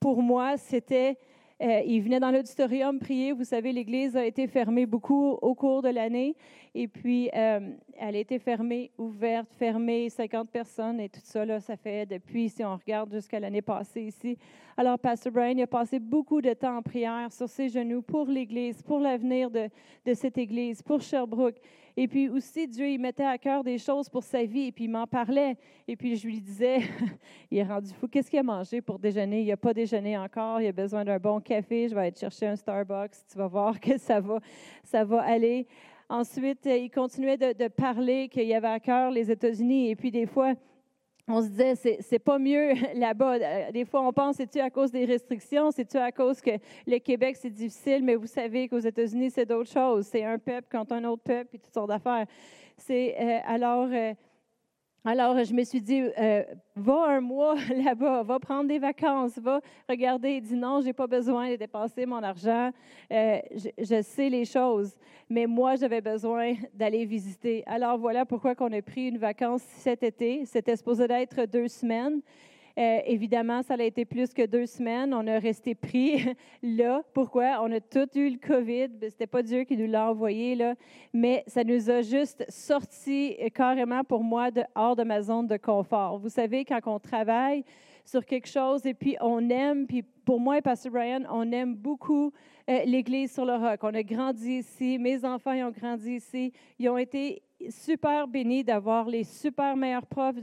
Pour 0.00 0.20
moi, 0.20 0.56
c'était 0.56 1.16
euh, 1.62 1.80
il 1.86 2.02
venait 2.02 2.20
dans 2.20 2.30
l'auditorium 2.30 2.98
prier. 2.98 3.32
Vous 3.32 3.44
savez, 3.44 3.72
l'église 3.72 4.14
a 4.16 4.26
été 4.26 4.46
fermée 4.46 4.84
beaucoup 4.84 5.30
au 5.40 5.54
cours 5.54 5.80
de 5.80 5.88
l'année. 5.88 6.36
Et 6.74 6.86
puis, 6.86 7.30
euh, 7.34 7.70
elle 7.98 8.16
a 8.16 8.18
été 8.18 8.38
fermée, 8.38 8.90
ouverte, 8.98 9.48
fermée, 9.58 10.10
50 10.10 10.50
personnes 10.50 11.00
et 11.00 11.08
tout 11.08 11.20
ça, 11.24 11.46
là, 11.46 11.58
ça 11.58 11.76
fait 11.76 12.04
depuis, 12.04 12.50
si 12.50 12.62
on 12.62 12.76
regarde 12.76 13.10
jusqu'à 13.10 13.40
l'année 13.40 13.62
passée 13.62 14.02
ici. 14.02 14.36
Alors, 14.76 14.98
Pastor 14.98 15.32
Brian 15.32 15.58
a 15.60 15.66
passé 15.66 15.98
beaucoup 15.98 16.42
de 16.42 16.52
temps 16.52 16.76
en 16.76 16.82
prière 16.82 17.32
sur 17.32 17.48
ses 17.48 17.70
genoux 17.70 18.02
pour 18.02 18.26
l'église, 18.26 18.82
pour 18.82 18.98
l'avenir 18.98 19.50
de 19.50 20.14
cette 20.14 20.36
église, 20.36 20.82
pour 20.82 21.00
Sherbrooke. 21.00 21.56
Et 21.98 22.06
puis 22.08 22.28
aussi, 22.28 22.68
Dieu, 22.68 22.88
il 22.90 22.98
mettait 22.98 23.24
à 23.24 23.38
cœur 23.38 23.64
des 23.64 23.78
choses 23.78 24.08
pour 24.08 24.22
sa 24.22 24.44
vie, 24.44 24.66
et 24.66 24.72
puis 24.72 24.84
il 24.84 24.90
m'en 24.90 25.06
parlait. 25.06 25.56
Et 25.88 25.96
puis 25.96 26.16
je 26.16 26.26
lui 26.26 26.40
disais, 26.40 26.80
il 27.50 27.56
est 27.56 27.64
rendu 27.64 27.90
fou, 27.94 28.06
qu'est-ce 28.06 28.28
qu'il 28.30 28.38
a 28.38 28.42
mangé 28.42 28.82
pour 28.82 28.98
déjeuner? 28.98 29.40
Il 29.40 29.48
n'a 29.48 29.56
pas 29.56 29.72
déjeuné 29.72 30.18
encore, 30.18 30.60
il 30.60 30.66
a 30.66 30.72
besoin 30.72 31.04
d'un 31.04 31.18
bon 31.18 31.40
café, 31.40 31.88
je 31.88 31.94
vais 31.94 32.02
aller 32.02 32.16
chercher 32.16 32.48
un 32.48 32.56
Starbucks, 32.56 33.12
tu 33.30 33.38
vas 33.38 33.46
voir 33.46 33.80
que 33.80 33.96
ça 33.96 34.20
va, 34.20 34.40
ça 34.84 35.04
va 35.04 35.22
aller. 35.22 35.66
Ensuite, 36.08 36.66
il 36.66 36.90
continuait 36.90 37.38
de, 37.38 37.52
de 37.52 37.68
parler 37.68 38.28
qu'il 38.28 38.52
avait 38.52 38.68
à 38.68 38.78
cœur 38.78 39.10
les 39.10 39.30
États-Unis, 39.30 39.90
et 39.90 39.96
puis 39.96 40.10
des 40.10 40.26
fois, 40.26 40.52
on 41.28 41.42
se 41.42 41.48
disait, 41.48 41.74
c'est, 41.74 41.98
c'est 42.00 42.18
pas 42.18 42.38
mieux 42.38 42.72
là-bas. 42.94 43.34
Euh, 43.34 43.72
des 43.72 43.84
fois, 43.84 44.06
on 44.06 44.12
pense, 44.12 44.36
c'est-tu 44.36 44.60
à 44.60 44.70
cause 44.70 44.90
des 44.90 45.04
restrictions? 45.04 45.70
C'est-tu 45.70 45.96
à 45.96 46.12
cause 46.12 46.40
que 46.40 46.52
le 46.86 46.98
Québec, 46.98 47.36
c'est 47.40 47.50
difficile? 47.50 48.02
Mais 48.04 48.14
vous 48.14 48.26
savez 48.26 48.68
qu'aux 48.68 48.78
États-Unis, 48.78 49.30
c'est 49.30 49.46
d'autres 49.46 49.70
choses. 49.70 50.06
C'est 50.06 50.24
un 50.24 50.38
peuple 50.38 50.68
contre 50.70 50.92
un 50.92 51.04
autre 51.04 51.22
peuple 51.22 51.56
et 51.56 51.58
toutes 51.58 51.74
sortes 51.74 51.88
d'affaires. 51.88 52.26
C'est, 52.78 53.16
euh, 53.18 53.38
alors, 53.46 53.88
euh, 53.90 54.12
Alors, 55.08 55.44
je 55.44 55.54
me 55.54 55.62
suis 55.62 55.80
dit, 55.80 56.02
euh, 56.18 56.42
va 56.74 57.04
un 57.10 57.20
mois 57.20 57.54
là-bas, 57.84 58.24
va 58.24 58.40
prendre 58.40 58.66
des 58.66 58.80
vacances, 58.80 59.38
va 59.38 59.60
regarder. 59.88 60.30
Il 60.30 60.42
dit, 60.42 60.56
non, 60.56 60.80
je 60.80 60.86
n'ai 60.86 60.92
pas 60.92 61.06
besoin 61.06 61.48
de 61.48 61.54
dépenser 61.54 62.04
mon 62.06 62.20
argent. 62.24 62.72
Euh, 63.12 63.38
je, 63.54 64.02
sais 64.02 64.28
les 64.28 64.44
choses, 64.44 64.96
mais 65.30 65.46
moi, 65.46 65.76
j'avais 65.76 66.00
besoin 66.00 66.54
d'aller 66.74 67.04
visiter. 67.04 67.62
Alors, 67.66 67.98
voilà 67.98 68.26
pourquoi 68.26 68.56
on 68.58 68.72
a 68.72 68.82
pris 68.82 69.06
une 69.06 69.18
vacance 69.18 69.62
cet 69.78 70.02
été. 70.02 70.44
C'était 70.44 70.74
supposé 70.74 71.06
d'être 71.06 71.44
deux 71.44 71.68
semaines. 71.68 72.20
Euh, 72.78 73.00
évidemment, 73.06 73.62
ça 73.62 73.74
a 73.74 73.82
été 73.82 74.04
plus 74.04 74.34
que 74.34 74.44
deux 74.44 74.66
semaines. 74.66 75.14
On 75.14 75.26
a 75.26 75.38
resté 75.38 75.74
pris 75.74 76.26
là. 76.62 77.02
Pourquoi? 77.14 77.60
On 77.62 77.72
a 77.72 77.80
tout 77.80 78.08
eu 78.16 78.30
le 78.30 78.38
COVID. 78.38 78.88
Ce 79.00 79.06
n'était 79.06 79.26
pas 79.26 79.42
Dieu 79.42 79.64
qui 79.64 79.76
nous 79.76 79.90
l'a 79.90 80.10
envoyé, 80.10 80.54
là. 80.54 80.74
mais 81.12 81.42
ça 81.46 81.64
nous 81.64 81.90
a 81.90 82.02
juste 82.02 82.44
sorti 82.50 83.36
carrément 83.54 84.04
pour 84.04 84.22
moi 84.22 84.50
de, 84.50 84.62
hors 84.74 84.94
de 84.94 85.04
ma 85.04 85.22
zone 85.22 85.46
de 85.46 85.56
confort. 85.56 86.18
Vous 86.18 86.28
savez, 86.28 86.64
quand 86.64 86.80
on 86.86 86.98
travaille 86.98 87.64
sur 88.04 88.24
quelque 88.24 88.48
chose 88.48 88.86
et 88.86 88.94
puis 88.94 89.16
on 89.20 89.50
aime, 89.50 89.86
puis 89.86 90.02
pour 90.02 90.38
moi 90.38 90.58
et 90.58 90.62
Pasteur 90.62 90.92
Brian, 90.92 91.22
on 91.30 91.50
aime 91.52 91.74
beaucoup 91.74 92.32
euh, 92.68 92.84
l'Église 92.84 93.32
sur 93.32 93.44
le 93.44 93.54
roc. 93.54 93.80
On 93.82 93.94
a 93.94 94.02
grandi 94.02 94.58
ici, 94.58 94.98
mes 94.98 95.24
enfants 95.24 95.52
ont 95.52 95.70
grandi 95.70 96.16
ici, 96.16 96.52
ils 96.78 96.88
ont 96.88 96.98
été 96.98 97.42
super 97.70 98.26
bénis 98.28 98.64
d'avoir 98.64 99.08
les 99.08 99.24
super 99.24 99.76
meilleurs 99.76 100.06
profs 100.06 100.36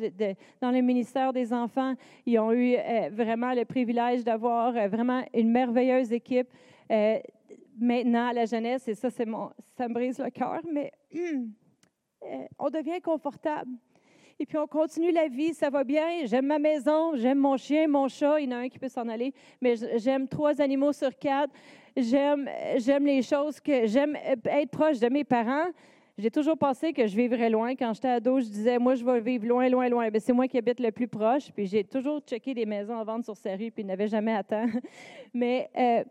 dans 0.61 0.71
le 0.71 0.81
ministère 0.81 1.33
des 1.33 1.53
enfants. 1.53 1.93
Ils 2.25 2.39
ont 2.39 2.51
eu 2.51 2.75
euh, 2.75 3.09
vraiment 3.11 3.53
le 3.53 3.65
privilège 3.65 4.23
d'avoir 4.23 4.75
euh, 4.75 4.87
vraiment 4.87 5.23
une 5.33 5.51
merveilleuse 5.51 6.11
équipe. 6.11 6.47
Euh, 6.91 7.19
maintenant, 7.79 8.31
la 8.31 8.45
jeunesse, 8.45 8.87
et 8.87 8.95
ça, 8.95 9.09
c'est 9.09 9.25
mon, 9.25 9.51
ça 9.77 9.87
me 9.87 9.93
brise 9.93 10.19
le 10.19 10.29
cœur, 10.29 10.61
mais 10.71 10.91
on 12.59 12.69
devient 12.69 13.01
confortable. 13.01 13.71
Et 14.39 14.45
puis 14.45 14.57
on 14.57 14.67
continue 14.67 15.11
la 15.11 15.27
vie, 15.27 15.53
ça 15.53 15.69
va 15.69 15.83
bien. 15.83 16.25
J'aime 16.25 16.47
ma 16.47 16.57
maison, 16.57 17.15
j'aime 17.15 17.37
mon 17.37 17.55
chien, 17.55 17.87
mon 17.87 18.07
chat. 18.07 18.39
Il 18.39 18.49
y 18.49 18.53
en 18.53 18.57
a 18.57 18.61
un 18.61 18.69
qui 18.69 18.79
peut 18.79 18.89
s'en 18.89 19.07
aller, 19.07 19.33
mais 19.61 19.75
j'aime 19.97 20.27
trois 20.27 20.59
animaux 20.59 20.91
sur 20.91 21.15
quatre. 21.17 21.53
J'aime, 21.95 22.49
j'aime 22.77 23.05
les 23.05 23.21
choses 23.21 23.59
que 23.59 23.85
j'aime 23.85 24.15
être 24.15 24.71
proche 24.71 24.99
de 24.99 25.07
mes 25.09 25.23
parents. 25.23 25.67
J'ai 26.15 26.29
toujours 26.29 26.57
pensé 26.57 26.93
que 26.93 27.07
je 27.07 27.15
vivrais 27.15 27.49
loin. 27.49 27.75
Quand 27.75 27.91
j'étais 27.93 28.07
ado, 28.07 28.39
je 28.39 28.45
disais, 28.45 28.77
moi, 28.77 28.93
je 28.93 29.03
vais 29.03 29.19
vivre 29.19 29.47
loin, 29.47 29.67
loin, 29.67 29.89
loin. 29.89 30.09
Ben, 30.11 30.21
c'est 30.21 30.33
moi 30.33 30.47
qui 30.47 30.59
habite 30.59 30.79
le 30.79 30.91
plus 30.91 31.07
proche. 31.07 31.51
Puis 31.51 31.65
j'ai 31.65 31.83
toujours 31.83 32.19
checké 32.19 32.53
des 32.53 32.67
maisons 32.67 32.97
à 32.99 33.03
vendre 33.03 33.25
sur 33.25 33.33
rues, 33.33 33.71
puis 33.71 33.81
il 33.81 33.87
n'avait 33.87 34.07
jamais 34.07 34.33
à. 34.35 34.43
Mais 35.33 35.71
euh, 35.75 36.03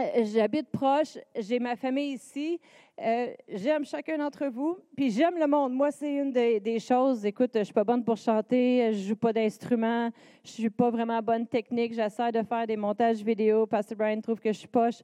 euh, 0.00 0.24
j'habite 0.32 0.70
proche, 0.70 1.18
j'ai 1.38 1.58
ma 1.58 1.76
famille 1.76 2.14
ici. 2.14 2.58
Euh, 3.00 3.32
j'aime 3.48 3.84
chacun 3.84 4.18
d'entre 4.18 4.46
vous, 4.46 4.76
puis 4.96 5.10
j'aime 5.10 5.38
le 5.38 5.46
monde. 5.46 5.72
Moi, 5.72 5.92
c'est 5.92 6.12
une 6.16 6.32
des, 6.32 6.78
choses. 6.80 7.24
Écoute, 7.24 7.50
je 7.54 7.62
suis 7.62 7.72
pas 7.72 7.84
bonne 7.84 8.02
pour 8.02 8.16
chanter, 8.16 8.92
je 8.92 9.08
joue 9.08 9.16
pas 9.16 9.32
d'instrument, 9.32 10.10
je 10.42 10.50
suis 10.50 10.70
pas 10.70 10.90
vraiment 10.90 11.22
bonne 11.22 11.46
technique. 11.46 11.94
J'essaie 11.94 12.32
de 12.32 12.42
faire 12.42 12.66
des 12.66 12.76
montages 12.76 13.22
vidéo. 13.22 13.66
Pastor 13.66 13.96
Brian 13.96 14.20
trouve 14.20 14.40
que 14.40 14.52
je 14.52 14.58
suis 14.58 14.68
poche. 14.68 14.96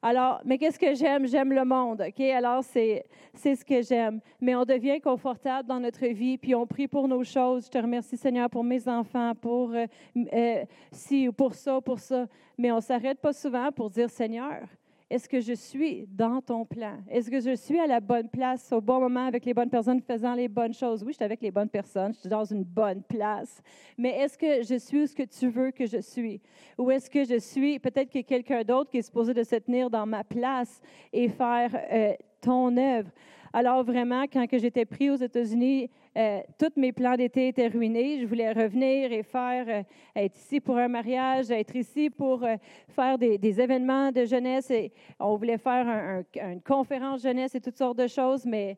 Alors, 0.00 0.40
mais 0.44 0.58
qu'est-ce 0.58 0.78
que 0.78 0.94
j'aime? 0.94 1.26
J'aime 1.26 1.52
le 1.52 1.64
monde, 1.64 2.04
OK? 2.06 2.20
Alors, 2.20 2.62
c'est, 2.62 3.04
c'est 3.34 3.56
ce 3.56 3.64
que 3.64 3.82
j'aime. 3.82 4.20
Mais 4.40 4.54
on 4.54 4.64
devient 4.64 5.00
confortable 5.00 5.68
dans 5.68 5.80
notre 5.80 6.06
vie, 6.06 6.38
puis 6.38 6.54
on 6.54 6.66
prie 6.66 6.86
pour 6.86 7.08
nos 7.08 7.24
choses. 7.24 7.66
Je 7.66 7.70
te 7.70 7.78
remercie, 7.78 8.16
Seigneur, 8.16 8.48
pour 8.48 8.62
mes 8.62 8.86
enfants, 8.88 9.34
pour 9.34 9.72
euh, 9.72 9.86
euh 10.32 10.64
ci 10.92 11.26
ou 11.26 11.32
pour 11.32 11.54
ça, 11.54 11.80
pour 11.80 11.98
ça. 11.98 12.26
Mais 12.56 12.70
on 12.70 12.80
s'arrête 12.80 13.18
pas 13.18 13.32
souvent 13.32 13.72
pour 13.72 13.90
dire, 13.90 14.08
Seigneur, 14.08 14.68
est-ce 15.10 15.28
que 15.28 15.40
je 15.40 15.54
suis 15.54 16.06
dans 16.06 16.40
ton 16.40 16.64
plan? 16.64 16.98
Est-ce 17.10 17.28
que 17.28 17.40
je 17.40 17.56
suis 17.56 17.80
à 17.80 17.86
la 17.88 17.98
bonne 17.98 18.28
place, 18.28 18.70
au 18.70 18.80
bon 18.80 19.00
moment, 19.00 19.26
avec 19.26 19.44
les 19.44 19.52
bonnes 19.52 19.68
personnes, 19.68 20.00
faisant 20.00 20.34
les 20.34 20.46
bonnes 20.46 20.72
choses? 20.72 21.02
Oui, 21.02 21.10
je 21.10 21.16
suis 21.16 21.24
avec 21.24 21.42
les 21.42 21.50
bonnes 21.50 21.68
personnes, 21.68 22.14
je 22.14 22.20
suis 22.20 22.28
dans 22.28 22.44
une 22.44 22.62
bonne 22.62 23.02
place. 23.02 23.60
Mais 23.98 24.10
est-ce 24.10 24.38
que 24.38 24.62
je 24.62 24.78
suis 24.78 25.02
où 25.02 25.06
ce 25.08 25.14
que 25.16 25.24
tu 25.24 25.48
veux 25.48 25.72
que 25.72 25.84
je 25.84 25.98
suis? 25.98 26.40
Ou 26.78 26.92
est-ce 26.92 27.10
que 27.10 27.24
je 27.24 27.40
suis 27.40 27.80
peut-être 27.80 28.08
que 28.08 28.20
quelqu'un 28.20 28.62
d'autre 28.62 28.88
qui 28.88 28.98
est 28.98 29.02
supposé 29.02 29.34
de 29.34 29.42
se 29.42 29.56
tenir 29.56 29.90
dans 29.90 30.06
ma 30.06 30.22
place 30.22 30.80
et 31.12 31.28
faire 31.28 31.70
euh, 31.92 32.12
ton 32.40 32.76
œuvre? 32.76 33.10
Alors 33.52 33.82
vraiment, 33.82 34.24
quand 34.24 34.46
j'étais 34.52 34.84
pris 34.84 35.10
aux 35.10 35.16
États-Unis, 35.16 35.90
euh, 36.16 36.40
tous 36.56 36.72
mes 36.76 36.92
plans 36.92 37.16
d'été 37.16 37.48
étaient 37.48 37.66
ruinés. 37.66 38.20
Je 38.20 38.26
voulais 38.26 38.52
revenir 38.52 39.12
et 39.12 39.24
faire, 39.24 39.64
euh, 39.68 39.82
être 40.14 40.36
ici 40.36 40.60
pour 40.60 40.76
un 40.76 40.86
mariage, 40.86 41.50
être 41.50 41.74
ici 41.74 42.10
pour 42.10 42.44
euh, 42.44 42.56
faire 42.88 43.18
des, 43.18 43.60
événements 43.60 44.12
de 44.12 44.24
jeunesse. 44.24 44.72
On 45.18 45.36
voulait 45.36 45.58
faire 45.58 46.22
une 46.36 46.62
conférence 46.62 47.22
jeunesse 47.22 47.54
et 47.56 47.60
toutes 47.60 47.76
sortes 47.76 47.98
de 47.98 48.06
choses, 48.06 48.44
mais 48.44 48.76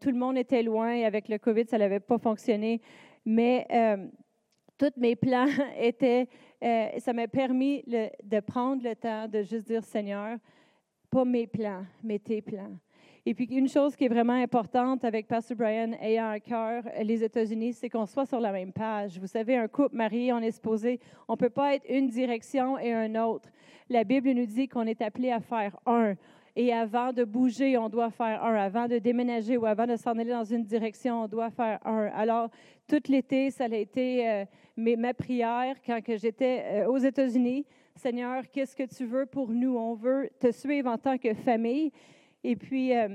tout 0.00 0.10
le 0.10 0.16
monde 0.16 0.36
était 0.36 0.62
loin. 0.62 0.92
Et 0.94 1.04
avec 1.04 1.28
le 1.28 1.38
COVID, 1.38 1.66
ça 1.66 1.78
n'avait 1.78 2.00
pas 2.00 2.18
fonctionné. 2.18 2.80
Mais 3.24 3.66
tous 4.78 4.92
mes 4.96 5.16
plans 5.16 5.48
étaient, 5.78 6.28
ça 6.98 7.12
m'a 7.12 7.26
permis 7.26 7.82
de 7.86 8.40
prendre 8.40 8.82
le 8.84 8.94
temps 8.94 9.26
de 9.26 9.42
juste 9.42 9.66
dire, 9.66 9.84
Seigneur, 9.84 10.38
pas 11.10 11.24
mes 11.24 11.46
plans, 11.46 11.84
mais 12.02 12.18
tes 12.18 12.40
plans. 12.40 12.76
Et 13.24 13.34
puis, 13.34 13.44
une 13.44 13.68
chose 13.68 13.94
qui 13.94 14.04
est 14.04 14.08
vraiment 14.08 14.32
importante 14.32 15.04
avec 15.04 15.28
Pastor 15.28 15.56
Brian 15.56 15.92
ayant 16.00 16.30
un 16.30 16.40
cœur 16.40 16.82
les 17.04 17.22
États-Unis, 17.22 17.74
c'est 17.74 17.88
qu'on 17.88 18.04
soit 18.04 18.26
sur 18.26 18.40
la 18.40 18.50
même 18.50 18.72
page. 18.72 19.16
Vous 19.20 19.28
savez, 19.28 19.56
un 19.56 19.68
couple 19.68 19.94
marié, 19.94 20.32
on 20.32 20.40
est 20.40 20.50
supposé, 20.50 20.98
on 21.28 21.34
ne 21.34 21.38
peut 21.38 21.48
pas 21.48 21.76
être 21.76 21.84
une 21.88 22.08
direction 22.08 22.76
et 22.80 22.92
un 22.92 23.14
autre. 23.22 23.48
La 23.88 24.02
Bible 24.02 24.32
nous 24.32 24.46
dit 24.46 24.66
qu'on 24.66 24.86
est 24.88 25.00
appelé 25.00 25.30
à 25.30 25.38
faire 25.38 25.78
un. 25.86 26.14
Et 26.56 26.72
avant 26.72 27.12
de 27.12 27.22
bouger, 27.22 27.78
on 27.78 27.88
doit 27.88 28.10
faire 28.10 28.42
un. 28.42 28.56
Avant 28.56 28.88
de 28.88 28.98
déménager 28.98 29.56
ou 29.56 29.66
avant 29.66 29.86
de 29.86 29.94
s'en 29.94 30.18
aller 30.18 30.30
dans 30.30 30.44
une 30.44 30.64
direction, 30.64 31.22
on 31.22 31.28
doit 31.28 31.50
faire 31.50 31.78
un. 31.86 32.10
Alors, 32.14 32.50
tout 32.88 33.02
l'été, 33.08 33.52
ça 33.52 33.66
a 33.66 33.76
été 33.76 34.28
euh, 34.28 34.44
ma 34.76 35.14
prière 35.14 35.76
quand 35.86 36.00
j'étais 36.08 36.64
euh, 36.64 36.86
aux 36.88 36.98
États-Unis. 36.98 37.64
Seigneur, 37.94 38.42
qu'est-ce 38.50 38.74
que 38.74 38.82
tu 38.82 39.04
veux 39.04 39.26
pour 39.26 39.48
nous? 39.50 39.76
On 39.76 39.94
veut 39.94 40.28
te 40.40 40.50
suivre 40.50 40.90
en 40.90 40.98
tant 40.98 41.18
que 41.18 41.32
famille. 41.34 41.92
Et 42.44 42.56
puis, 42.56 42.96
euh, 42.96 43.08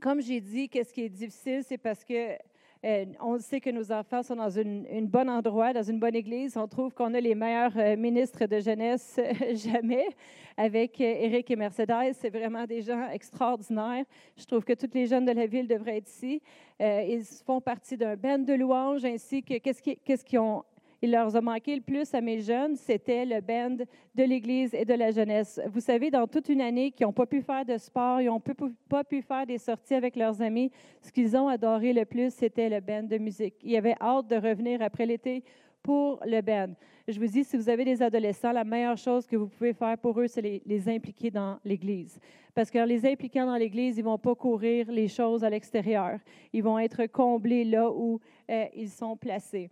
comme 0.00 0.20
j'ai 0.20 0.40
dit, 0.40 0.68
qu'est-ce 0.68 0.92
qui 0.92 1.02
est 1.02 1.08
difficile, 1.08 1.62
c'est 1.64 1.78
parce 1.78 2.04
que 2.04 2.36
euh, 2.84 3.04
on 3.20 3.38
sait 3.38 3.60
que 3.60 3.70
nos 3.70 3.92
enfants 3.92 4.22
sont 4.22 4.36
dans 4.36 4.58
un 4.58 5.02
bon 5.02 5.30
endroit, 5.30 5.72
dans 5.72 5.82
une 5.82 6.00
bonne 6.00 6.16
église. 6.16 6.56
On 6.56 6.66
trouve 6.66 6.92
qu'on 6.92 7.14
a 7.14 7.20
les 7.20 7.34
meilleurs 7.34 7.76
euh, 7.76 7.96
ministres 7.96 8.46
de 8.46 8.58
jeunesse 8.58 9.20
jamais 9.54 10.08
avec 10.56 11.00
Eric 11.00 11.50
et 11.50 11.56
Mercedes. 11.56 12.12
C'est 12.14 12.30
vraiment 12.30 12.64
des 12.64 12.82
gens 12.82 13.08
extraordinaires. 13.10 14.04
Je 14.36 14.44
trouve 14.44 14.64
que 14.64 14.72
tous 14.72 14.90
les 14.94 15.06
jeunes 15.06 15.24
de 15.24 15.32
la 15.32 15.46
ville 15.46 15.68
devraient 15.68 15.98
être 15.98 16.08
ici. 16.08 16.42
ils 16.80 17.24
font 17.44 17.60
partie 17.60 17.96
d'un 17.96 18.16
band 18.16 18.40
de 18.40 18.54
louanges 18.54 19.04
ainsi 19.04 19.42
que 19.42 19.58
qu'est-ce 19.58 20.24
qu'ils 20.24 20.38
ont 20.40 20.64
il 21.02 21.10
leur 21.10 21.34
a 21.34 21.40
manqué 21.40 21.74
le 21.74 21.82
plus 21.82 22.14
à 22.14 22.20
mes 22.20 22.40
jeunes, 22.40 22.76
c'était 22.76 23.26
le 23.26 23.40
band 23.40 23.84
de 24.14 24.22
l'Église 24.22 24.72
et 24.72 24.84
de 24.84 24.94
la 24.94 25.10
jeunesse. 25.10 25.60
Vous 25.66 25.80
savez, 25.80 26.12
dans 26.12 26.28
toute 26.28 26.48
une 26.48 26.60
année, 26.60 26.92
qui 26.92 27.02
n'ont 27.02 27.12
pas 27.12 27.26
pu 27.26 27.42
faire 27.42 27.64
de 27.64 27.76
sport, 27.76 28.20
ils 28.20 28.26
n'ont 28.26 28.40
pas 28.88 29.02
pu 29.02 29.20
faire 29.20 29.44
des 29.44 29.58
sorties 29.58 29.94
avec 29.94 30.14
leurs 30.14 30.40
amis, 30.40 30.70
ce 31.02 31.10
qu'ils 31.10 31.36
ont 31.36 31.48
adoré 31.48 31.92
le 31.92 32.04
plus, 32.04 32.32
c'était 32.32 32.68
le 32.68 32.80
band 32.80 33.02
de 33.02 33.18
musique. 33.18 33.54
Ils 33.64 33.76
avaient 33.76 33.96
hâte 34.00 34.28
de 34.28 34.36
revenir 34.36 34.80
après 34.80 35.04
l'été 35.04 35.42
pour 35.82 36.20
le 36.24 36.40
band. 36.40 36.72
Je 37.08 37.18
vous 37.18 37.26
dis, 37.26 37.42
si 37.42 37.56
vous 37.56 37.68
avez 37.68 37.84
des 37.84 38.00
adolescents, 38.00 38.52
la 38.52 38.62
meilleure 38.62 38.96
chose 38.96 39.26
que 39.26 39.34
vous 39.34 39.48
pouvez 39.48 39.72
faire 39.72 39.98
pour 39.98 40.20
eux, 40.20 40.28
c'est 40.28 40.40
les, 40.40 40.88
impliquer 40.88 41.32
dans 41.32 41.58
l'Église. 41.64 42.20
Parce 42.54 42.70
qu'en 42.70 42.84
les 42.84 43.04
impliquant 43.04 43.46
dans 43.46 43.56
l'Église, 43.56 43.98
ils 43.98 44.04
vont 44.04 44.18
pas 44.18 44.36
courir 44.36 44.86
les 44.92 45.08
choses 45.08 45.42
à 45.42 45.50
l'extérieur. 45.50 46.20
Ils 46.52 46.62
vont 46.62 46.78
être 46.78 47.06
comblés 47.06 47.64
là 47.64 47.90
où 47.90 48.20
euh, 48.48 48.66
ils 48.76 48.90
sont 48.90 49.16
placés. 49.16 49.68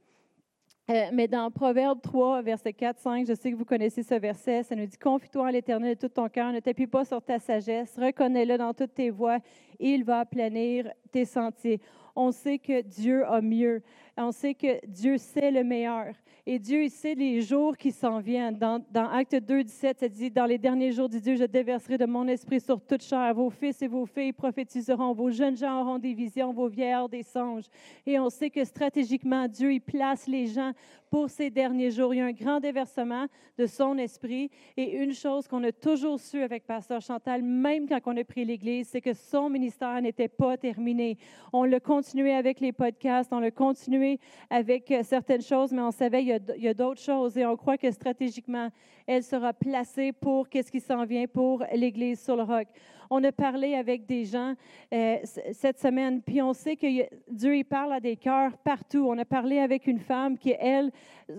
Euh, 0.89 1.11
mais 1.13 1.29
dans 1.29 1.51
Proverbe 1.51 2.01
3, 2.01 2.43
verset 2.43 2.73
4, 2.73 2.99
5, 2.99 3.27
je 3.27 3.35
sais 3.35 3.53
que 3.53 3.57
vous 3.57 3.65
connaissez 3.65 4.03
ce 4.03 4.15
verset, 4.15 4.63
ça 4.65 4.75
nous 4.75 4.87
dit 4.87 4.97
Confie-toi 4.97 5.45
en 5.45 5.51
l'Éternel 5.51 5.95
de 5.95 6.01
tout 6.01 6.09
ton 6.09 6.29
cœur, 6.29 6.53
ne 6.53 6.61
t'appuie 6.61 6.87
pas 6.87 7.05
sur 7.05 7.23
ta 7.23 7.39
sagesse, 7.39 7.97
reconnais-le 7.97 8.59
dans 8.59 8.75
toutes 8.75 8.95
tes 8.95 9.11
voies, 9.11 9.39
il 9.79 10.05
va 10.05 10.25
planir 10.25 10.91
tes 11.13 11.25
sentiers. 11.25 11.81
On 12.17 12.33
sait 12.33 12.59
que 12.59 12.83
Dieu 12.83 13.25
a 13.27 13.41
mieux. 13.41 13.83
On 14.17 14.33
sait 14.33 14.55
que 14.55 14.85
Dieu 14.87 15.17
sait 15.17 15.51
le 15.51 15.63
meilleur. 15.63 16.07
Et 16.47 16.59
Dieu, 16.59 16.85
il 16.85 16.91
sait 16.91 17.15
les 17.15 17.43
jours 17.43 17.77
qui 17.77 17.93
s'en 17.93 18.19
viennent. 18.19 18.57
Dans, 18.57 18.85
dans 18.91 19.09
Acte 19.11 19.35
2, 19.35 19.65
17, 19.65 20.01
ça 20.01 20.09
dit 20.09 20.31
Dans 20.31 20.47
les 20.47 20.59
derniers 20.59 20.93
jours, 20.93 21.09
dit 21.09 21.21
Dieu, 21.21 21.37
je 21.37 21.45
déverserai 21.45 21.99
de 21.99 22.07
mon 22.07 22.27
esprit 22.29 22.61
sur 22.61 22.81
toute 22.81 23.03
chair. 23.03 23.35
Vos 23.35 23.51
fils 23.51 23.83
et 23.83 23.89
vos 23.89 24.07
filles 24.07 24.33
prophétiseront. 24.33 25.13
Vos 25.13 25.31
jeunes 25.31 25.57
gens 25.57 25.83
auront 25.83 25.99
des 25.99 26.15
visions. 26.15 26.53
Vos 26.53 26.69
vieillards 26.69 27.09
des 27.09 27.23
songes. 27.23 27.67
Et 28.07 28.19
on 28.19 28.31
sait 28.31 28.51
que 28.51 28.65
stratégiquement, 28.65 29.49
Dieu, 29.49 29.73
il 29.73 29.81
place 29.81 30.27
les 30.27 30.47
gens 30.47 30.73
pour 31.11 31.29
ces 31.29 31.51
derniers 31.51 31.91
jours. 31.91 32.15
Il 32.15 32.19
y 32.19 32.21
a 32.21 32.27
un 32.27 32.33
grand 32.33 32.61
déversement 32.61 33.27
de 33.59 33.67
son 33.67 33.99
esprit. 33.99 34.51
Et 34.77 34.97
une 34.97 35.13
chose 35.13 35.47
qu'on 35.49 35.63
a 35.65 35.73
toujours 35.73 36.19
su 36.21 36.43
avec 36.43 36.65
Pasteur 36.65 37.01
Chantal, 37.01 37.43
même 37.43 37.89
quand 37.89 37.99
on 38.07 38.17
a 38.17 38.25
pris 38.25 38.45
l'Église, 38.45 38.89
c'est 38.89 39.01
que 39.01 39.13
son 39.13 39.51
ministère 39.51 40.01
n'était 40.01 40.29
pas 40.29 40.57
terminé. 40.57 41.19
On 41.53 41.65
l'a 41.65 41.81
continué 41.81 42.33
avec 42.33 42.61
les 42.61 42.73
podcasts, 42.73 43.33
on 43.33 43.41
l'a 43.41 43.51
continué 43.51 44.19
avec 44.49 44.91
euh, 44.91 45.03
certaines 45.03 45.43
choses, 45.43 45.73
mais 45.73 45.83
on 45.83 45.91
savait 45.91 46.25
y 46.31 46.69
a, 46.69 46.75
d'autres 46.75 47.01
choses 47.01 47.37
et 47.37 47.45
on 47.47 47.57
croit 47.57 47.79
que 47.79 47.91
stratégiquement, 47.91 48.69
elle 49.07 49.23
sera 49.23 49.53
placée 49.53 50.13
pour 50.13 50.49
qu'est-ce 50.49 50.71
qui 50.71 50.81
s'en 50.81 51.05
vient 51.05 51.27
pour 51.27 51.65
l'Église 51.73 52.23
sur 52.23 52.37
le 52.37 52.43
roc. 52.43 52.69
On 53.13 53.25
a 53.25 53.33
parlé 53.33 53.75
avec 53.75 54.07
des 54.07 54.25
gens 54.25 54.55
euh, 54.93 55.17
cette 55.53 55.81
semaine, 55.81 56.23
puis 56.23 56.41
on 56.41 56.53
sait 56.53 56.77
que 56.77 56.87
Dieu 57.29 57.57
il 57.57 57.65
parle 57.65 57.93
à 57.93 57.99
des 57.99 58.17
cœurs 58.17 58.57
partout. 58.59 59.05
On 59.09 59.19
a 59.19 59.25
parlé 59.25 59.59
avec 59.59 59.89
une 59.89 59.99
femme 59.99 60.39
qui, 60.39 60.55
elle, 60.59 60.93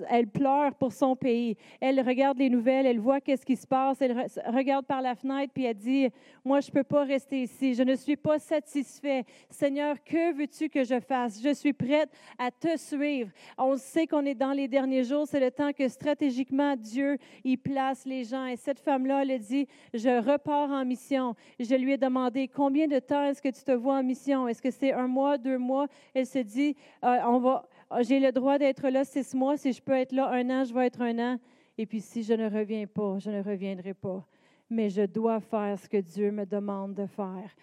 elle 0.09 0.27
pleure 0.27 0.75
pour 0.75 0.91
son 0.91 1.15
pays. 1.15 1.55
Elle 1.79 2.01
regarde 2.01 2.37
les 2.37 2.49
nouvelles, 2.49 2.85
elle 2.85 2.99
voit 2.99 3.21
qu'est-ce 3.21 3.45
qui 3.45 3.55
se 3.55 3.65
passe, 3.65 4.01
elle 4.01 4.27
regarde 4.47 4.85
par 4.85 5.01
la 5.01 5.15
fenêtre, 5.15 5.53
puis 5.53 5.63
elle 5.63 5.77
dit, 5.77 6.09
moi, 6.43 6.59
je 6.59 6.67
ne 6.67 6.73
peux 6.73 6.83
pas 6.83 7.05
rester 7.05 7.43
ici, 7.43 7.73
je 7.73 7.83
ne 7.83 7.95
suis 7.95 8.17
pas 8.17 8.37
satisfait. 8.37 9.23
Seigneur, 9.49 10.03
que 10.03 10.33
veux-tu 10.33 10.67
que 10.67 10.83
je 10.83 10.99
fasse? 10.99 11.41
Je 11.41 11.53
suis 11.53 11.73
prête 11.73 12.09
à 12.37 12.51
te 12.51 12.75
suivre. 12.77 13.29
On 13.57 13.77
sait 13.77 14.07
qu'on 14.07 14.25
est 14.25 14.35
dans 14.35 14.51
les 14.51 14.67
derniers 14.67 15.05
jours, 15.05 15.25
c'est 15.25 15.39
le 15.39 15.51
temps 15.51 15.71
que 15.71 15.87
stratégiquement 15.87 16.75
Dieu 16.75 17.17
y 17.45 17.55
place 17.55 18.05
les 18.05 18.25
gens. 18.25 18.45
Et 18.45 18.57
cette 18.57 18.79
femme-là, 18.79 19.23
elle 19.23 19.39
dit, 19.39 19.67
je 19.93 20.09
repars 20.09 20.69
en 20.69 20.83
mission. 20.83 21.33
Je 21.63 21.75
lui 21.75 21.91
ai 21.91 21.97
demandé, 21.97 22.47
combien 22.47 22.87
de 22.87 22.97
temps 22.97 23.23
est-ce 23.23 23.39
que 23.39 23.49
tu 23.49 23.63
te 23.63 23.71
vois 23.71 23.97
en 23.97 24.03
mission? 24.03 24.47
Est-ce 24.47 24.61
que 24.61 24.71
c'est 24.71 24.93
un 24.93 25.07
mois, 25.07 25.37
deux 25.37 25.59
mois? 25.59 25.87
Elle 26.13 26.25
se 26.25 26.39
dit, 26.39 26.75
euh, 27.03 27.17
on 27.25 27.37
va, 27.37 27.69
j'ai 28.01 28.19
le 28.19 28.31
droit 28.31 28.57
d'être 28.57 28.89
là 28.89 29.05
six 29.05 29.35
mois. 29.35 29.57
Si 29.57 29.71
je 29.71 29.81
peux 29.81 29.93
être 29.93 30.11
là 30.11 30.29
un 30.31 30.49
an, 30.49 30.63
je 30.63 30.73
vais 30.73 30.87
être 30.87 31.01
un 31.01 31.19
an. 31.19 31.39
Et 31.77 31.85
puis 31.85 32.01
si 32.01 32.23
je 32.23 32.33
ne 32.33 32.49
reviens 32.49 32.87
pas, 32.87 33.19
je 33.19 33.29
ne 33.29 33.43
reviendrai 33.43 33.93
pas. 33.93 34.25
Mais 34.71 34.89
je 34.89 35.03
dois 35.03 35.39
faire 35.39 35.77
ce 35.77 35.87
que 35.87 35.97
Dieu 35.97 36.31
me 36.31 36.45
demande 36.45 36.95
de 36.95 37.05
faire. 37.05 37.55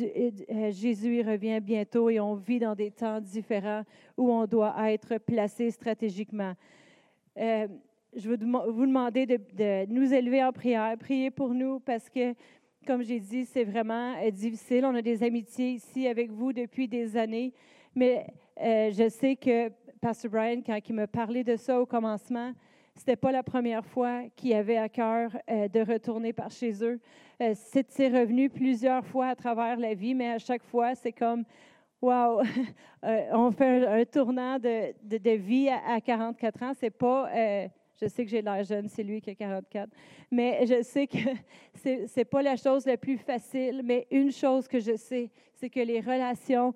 Euh, 0.00 0.70
Jésus 0.70 1.20
revient 1.20 1.60
bientôt 1.60 2.08
et 2.08 2.20
on 2.20 2.34
vit 2.34 2.58
dans 2.58 2.74
des 2.74 2.90
temps 2.90 3.20
différents 3.20 3.82
où 4.16 4.32
on 4.32 4.46
doit 4.46 4.74
être 4.90 5.18
placé 5.18 5.70
stratégiquement. 5.70 6.54
Euh, 7.36 7.68
je 8.14 8.28
veux 8.28 8.36
vous 8.36 8.86
demander 8.86 9.26
de, 9.26 9.86
nous 9.86 10.12
élever 10.12 10.42
en 10.44 10.52
prière, 10.52 10.96
prier 10.98 11.30
pour 11.30 11.54
nous 11.54 11.80
parce 11.80 12.08
que, 12.08 12.34
comme 12.86 13.02
j'ai 13.02 13.20
dit, 13.20 13.44
c'est 13.44 13.64
vraiment 13.64 14.14
euh, 14.22 14.30
difficile. 14.30 14.84
On 14.84 14.94
a 14.94 15.02
des 15.02 15.22
amitiés 15.22 15.72
ici 15.72 16.06
avec 16.06 16.30
vous 16.30 16.52
depuis 16.52 16.88
des 16.88 17.16
années, 17.16 17.52
mais 17.94 18.26
je 18.58 19.08
sais 19.08 19.36
que 19.36 19.70
Pastor 20.00 20.30
Brian, 20.30 20.60
quand 20.64 20.78
il 20.88 20.94
me 20.94 21.06
parlait 21.06 21.44
de 21.44 21.56
ça 21.56 21.80
au 21.80 21.86
commencement, 21.86 22.52
c'était 22.94 23.16
pas 23.16 23.32
la 23.32 23.42
première 23.42 23.84
fois 23.84 24.22
qu'il 24.36 24.52
avait 24.52 24.76
à 24.76 24.88
cœur 24.88 25.30
de 25.48 25.80
retourner 25.92 26.32
par 26.32 26.50
chez 26.50 26.84
eux. 26.84 27.00
Euh, 27.42 27.54
c'est 27.56 28.08
revenu 28.08 28.48
plusieurs 28.48 29.04
fois 29.04 29.28
à 29.28 29.34
travers 29.34 29.76
la 29.76 29.94
vie, 29.94 30.14
mais 30.14 30.30
à 30.30 30.38
chaque 30.38 30.62
fois, 30.62 30.94
c'est 30.94 31.12
comme, 31.12 31.44
wow, 32.00 32.40
euh, 33.04 33.22
on 33.32 33.50
fait 33.50 33.84
un, 33.86 34.04
tournant 34.04 34.58
de, 34.60 34.92
de, 35.02 35.30
vie 35.30 35.68
à, 35.68 36.00
44 36.00 36.62
ans. 36.62 36.72
C'est 36.78 36.90
pas, 36.90 37.28
euh, 37.34 37.66
je 38.02 38.08
sais 38.08 38.24
que 38.24 38.30
j'ai 38.30 38.42
l'air 38.42 38.62
jeune, 38.64 38.88
c'est 38.88 39.02
lui 39.02 39.20
qui 39.20 39.30
a 39.30 39.34
44, 39.34 39.88
mais 40.30 40.66
je 40.66 40.82
sais 40.82 41.06
que 41.06 41.18
c'est 41.74 42.16
n'est 42.16 42.24
pas 42.24 42.42
la 42.42 42.56
chose 42.56 42.84
la 42.84 42.96
plus 42.96 43.16
facile, 43.16 43.82
mais 43.84 44.06
une 44.10 44.32
chose 44.32 44.66
que 44.66 44.80
je 44.80 44.96
sais, 44.96 45.30
c'est 45.54 45.70
que 45.70 45.80
les 45.80 46.00
relations 46.00 46.74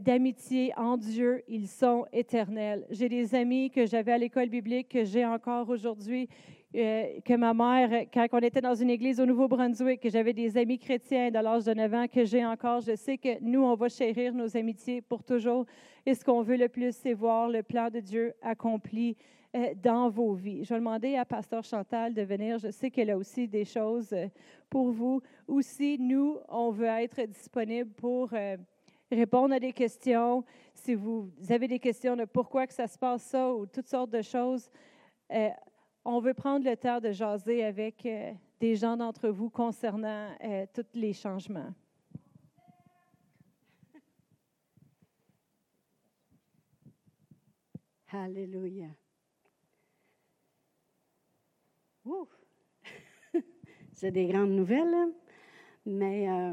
d'amitié 0.00 0.72
en 0.76 0.96
Dieu, 0.96 1.44
ils 1.46 1.68
sont 1.68 2.04
éternels. 2.12 2.84
J'ai 2.90 3.08
des 3.08 3.32
amis 3.36 3.70
que 3.70 3.86
j'avais 3.86 4.10
à 4.10 4.18
l'école 4.18 4.48
biblique 4.48 4.88
que 4.88 5.04
j'ai 5.04 5.24
encore 5.24 5.68
aujourd'hui 5.68 6.28
euh, 6.74 7.20
que 7.24 7.34
ma 7.34 7.54
mère, 7.54 8.04
quand 8.12 8.26
on 8.32 8.38
était 8.40 8.60
dans 8.60 8.74
une 8.74 8.90
église 8.90 9.20
au 9.20 9.24
Nouveau-Brunswick, 9.24 10.00
que 10.00 10.10
j'avais 10.10 10.34
des 10.34 10.58
amis 10.58 10.78
chrétiens 10.78 11.30
de 11.30 11.38
l'âge 11.38 11.64
de 11.64 11.72
9 11.72 11.94
ans 11.94 12.06
que 12.06 12.26
j'ai 12.26 12.44
encore, 12.44 12.82
je 12.82 12.94
sais 12.94 13.16
que 13.16 13.40
nous, 13.40 13.62
on 13.62 13.74
va 13.74 13.88
chérir 13.88 14.34
nos 14.34 14.54
amitiés 14.54 15.00
pour 15.00 15.24
toujours. 15.24 15.64
Et 16.04 16.12
ce 16.12 16.22
qu'on 16.22 16.42
veut 16.42 16.58
le 16.58 16.68
plus, 16.68 16.94
c'est 16.94 17.14
voir 17.14 17.48
le 17.48 17.62
plan 17.62 17.88
de 17.88 18.00
Dieu 18.00 18.34
accompli 18.42 19.16
euh, 19.16 19.37
dans 19.82 20.08
vos 20.08 20.34
vies. 20.34 20.64
Je 20.64 20.74
vais 20.74 20.80
demander 20.80 21.16
à 21.16 21.24
Pasteur 21.24 21.64
Chantal 21.64 22.14
de 22.14 22.22
venir. 22.22 22.58
Je 22.58 22.70
sais 22.70 22.90
qu'elle 22.90 23.10
a 23.10 23.16
aussi 23.16 23.48
des 23.48 23.64
choses 23.64 24.12
euh, 24.12 24.26
pour 24.70 24.90
vous. 24.90 25.20
Aussi, 25.46 25.98
nous, 25.98 26.38
on 26.48 26.70
veut 26.70 26.86
être 26.86 27.22
disponible 27.22 27.90
pour 27.92 28.30
répondre 29.10 29.54
à 29.54 29.60
des 29.60 29.72
questions. 29.72 30.44
Si 30.74 30.94
vous 30.94 31.30
avez 31.48 31.68
des 31.68 31.78
questions 31.78 32.16
de 32.16 32.24
pourquoi 32.24 32.66
que 32.66 32.74
ça 32.74 32.86
se 32.86 32.98
passe 32.98 33.22
ça 33.22 33.52
ou 33.52 33.66
toutes 33.66 33.88
sortes 33.88 34.10
de 34.10 34.22
choses, 34.22 34.70
on 36.10 36.20
veut 36.20 36.32
prendre 36.32 36.64
le 36.64 36.74
temps 36.74 37.00
de 37.00 37.12
jaser 37.12 37.62
avec 37.62 38.06
euh, 38.06 38.32
des 38.60 38.76
gens 38.76 38.96
d'entre 38.96 39.28
vous 39.28 39.50
concernant 39.50 40.34
euh, 40.42 40.64
tous 40.72 40.86
les 40.94 41.12
changements. 41.12 41.74
Alléluia. 48.10 48.88
C'est 54.00 54.12
des 54.12 54.26
grandes 54.26 54.52
nouvelles, 54.52 54.94
hein? 54.94 55.10
mais 55.84 56.28
euh, 56.28 56.52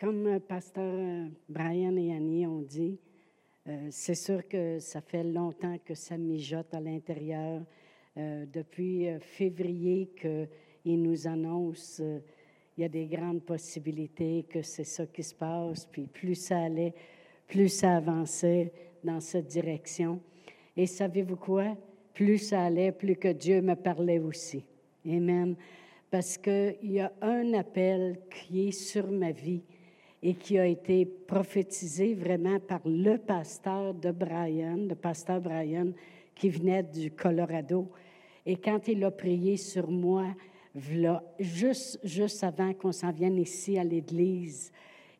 comme 0.00 0.40
Pasteur 0.40 1.28
Brian 1.50 1.94
et 1.96 2.14
Annie 2.14 2.46
ont 2.46 2.62
dit, 2.62 2.98
c'est 3.90 4.14
sûr 4.14 4.48
que 4.48 4.78
ça 4.78 5.02
fait 5.02 5.22
longtemps 5.22 5.76
que 5.84 5.94
ça 5.94 6.16
mijote 6.16 6.72
à 6.72 6.80
l'intérieur 6.80 7.60
euh, 8.16 8.46
depuis 8.50 9.06
euh, 9.08 9.18
février 9.20 10.10
qu'il 10.18 11.02
nous 11.02 11.26
annonce 11.26 12.00
euh, 12.02 12.20
il 12.76 12.82
y 12.82 12.84
a 12.84 12.88
des 12.88 13.06
grandes 13.06 13.42
possibilités 13.42 14.46
que 14.48 14.62
c'est 14.62 14.84
ça 14.84 15.04
qui 15.06 15.22
se 15.22 15.34
passe. 15.34 15.86
Puis 15.86 16.06
plus 16.06 16.34
ça 16.36 16.58
allait, 16.58 16.94
plus 17.46 17.68
ça 17.68 17.96
avançait 17.96 18.72
dans 19.04 19.20
cette 19.20 19.46
direction. 19.46 20.20
Et 20.74 20.86
savez-vous 20.86 21.36
quoi? 21.36 21.76
Plus 22.14 22.38
ça 22.38 22.64
allait, 22.64 22.92
plus 22.92 23.16
que 23.16 23.28
Dieu 23.28 23.60
me 23.60 23.74
parlait 23.74 24.18
aussi. 24.18 24.64
Amen. 25.06 25.56
Parce 26.12 26.36
qu'il 26.36 26.76
y 26.82 27.00
a 27.00 27.10
un 27.22 27.54
appel 27.54 28.18
qui 28.30 28.68
est 28.68 28.72
sur 28.72 29.10
ma 29.10 29.30
vie 29.30 29.62
et 30.22 30.34
qui 30.34 30.58
a 30.58 30.66
été 30.66 31.06
prophétisé 31.06 32.12
vraiment 32.12 32.60
par 32.60 32.82
le 32.84 33.16
pasteur 33.16 33.94
de 33.94 34.10
Brian, 34.10 34.76
le 34.76 34.94
pasteur 34.94 35.40
Brian, 35.40 35.92
qui 36.34 36.50
venait 36.50 36.82
du 36.82 37.12
Colorado. 37.12 37.90
Et 38.44 38.56
quand 38.56 38.88
il 38.88 39.02
a 39.04 39.10
prié 39.10 39.56
sur 39.56 39.90
moi, 39.90 40.26
juste, 41.40 41.98
juste 42.04 42.44
avant 42.44 42.74
qu'on 42.74 42.92
s'en 42.92 43.10
vienne 43.10 43.38
ici 43.38 43.78
à 43.78 43.84
l'Église, 43.84 44.70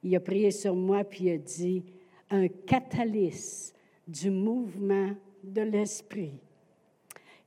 il 0.02 0.14
a 0.14 0.20
prié 0.20 0.50
sur 0.50 0.76
moi, 0.76 1.04
puis 1.04 1.24
il 1.24 1.30
a 1.30 1.38
dit, 1.38 1.84
un 2.28 2.48
catalyse 2.48 3.72
du 4.06 4.30
mouvement 4.30 5.12
de 5.42 5.62
l'Esprit. 5.62 6.34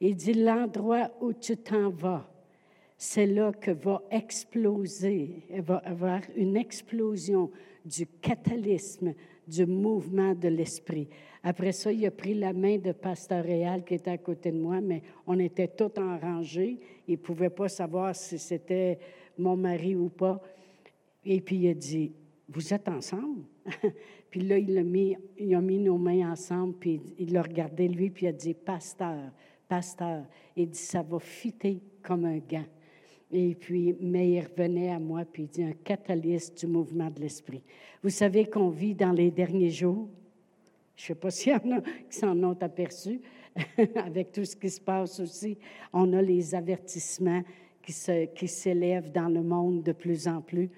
Il 0.01 0.15
dit, 0.15 0.33
l'endroit 0.33 1.11
où 1.21 1.31
tu 1.31 1.55
t'en 1.57 1.91
vas, 1.91 2.27
c'est 2.97 3.25
là 3.25 3.51
que 3.51 3.71
va 3.71 4.01
exploser, 4.09 5.43
va 5.49 5.77
avoir 5.77 6.21
une 6.35 6.55
explosion 6.55 7.51
du 7.83 8.07
catalysme 8.21 9.13
du 9.47 9.65
mouvement 9.65 10.33
de 10.33 10.47
l'esprit. 10.47 11.07
Après 11.43 11.71
ça, 11.71 11.91
il 11.91 12.05
a 12.05 12.11
pris 12.11 12.33
la 12.33 12.53
main 12.53 12.77
de 12.77 12.91
Pasteur 12.91 13.43
Réal 13.43 13.83
qui 13.83 13.93
était 13.93 14.11
à 14.11 14.17
côté 14.17 14.51
de 14.51 14.57
moi, 14.57 14.81
mais 14.81 15.03
on 15.27 15.37
était 15.37 15.67
tous 15.67 15.99
en 15.99 16.17
rangée. 16.17 16.79
Il 17.07 17.13
ne 17.13 17.17
pouvait 17.17 17.51
pas 17.51 17.69
savoir 17.69 18.15
si 18.15 18.39
c'était 18.39 18.97
mon 19.37 19.55
mari 19.55 19.95
ou 19.95 20.09
pas. 20.09 20.41
Et 21.23 21.41
puis 21.41 21.57
il 21.57 21.69
a 21.69 21.73
dit, 21.73 22.13
vous 22.49 22.73
êtes 22.73 22.87
ensemble? 22.87 23.43
puis 24.31 24.41
là, 24.41 24.57
il 24.57 24.77
a, 24.77 24.83
mis, 24.83 25.15
il 25.37 25.53
a 25.53 25.61
mis 25.61 25.79
nos 25.79 25.97
mains 25.97 26.31
ensemble, 26.31 26.75
puis 26.79 27.01
il 27.19 27.33
l'a 27.33 27.41
regardé 27.41 27.87
lui, 27.87 28.09
puis 28.09 28.25
il 28.25 28.29
a 28.29 28.33
dit, 28.33 28.53
Pasteur, 28.53 29.31
Pasteur. 29.67 30.25
Il 30.55 30.69
dit, 30.69 30.79
ça 30.79 31.01
va 31.01 31.19
fitter 31.19 31.81
comme 32.01 32.25
un 32.25 32.37
gant. 32.37 32.65
Et 33.31 33.55
puis, 33.55 33.95
mais 33.99 34.31
il 34.31 34.41
revenait 34.41 34.89
à 34.89 34.99
moi, 34.99 35.25
puis 35.25 35.43
il 35.43 35.49
dit 35.49 35.63
un 35.63 35.73
catalyse 35.83 36.53
du 36.53 36.67
mouvement 36.67 37.09
de 37.09 37.21
l'esprit. 37.21 37.61
Vous 38.03 38.09
savez 38.09 38.45
qu'on 38.45 38.69
vit 38.69 38.93
dans 38.93 39.11
les 39.11 39.31
derniers 39.31 39.71
jours? 39.71 40.07
Je 40.95 41.03
ne 41.03 41.07
sais 41.07 41.15
pas 41.15 41.29
s'il 41.31 41.53
y 41.53 41.55
en 41.55 41.77
a 41.77 41.81
qui 41.81 42.17
s'en 42.17 42.41
ont 42.43 42.57
aperçu, 42.61 43.21
avec 43.95 44.31
tout 44.31 44.45
ce 44.45 44.55
qui 44.55 44.69
se 44.69 44.79
passe 44.79 45.19
aussi. 45.19 45.57
On 45.91 46.13
a 46.13 46.21
les 46.21 46.53
avertissements 46.53 47.43
qui, 47.81 47.91
se, 47.91 48.25
qui 48.25 48.47
s'élèvent 48.47 49.11
dans 49.11 49.29
le 49.29 49.41
monde 49.41 49.83
de 49.83 49.91
plus 49.91 50.27
en 50.27 50.41
plus. 50.41 50.69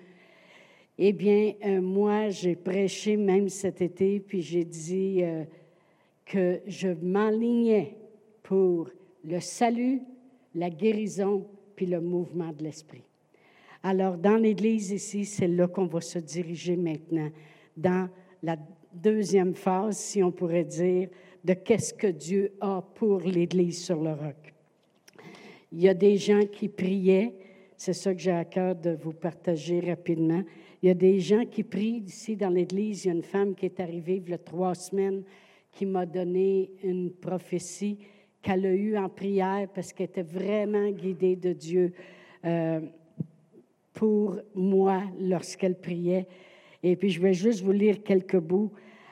Eh 0.97 1.13
bien, 1.13 1.53
euh, 1.63 1.79
moi, 1.79 2.29
j'ai 2.29 2.55
prêché 2.55 3.17
même 3.17 3.49
cet 3.49 3.81
été, 3.81 4.19
puis 4.19 4.41
j'ai 4.41 4.65
dit 4.65 5.19
euh, 5.21 5.43
que 6.25 6.59
je 6.65 6.87
m'enlignais 6.87 7.95
pour 8.41 8.89
le 9.23 9.39
salut, 9.39 10.01
la 10.55 10.69
guérison 10.69 11.45
puis 11.77 11.85
le 11.85 12.01
mouvement 12.01 12.51
de 12.51 12.63
l'esprit. 12.63 13.03
Alors, 13.83 14.17
dans 14.17 14.35
l'Église 14.35 14.91
ici, 14.91 15.23
c'est 15.23 15.47
là 15.47 15.67
qu'on 15.67 15.85
va 15.85 16.01
se 16.01 16.17
diriger 16.17 16.75
maintenant, 16.75 17.29
dans 17.77 18.09
la 18.41 18.57
deuxième 18.91 19.53
phase, 19.53 19.97
si 19.97 20.23
on 20.23 20.31
pourrait 20.31 20.65
dire, 20.65 21.07
de 21.43 21.53
qu'est-ce 21.53 21.93
que 21.93 22.07
Dieu 22.07 22.53
a 22.59 22.81
pour 22.81 23.21
l'Église 23.21 23.85
sur 23.85 24.01
le 24.01 24.11
roc. 24.11 24.53
Il 25.71 25.81
y 25.81 25.87
a 25.87 25.93
des 25.93 26.17
gens 26.17 26.45
qui 26.51 26.67
priaient, 26.67 27.35
c'est 27.77 27.93
ça 27.93 28.13
que 28.13 28.19
j'ai 28.19 28.31
à 28.31 28.43
cœur 28.43 28.75
de 28.75 28.97
vous 28.99 29.13
partager 29.13 29.79
rapidement. 29.79 30.41
Il 30.81 30.87
y 30.87 30.91
a 30.91 30.95
des 30.95 31.19
gens 31.19 31.45
qui 31.45 31.63
prient 31.63 32.03
ici 32.07 32.35
dans 32.35 32.49
l'Église. 32.49 33.05
Il 33.05 33.07
y 33.09 33.11
a 33.11 33.13
une 33.13 33.23
femme 33.23 33.53
qui 33.53 33.65
est 33.65 33.79
arrivée 33.79 34.21
il 34.25 34.31
y 34.31 34.33
a 34.33 34.39
trois 34.39 34.73
semaines 34.73 35.23
qui 35.71 35.85
m'a 35.85 36.07
donné 36.07 36.71
une 36.81 37.11
prophétie 37.11 37.99
qu'elle 38.47 38.65
a 38.65 38.73
eue 38.73 38.97
en 38.97 39.09
prière 39.09 39.67
parce 39.75 39.91
qu'elle 39.91 40.05
était 40.05 40.21
vraiment 40.21 40.89
guidée 40.91 41.35
de 41.35 41.51
Dieu 41.51 41.91
euh, 42.45 42.79
pour 43.93 44.37
moi 44.55 45.03
lorsqu'elle 45.19 45.77
priait. 45.77 46.25
Et 46.81 46.95
puis, 46.95 47.09
je 47.09 47.19
vais 47.19 47.33
juste 47.33 47.61
vous 47.61 47.73
lire 47.73 48.01
quelques 48.03 48.39
bouts. 48.39 48.71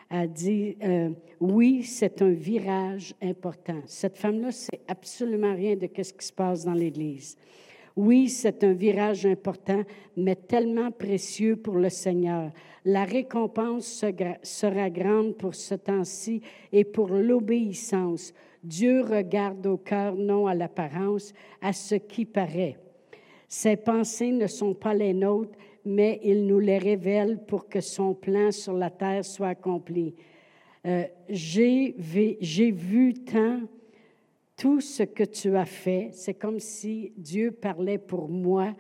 Elle 0.10 0.32
dit, 0.32 0.78
euh, 0.82 1.10
oui, 1.42 1.84
c'est 1.84 2.22
un 2.22 2.32
virage 2.32 3.14
important. 3.22 3.82
Cette 3.88 4.16
femme-là, 4.16 4.52
c'est 4.52 4.80
absolument 4.88 5.54
rien 5.54 5.76
de 5.76 5.90
ce 6.02 6.14
qui 6.14 6.26
se 6.26 6.32
passe 6.32 6.64
dans 6.64 6.74
l'Église. 6.74 7.36
Oui, 7.98 8.30
c'est 8.30 8.64
un 8.64 8.72
virage 8.72 9.26
important, 9.26 9.84
mais 10.16 10.36
tellement 10.36 10.92
précieux 10.92 11.58
pour 11.58 11.76
le 11.76 11.90
Seigneur. 11.90 12.52
La 12.86 13.04
récompense 13.04 14.06
sera 14.44 14.90
grande 14.90 15.36
pour 15.36 15.56
ce 15.56 15.76
temps-ci 15.76 16.42
et 16.72 16.86
pour 16.86 17.10
l'obéissance. 17.10 18.34
Dieu 18.66 19.02
regarde 19.02 19.66
au 19.68 19.78
cœur, 19.78 20.16
non 20.16 20.48
à 20.48 20.56
l'apparence, 20.56 21.34
à 21.62 21.72
ce 21.72 21.96
qui 21.96 22.26
paraît. 22.26 22.78
Ses 23.48 23.76
pensées 23.76 24.32
ne 24.32 24.48
sont 24.48 24.74
pas 24.74 24.94
les 24.94 25.14
nôtres, 25.14 25.58
mais 25.86 26.20
il 26.24 26.48
nous 26.48 26.60
les 26.60 26.80
révèle 26.80 27.40
pour 27.46 27.70
que 27.70 27.80
son 27.80 28.16
plan 28.16 28.52
sur 28.52 28.74
la 28.74 28.90
terre 28.90 29.24
soit 29.24 29.50
accompli. 29.50 30.16
Euh, 30.86 31.04
j'ai 31.30 31.94
vu 32.72 33.14
tant 33.14 33.62
tout 34.58 34.82
ce 34.82 35.04
que 35.04 35.24
tu 35.24 35.56
as 35.56 35.66
fait. 35.66 36.10
C'est 36.12 36.34
comme 36.34 36.60
si 36.60 37.14
Dieu 37.18 37.52
parlait 37.52 37.98
pour 37.98 38.30
moi 38.30 38.74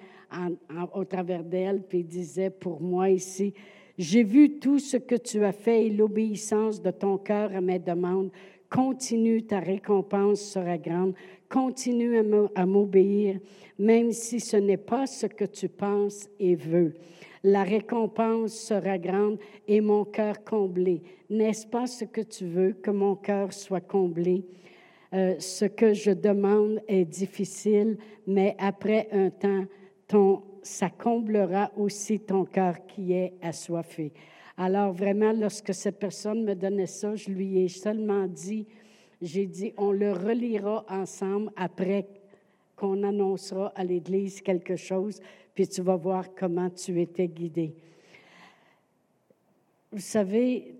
au 0.93 1.05
travers 1.05 1.43
d'elle, 1.43 1.83
puis 1.83 2.03
disait 2.03 2.49
pour 2.49 2.81
moi 2.81 3.09
ici, 3.09 3.53
j'ai 3.97 4.23
vu 4.23 4.59
tout 4.59 4.79
ce 4.79 4.97
que 4.97 5.15
tu 5.15 5.43
as 5.45 5.53
fait 5.53 5.86
et 5.86 5.89
l'obéissance 5.89 6.81
de 6.81 6.91
ton 6.91 7.17
cœur 7.17 7.55
à 7.55 7.61
mes 7.61 7.79
demandes. 7.79 8.31
Continue, 8.70 9.43
ta 9.43 9.59
récompense 9.59 10.41
sera 10.41 10.78
grande. 10.78 11.13
Continue 11.49 12.18
à 12.55 12.66
m'obéir, 12.66 13.39
même 13.78 14.11
si 14.11 14.39
ce 14.39 14.57
n'est 14.57 14.78
pas 14.78 15.05
ce 15.07 15.28
que 15.28 15.45
tu 15.45 15.70
penses 15.70 16.28
et 16.39 16.55
veux. 16.55 16.93
La 17.43 17.63
récompense 17.63 18.53
sera 18.53 18.97
grande 18.97 19.38
et 19.68 19.80
mon 19.80 20.03
cœur 20.03 20.43
comblé. 20.43 21.03
N'est-ce 21.30 21.68
pas 21.68 21.86
ce 21.86 22.05
que 22.05 22.22
tu 22.22 22.45
veux, 22.45 22.74
que 22.74 22.89
mon 22.89 23.16
cœur 23.16 23.53
soit 23.53 23.82
comblé? 23.82 24.43
Euh, 25.13 25.36
ce 25.39 25.66
que 25.66 25.93
je 25.93 26.11
demande 26.11 26.82
est 26.88 27.05
difficile, 27.05 27.97
mais 28.26 28.55
après 28.57 29.07
un 29.11 29.30
temps, 29.30 30.43
ça 30.63 30.89
comblera 30.89 31.72
aussi 31.78 32.20
ton 32.20 32.45
cœur 32.45 32.86
qui 32.88 33.13
est 33.13 33.34
assoiffé. 33.41 34.11
Alors 34.57 34.93
vraiment, 34.93 35.33
lorsque 35.33 35.73
cette 35.73 35.99
personne 35.99 36.43
me 36.43 36.55
donnait 36.55 36.85
ça, 36.85 37.15
je 37.15 37.29
lui 37.29 37.59
ai 37.59 37.67
seulement 37.67 38.25
dit, 38.27 38.67
j'ai 39.21 39.45
dit, 39.45 39.73
on 39.77 39.91
le 39.91 40.13
relira 40.13 40.85
ensemble 40.89 41.51
après 41.55 42.07
qu'on 42.75 43.03
annoncera 43.03 43.67
à 43.75 43.83
l'Église 43.83 44.41
quelque 44.41 44.75
chose, 44.75 45.19
puis 45.53 45.67
tu 45.67 45.81
vas 45.81 45.95
voir 45.95 46.33
comment 46.35 46.69
tu 46.69 47.01
étais 47.01 47.27
guidé. 47.27 47.75
Vous 49.91 49.99
savez, 49.99 50.75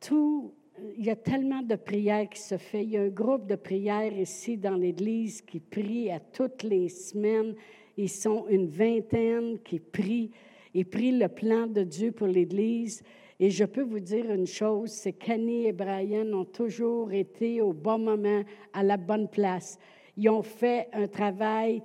tout 0.00 0.52
il 0.96 1.04
y 1.04 1.10
a 1.10 1.16
tellement 1.16 1.62
de 1.62 1.76
prières 1.76 2.28
qui 2.28 2.40
se 2.40 2.56
fait. 2.56 2.84
Il 2.84 2.90
y 2.90 2.96
a 2.96 3.02
un 3.02 3.08
groupe 3.08 3.46
de 3.46 3.56
prières 3.56 4.16
ici 4.16 4.56
dans 4.56 4.76
l'Église 4.76 5.42
qui 5.42 5.60
prie 5.60 6.10
à 6.10 6.20
toutes 6.20 6.62
les 6.62 6.88
semaines. 6.88 7.54
Ils 7.96 8.08
sont 8.08 8.46
une 8.48 8.66
vingtaine 8.66 9.58
qui 9.62 9.78
prient. 9.78 10.30
Ils 10.74 10.86
prient 10.86 11.18
le 11.18 11.28
plan 11.28 11.66
de 11.66 11.82
Dieu 11.82 12.12
pour 12.12 12.26
l'Église. 12.26 13.02
Et 13.42 13.48
je 13.48 13.64
peux 13.64 13.82
vous 13.82 14.00
dire 14.00 14.30
une 14.30 14.46
chose, 14.46 14.90
c'est 14.90 15.14
qu'Annie 15.14 15.64
et 15.64 15.72
Brian 15.72 16.30
ont 16.34 16.44
toujours 16.44 17.10
été 17.10 17.62
au 17.62 17.72
bon 17.72 17.98
moment, 17.98 18.42
à 18.74 18.82
la 18.82 18.98
bonne 18.98 19.28
place. 19.28 19.78
Ils 20.18 20.28
ont 20.28 20.42
fait 20.42 20.88
un 20.92 21.08
travail 21.08 21.82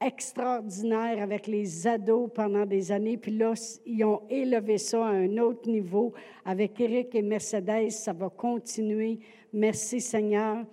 extraordinaire 0.00 1.22
avec 1.22 1.46
les 1.46 1.86
ados 1.86 2.30
pendant 2.34 2.64
des 2.64 2.90
années. 2.90 3.18
Puis 3.18 3.36
là, 3.36 3.52
ils 3.84 4.02
ont 4.02 4.22
élevé 4.30 4.78
ça 4.78 5.04
à 5.06 5.10
un 5.10 5.36
autre 5.36 5.68
niveau. 5.68 6.14
Avec 6.46 6.80
Eric 6.80 7.14
et 7.14 7.20
Mercedes, 7.20 7.90
ça 7.90 8.14
va 8.14 8.30
continuer. 8.30 9.18
Merci 9.52 10.00
Seigneur. 10.00 10.64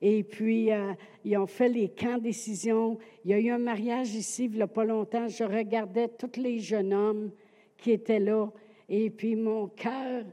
Et 0.00 0.22
puis, 0.22 0.72
euh, 0.72 0.94
ils 1.26 1.36
ont 1.36 1.46
fait 1.46 1.68
les 1.68 1.90
camps 1.90 2.16
décision. 2.16 2.96
Il 3.22 3.32
y 3.32 3.34
a 3.34 3.38
eu 3.38 3.50
un 3.50 3.58
mariage 3.58 4.14
ici, 4.14 4.46
il 4.46 4.52
n'y 4.52 4.62
a 4.62 4.66
pas 4.66 4.84
longtemps. 4.84 5.28
Je 5.28 5.44
regardais 5.44 6.08
tous 6.08 6.40
les 6.40 6.58
jeunes 6.58 6.94
hommes 6.94 7.30
qui 7.76 7.90
étaient 7.90 8.20
là. 8.20 8.48
Et 8.88 9.10
puis, 9.10 9.36
mon 9.36 9.68
cœur, 9.68 10.24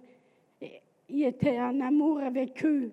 il 1.09 1.23
était 1.23 1.59
en 1.59 1.79
amour 1.81 2.19
avec 2.19 2.65
eux 2.65 2.91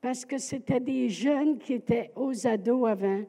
parce 0.00 0.24
que 0.24 0.38
c'était 0.38 0.80
des 0.80 1.08
jeunes 1.08 1.58
qui 1.58 1.74
étaient 1.74 2.10
aux 2.16 2.46
ados 2.46 2.88
avant. 2.88 3.22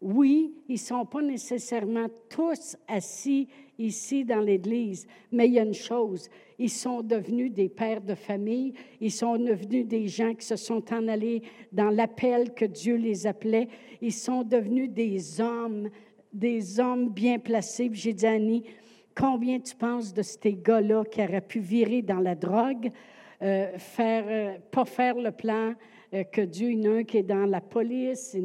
Oui, 0.00 0.54
ils 0.68 0.74
ne 0.74 0.78
sont 0.78 1.04
pas 1.04 1.22
nécessairement 1.22 2.06
tous 2.28 2.76
assis 2.86 3.48
ici 3.78 4.24
dans 4.24 4.40
l'Église, 4.40 5.06
mais 5.30 5.46
il 5.46 5.54
y 5.54 5.58
a 5.58 5.64
une 5.64 5.74
chose, 5.74 6.28
ils 6.58 6.70
sont 6.70 7.02
devenus 7.02 7.52
des 7.52 7.68
pères 7.68 8.00
de 8.00 8.14
famille, 8.14 8.74
ils 9.00 9.12
sont 9.12 9.36
devenus 9.36 9.86
des 9.86 10.08
gens 10.08 10.34
qui 10.34 10.44
se 10.44 10.56
sont 10.56 10.82
en 10.92 11.06
allés 11.06 11.42
dans 11.72 11.90
l'appel 11.90 12.52
que 12.54 12.64
Dieu 12.64 12.96
les 12.96 13.26
appelait, 13.26 13.68
ils 14.00 14.12
sont 14.12 14.42
devenus 14.42 14.90
des 14.90 15.40
hommes, 15.40 15.88
des 16.32 16.80
hommes 16.80 17.08
bien 17.08 17.38
placés. 17.38 17.88
J'ai 17.92 18.12
dit 18.12 18.26
Annie, 18.26 18.64
combien 19.18 19.58
tu 19.58 19.74
penses 19.74 20.14
de 20.14 20.22
ces 20.22 20.54
gars-là 20.54 21.04
qui 21.04 21.20
auraient 21.22 21.40
pu 21.40 21.58
virer 21.58 22.02
dans 22.02 22.20
la 22.20 22.34
drogue, 22.34 22.90
euh, 23.42 23.76
faire, 23.76 24.24
euh, 24.28 24.58
pas 24.70 24.84
faire 24.84 25.16
le 25.16 25.32
plan, 25.32 25.74
euh, 26.14 26.22
que 26.24 26.42
Dieu, 26.42 26.70
il 26.70 26.84
y 26.84 26.88
en 26.88 26.92
a 26.92 26.98
un 26.98 27.04
qui 27.04 27.18
est 27.18 27.22
dans 27.24 27.46
la 27.46 27.60
police. 27.60 28.36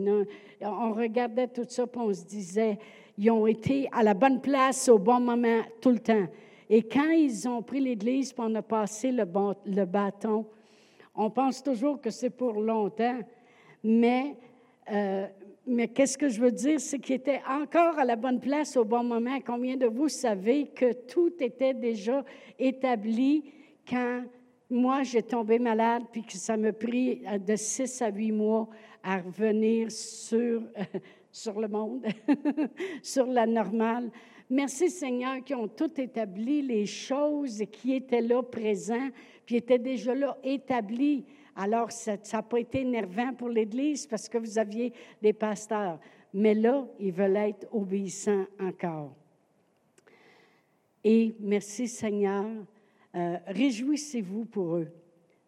on 0.61 0.93
regardait 0.93 1.47
tout 1.47 1.65
ça, 1.67 1.85
puis 1.85 2.01
on 2.01 2.13
se 2.13 2.25
disait, 2.25 2.79
ils 3.17 3.29
ont 3.29 3.45
été 3.45 3.87
à 3.91 4.01
la 4.01 4.15
bonne 4.15 4.41
place 4.41 4.89
au 4.89 4.97
bon 4.97 5.19
moment 5.19 5.61
tout 5.79 5.91
le 5.91 5.99
temps. 5.99 6.25
Et 6.69 6.81
quand 6.81 7.11
ils 7.11 7.47
ont 7.47 7.61
pris 7.61 7.79
l'Église, 7.79 8.33
puis 8.33 8.43
on 8.47 8.55
a 8.55 8.61
passé 8.63 9.11
le, 9.11 9.25
le 9.65 9.85
bâton, 9.85 10.45
on 11.13 11.29
pense 11.29 11.61
toujours 11.61 12.01
que 12.01 12.09
c'est 12.09 12.31
pour 12.31 12.59
longtemps, 12.59 13.19
mais, 13.83 14.35
euh, 14.91 15.27
mais 15.65 15.87
qu'est-ce 15.87 16.17
que 16.17 16.29
je 16.29 16.41
veux 16.41 16.51
dire, 16.51 16.79
c'est 16.79 16.99
qu'ils 16.99 17.15
étaient 17.15 17.41
encore 17.47 17.97
à 17.97 18.05
la 18.05 18.15
bonne 18.15 18.39
place 18.39 18.75
au 18.75 18.83
bon 18.83 19.03
moment. 19.03 19.39
Combien 19.45 19.77
de 19.77 19.85
vous 19.85 20.09
savez 20.09 20.67
que 20.67 20.93
tout 20.93 21.33
était 21.39 21.73
déjà 21.73 22.23
établi 22.59 23.51
quand 23.87 24.23
moi, 24.73 25.03
j'ai 25.03 25.21
tombé 25.21 25.59
malade, 25.59 26.03
puis 26.11 26.23
que 26.23 26.33
ça 26.33 26.57
m'a 26.57 26.73
pris 26.73 27.21
euh, 27.27 27.37
de 27.37 27.55
six 27.55 28.01
à 28.01 28.09
huit 28.09 28.31
mois 28.31 28.67
à 29.03 29.17
revenir 29.17 29.91
sur, 29.91 30.63
sur 31.31 31.59
le 31.59 31.67
monde, 31.67 32.05
sur 33.03 33.27
la 33.27 33.45
normale. 33.45 34.09
Merci 34.49 34.89
Seigneur 34.89 35.43
qui 35.43 35.53
ont 35.53 35.67
tout 35.67 35.91
établi, 36.01 36.63
les 36.63 36.87
choses 36.87 37.63
qui 37.71 37.93
étaient 37.93 38.21
là 38.21 38.41
présents, 38.41 39.09
puis 39.45 39.57
étaient 39.57 39.77
déjà 39.77 40.15
là 40.15 40.37
établies. 40.43 41.25
Alors, 41.55 41.91
ça 41.91 42.17
n'a 42.31 42.41
pas 42.41 42.59
été 42.59 42.81
énervant 42.81 43.33
pour 43.33 43.49
l'Église 43.49 44.07
parce 44.07 44.27
que 44.27 44.37
vous 44.37 44.57
aviez 44.57 44.93
des 45.21 45.33
pasteurs. 45.33 45.99
Mais 46.33 46.53
là, 46.53 46.87
ils 46.99 47.11
veulent 47.11 47.37
être 47.37 47.67
obéissants 47.71 48.45
encore. 48.59 49.13
Et 51.03 51.35
merci 51.39 51.87
Seigneur 51.87 52.45
euh, 53.15 53.37
réjouissez-vous 53.47 54.45
pour 54.45 54.77
eux. 54.77 54.87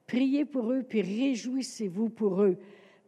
Priez 0.06 0.46
pour 0.46 0.72
eux, 0.72 0.84
puis 0.88 1.02
réjouissez-vous 1.02 2.10
pour 2.10 2.44
eux. 2.44 2.58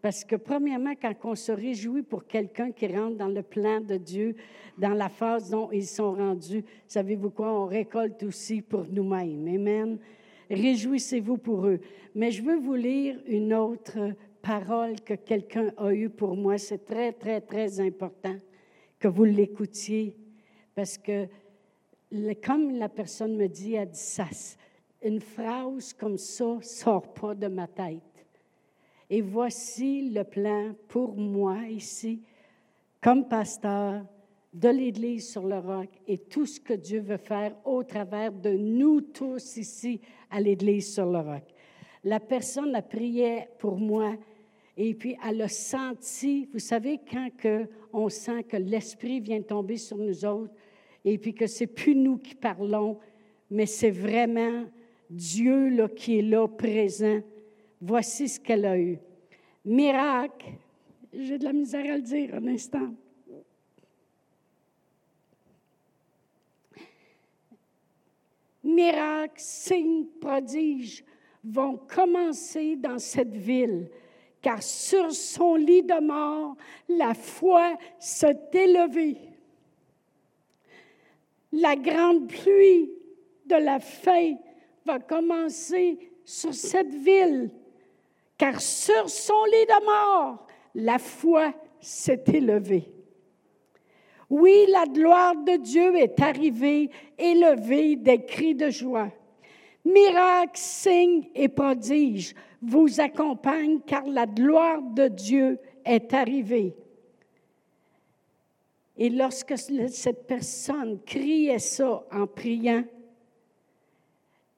Parce 0.01 0.23
que 0.23 0.35
premièrement, 0.35 0.93
quand 0.99 1.13
on 1.25 1.35
se 1.35 1.51
réjouit 1.51 2.01
pour 2.01 2.25
quelqu'un 2.25 2.71
qui 2.71 2.87
rentre 2.87 3.17
dans 3.17 3.27
le 3.27 3.43
plan 3.43 3.81
de 3.81 3.97
Dieu, 3.97 4.35
dans 4.77 4.93
la 4.93 5.09
phase 5.09 5.51
dont 5.51 5.71
ils 5.71 5.85
sont 5.85 6.13
rendus, 6.13 6.63
savez-vous 6.87 7.29
quoi? 7.29 7.51
On 7.51 7.65
récolte 7.65 8.23
aussi 8.23 8.61
pour 8.61 8.85
nous-mêmes. 8.89 9.47
Amen. 9.47 9.99
Réjouissez-vous 10.49 11.37
pour 11.37 11.67
eux. 11.67 11.79
Mais 12.15 12.31
je 12.31 12.41
veux 12.41 12.57
vous 12.57 12.75
lire 12.75 13.19
une 13.27 13.53
autre 13.53 14.13
parole 14.41 14.99
que 15.01 15.13
quelqu'un 15.13 15.71
a 15.77 15.93
eue 15.93 16.09
pour 16.09 16.35
moi. 16.35 16.57
C'est 16.57 16.85
très, 16.85 17.11
très, 17.13 17.41
très 17.41 17.79
important 17.79 18.35
que 18.99 19.07
vous 19.07 19.25
l'écoutiez. 19.25 20.15
Parce 20.73 20.97
que 20.97 21.27
comme 22.43 22.71
la 22.77 22.89
personne 22.89 23.35
me 23.35 23.47
dit, 23.47 23.73
elle 23.73 23.89
dit 23.89 23.99
ça, 23.99 24.27
une 25.03 25.19
phrase 25.19 25.93
comme 25.93 26.17
ça 26.17 26.57
sort 26.61 27.13
pas 27.13 27.35
de 27.35 27.47
ma 27.47 27.67
tête. 27.67 28.01
Et 29.09 29.21
voici 29.21 30.09
le 30.09 30.23
plan 30.23 30.73
pour 30.87 31.15
moi 31.15 31.59
ici, 31.69 32.21
comme 33.01 33.27
pasteur 33.27 34.05
de 34.53 34.69
l'Église 34.69 35.29
sur 35.29 35.45
le 35.45 35.59
roc 35.59 35.89
et 36.07 36.17
tout 36.17 36.45
ce 36.45 36.59
que 36.59 36.73
Dieu 36.73 36.99
veut 36.99 37.17
faire 37.17 37.55
au 37.65 37.83
travers 37.83 38.31
de 38.31 38.51
nous 38.51 39.01
tous 39.01 39.57
ici 39.57 40.01
à 40.29 40.39
l'Église 40.39 40.93
sur 40.93 41.05
le 41.05 41.19
roc. 41.19 41.43
La 42.03 42.19
personne 42.19 42.73
a 42.75 42.81
prié 42.81 43.47
pour 43.59 43.77
moi 43.77 44.15
et 44.77 44.93
puis 44.93 45.17
elle 45.27 45.41
a 45.41 45.47
senti, 45.47 46.47
vous 46.53 46.59
savez, 46.59 46.99
quand 47.09 47.29
que 47.35 47.67
on 47.91 48.09
sent 48.09 48.43
que 48.43 48.57
l'Esprit 48.57 49.19
vient 49.19 49.41
tomber 49.41 49.77
sur 49.77 49.97
nous 49.97 50.23
autres, 50.23 50.53
et 51.03 51.17
puis 51.17 51.33
que 51.33 51.47
c'est 51.47 51.67
plus 51.67 51.95
nous 51.95 52.17
qui 52.17 52.35
parlons, 52.35 52.99
mais 53.49 53.65
c'est 53.65 53.91
vraiment 53.91 54.65
Dieu 55.09 55.69
là, 55.69 55.87
qui 55.87 56.19
est 56.19 56.21
là, 56.21 56.47
présent. 56.47 57.21
Voici 57.81 58.27
ce 58.27 58.39
qu'elle 58.39 58.65
a 58.65 58.77
eu. 58.77 58.99
Miracle, 59.65 60.47
j'ai 61.13 61.37
de 61.37 61.45
la 61.45 61.53
misère 61.53 61.93
à 61.93 61.97
le 61.97 62.03
dire 62.03 62.35
un 62.35 62.47
instant. 62.47 62.93
Miracles, 68.77 69.39
signes, 69.39 70.05
prodiges 70.21 71.03
vont 71.43 71.77
commencer 71.77 72.75
dans 72.75 72.99
cette 72.99 73.35
ville, 73.35 73.89
car 74.41 74.61
sur 74.61 75.11
son 75.11 75.55
lit 75.55 75.81
de 75.81 75.99
mort, 75.99 76.55
la 76.87 77.15
foi 77.15 77.75
s'est 77.99 78.49
élevée. 78.53 79.17
La 81.51 81.75
grande 81.75 82.27
pluie 82.27 82.91
de 83.45 83.55
la 83.55 83.79
fin 83.79 84.35
va 84.85 84.99
commencer 84.99 86.11
sur 86.23 86.53
cette 86.53 86.93
ville, 86.93 87.49
car 88.37 88.61
sur 88.61 89.09
son 89.09 89.43
lit 89.45 89.65
de 89.65 89.85
mort, 89.85 90.45
la 90.75 90.99
foi 90.99 91.53
s'est 91.79 92.23
élevée. 92.27 92.96
Oui, 94.29 94.65
la 94.69 94.85
gloire 94.85 95.35
de 95.35 95.57
Dieu 95.57 95.95
est 95.95 96.19
arrivée, 96.21 96.89
élevée 97.17 97.95
des 97.95 98.25
cris 98.25 98.55
de 98.55 98.69
joie. 98.69 99.11
Miracles, 99.85 100.51
signes 100.53 101.29
et 101.33 101.47
prodiges 101.47 102.35
vous 102.61 102.99
accompagnent 102.99 103.79
car 103.85 104.05
la 104.05 104.25
gloire 104.25 104.81
de 104.81 105.07
Dieu 105.07 105.59
est 105.85 106.13
arrivée. 106.13 106.75
Et 108.97 109.09
lorsque 109.09 109.57
cette 109.57 110.27
personne 110.27 110.99
criait 111.05 111.59
ça 111.59 112.03
en 112.11 112.27
priant, 112.27 112.83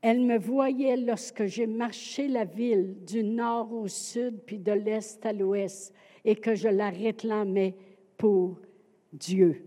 elle 0.01 0.22
me 0.22 0.39
voyait 0.39 0.95
lorsque 0.95 1.45
j'ai 1.45 1.67
marché 1.67 2.28
la 2.28 2.45
ville 2.45 2.95
du 3.05 3.22
nord 3.22 3.74
au 3.74 3.88
sud, 3.88 4.39
puis 4.45 4.57
de 4.57 4.72
l'est 4.72 5.24
à 5.26 5.34
l'ouest, 5.34 5.93
et 6.24 6.36
que 6.36 6.55
je 6.55 6.70
la 6.70 6.89
réclamais 6.89 7.76
pour 8.17 8.57
Dieu, 9.14 9.64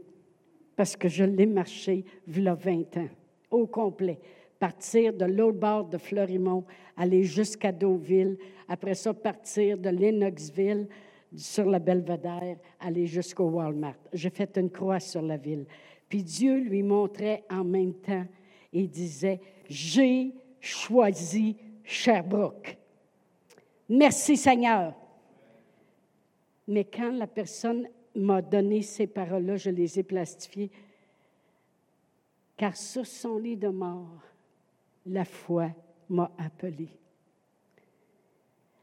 parce 0.77 0.97
que 0.97 1.09
je 1.09 1.25
l'ai 1.25 1.47
marché 1.47 2.05
v'là 2.27 2.55
20 2.55 2.97
ans, 2.99 3.09
au 3.51 3.67
complet. 3.67 4.19
Partir 4.59 5.13
de 5.13 5.25
l'autre 5.25 5.59
bord 5.59 5.85
de 5.87 5.99
Fleurimont, 5.99 6.65
aller 6.97 7.25
jusqu'à 7.25 7.73
Deauville, 7.73 8.39
après 8.69 8.95
ça, 8.95 9.13
partir 9.13 9.77
de 9.77 9.91
Lennoxville 9.91 10.89
sur 11.35 11.65
la 11.65 11.79
Belvedere, 11.79 12.57
aller 12.79 13.07
jusqu'au 13.07 13.45
Walmart. 13.45 13.99
J'ai 14.13 14.31
fait 14.31 14.57
une 14.57 14.71
croix 14.71 15.01
sur 15.01 15.23
la 15.23 15.37
ville. 15.37 15.67
Puis 16.09 16.23
Dieu 16.23 16.59
lui 16.59 16.83
montrait 16.83 17.45
en 17.51 17.65
même 17.65 17.95
temps 17.95 18.27
et 18.73 18.87
disait, 18.87 19.41
j'ai 19.69 20.33
choisi 20.61 21.57
Sherbrooke. 21.83 22.77
Merci 23.89 24.37
Seigneur. 24.37 24.95
Mais 26.69 26.85
quand 26.85 27.13
la 27.13 27.27
personne 27.27 27.89
m'a 28.15 28.43
donné 28.43 28.83
ces 28.83 29.07
paroles-là, 29.07 29.57
je 29.57 29.71
les 29.71 29.99
ai 29.99 30.03
plastifiées, 30.03 30.71
car 32.57 32.77
sur 32.77 33.07
son 33.07 33.39
lit 33.39 33.57
de 33.57 33.69
mort, 33.69 34.23
la 35.07 35.25
foi 35.25 35.71
m'a 36.09 36.31
appelé. 36.39 36.89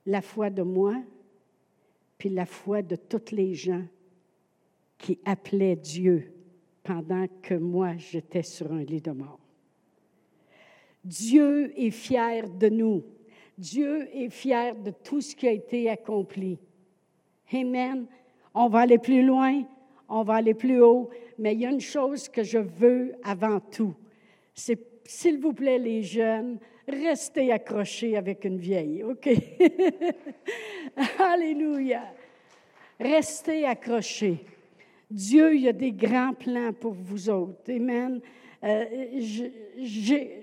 La 0.05 0.21
foi 0.21 0.49
de 0.49 0.63
moi, 0.63 0.95
puis 2.17 2.29
la 2.29 2.45
foi 2.45 2.81
de 2.81 2.95
tous 2.95 3.31
les 3.31 3.53
gens 3.53 3.85
qui 4.97 5.19
appelaient 5.23 5.75
Dieu 5.75 6.33
pendant 6.83 7.27
que 7.41 7.53
moi 7.53 7.95
j'étais 7.97 8.43
sur 8.43 8.71
un 8.71 8.83
lit 8.83 9.01
de 9.01 9.11
mort. 9.11 9.39
Dieu 11.03 11.71
est 11.79 11.91
fier 11.91 12.49
de 12.49 12.67
nous. 12.67 13.03
Dieu 13.57 14.07
est 14.13 14.29
fier 14.29 14.75
de 14.75 14.91
tout 14.91 15.21
ce 15.21 15.35
qui 15.35 15.47
a 15.47 15.51
été 15.51 15.89
accompli. 15.89 16.59
Amen. 17.53 18.05
On 18.53 18.67
va 18.67 18.79
aller 18.79 18.97
plus 18.97 19.23
loin, 19.23 19.63
on 20.07 20.23
va 20.23 20.35
aller 20.35 20.53
plus 20.53 20.81
haut, 20.81 21.09
mais 21.37 21.53
il 21.53 21.61
y 21.61 21.65
a 21.65 21.69
une 21.69 21.81
chose 21.81 22.27
que 22.27 22.43
je 22.43 22.57
veux 22.57 23.13
avant 23.23 23.59
tout. 23.59 23.93
C'est, 24.53 24.79
s'il 25.05 25.39
vous 25.39 25.53
plaît, 25.53 25.77
les 25.77 26.01
jeunes, 26.03 26.59
restez 26.87 27.51
accrochés 27.51 28.17
avec 28.17 28.43
une 28.45 28.57
vieille, 28.57 29.03
OK? 29.03 29.29
Alléluia. 31.19 32.03
Restez 32.99 33.65
accrochés. 33.65 34.43
Dieu, 35.09 35.55
il 35.55 35.61
y 35.61 35.67
a 35.69 35.73
des 35.73 35.91
grands 35.91 36.33
plans 36.33 36.73
pour 36.73 36.93
vous 36.93 37.29
autres. 37.29 37.71
Amen. 37.71 38.19
Euh, 38.63 38.85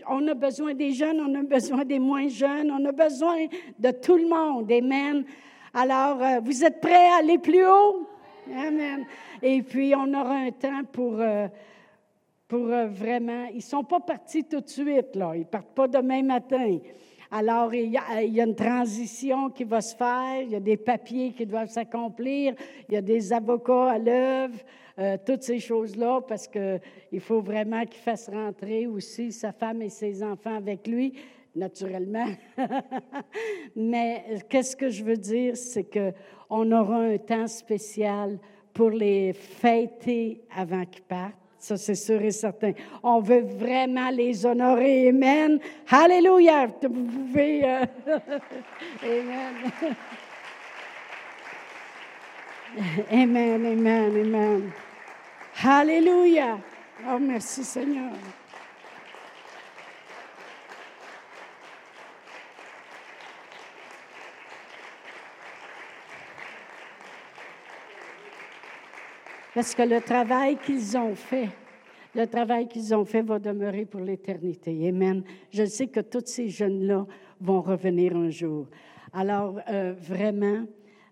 on 0.09 0.27
a 0.27 0.35
besoin 0.35 0.73
des 0.73 0.93
jeunes, 0.93 1.21
on 1.21 1.35
a 1.35 1.43
besoin 1.43 1.85
des 1.85 1.99
moins 1.99 2.29
jeunes, 2.29 2.71
on 2.71 2.85
a 2.87 2.93
besoin 2.93 3.47
de 3.79 3.91
tout 3.91 4.17
le 4.17 4.27
monde. 4.27 4.73
Amen. 4.73 5.25
Alors, 5.79 6.22
euh, 6.22 6.41
vous 6.43 6.64
êtes 6.64 6.81
prêts 6.81 7.11
à 7.11 7.16
aller 7.16 7.37
plus 7.37 7.66
haut? 7.66 8.09
Amen. 8.51 9.05
Et 9.43 9.61
puis, 9.61 9.95
on 9.95 10.09
aura 10.14 10.37
un 10.37 10.51
temps 10.51 10.85
pour, 10.91 11.20
euh, 11.20 11.49
pour 12.49 12.64
vraiment. 12.64 13.49
Ils 13.51 13.57
ne 13.57 13.61
sont 13.61 13.85
pas 13.85 14.01
partis 14.01 14.45
tout 14.45 14.62
de 14.62 14.68
suite, 14.70 15.14
là. 15.14 15.33
Ils 15.35 15.41
ne 15.41 15.45
partent 15.45 15.74
pas 15.74 15.87
demain 15.87 16.22
matin. 16.22 16.79
Alors, 17.31 17.74
il 17.74 17.91
y, 17.91 17.99
a, 17.99 18.22
il 18.22 18.33
y, 18.33 18.41
a, 18.41 18.45
une 18.45 18.55
transition 18.55 19.51
qui 19.51 19.64
va 19.64 19.83
se 19.83 19.95
faire, 19.95 20.41
il 20.41 20.53
y 20.53 20.57
a 20.57 20.61
des 20.61 20.79
papiers 20.79 21.33
qui 21.33 21.45
doivent 21.45 21.68
s'accomplir, 21.68 22.55
il 22.89 22.95
y 22.95 22.97
a 22.97 23.03
des 23.03 23.31
avocats 23.31 23.91
à 23.91 23.99
l'œuvre. 23.99 24.59
Euh, 24.99 25.18
toutes 25.26 25.42
ces 25.42 25.59
choses-là, 25.59 26.22
parce 26.26 26.49
qu'il 26.49 27.20
faut 27.20 27.42
vraiment 27.42 27.84
qu'il 27.84 28.01
fasse 28.01 28.30
rentrer 28.30 28.86
aussi 28.86 29.30
sa 29.30 29.53
femme 29.53 29.82
et 29.82 29.90
ses 29.90 30.22
enfants 30.22 30.57
avec 30.57 30.86
lui, 30.86 31.12
naturellement. 31.55 32.28
Mais 33.76 34.24
euh, 34.30 34.38
qu'est-ce 34.49 34.74
que 34.74 34.88
je 34.88 35.05
veux 35.05 35.18
dire, 35.18 35.55
c'est 35.55 35.84
qu'on 35.84 36.72
aura 36.72 36.97
un 36.97 37.18
temps 37.18 37.47
spécial 37.47 38.38
pour 38.72 38.88
les 38.88 39.34
fêter 39.34 40.40
avant 40.55 40.86
qu'ils 40.86 41.03
partent. 41.03 41.34
Ça, 41.59 41.76
c'est 41.76 41.94
sûr 41.94 42.22
et 42.22 42.30
certain. 42.30 42.72
On 43.03 43.20
veut 43.20 43.42
vraiment 43.42 44.09
les 44.09 44.47
honorer. 44.47 45.09
Amen. 45.09 45.59
Alléluia. 45.90 46.68
Vous 46.82 46.88
pouvez. 46.88 47.64
Euh, 47.64 47.84
amen. 49.03 49.55
amen, 53.11 53.66
amen, 53.66 54.16
amen. 54.20 54.72
Alléluia. 55.65 56.59
Oh, 57.09 57.19
merci 57.19 57.65
Seigneur. 57.65 58.13
Parce 69.55 69.75
que 69.75 69.83
le 69.83 70.03
travail 70.03 70.59
qu'ils 70.59 70.99
ont 70.99 71.15
fait, 71.15 71.49
le 72.15 72.27
travail 72.27 72.69
qu'ils 72.69 72.95
ont 72.95 73.07
fait 73.07 73.23
va 73.23 73.39
demeurer 73.39 73.87
pour 73.87 74.03
l'éternité. 74.03 74.87
Amen. 74.89 75.25
Je 75.51 75.65
sais 75.65 75.87
que 75.87 76.01
tous 76.01 76.27
ces 76.27 76.51
jeunes-là 76.51 77.07
vont 77.41 77.63
revenir 77.63 78.15
un 78.15 78.29
jour. 78.29 78.67
Alors, 79.15 79.59
euh, 79.71 79.95
vraiment, 79.99 80.67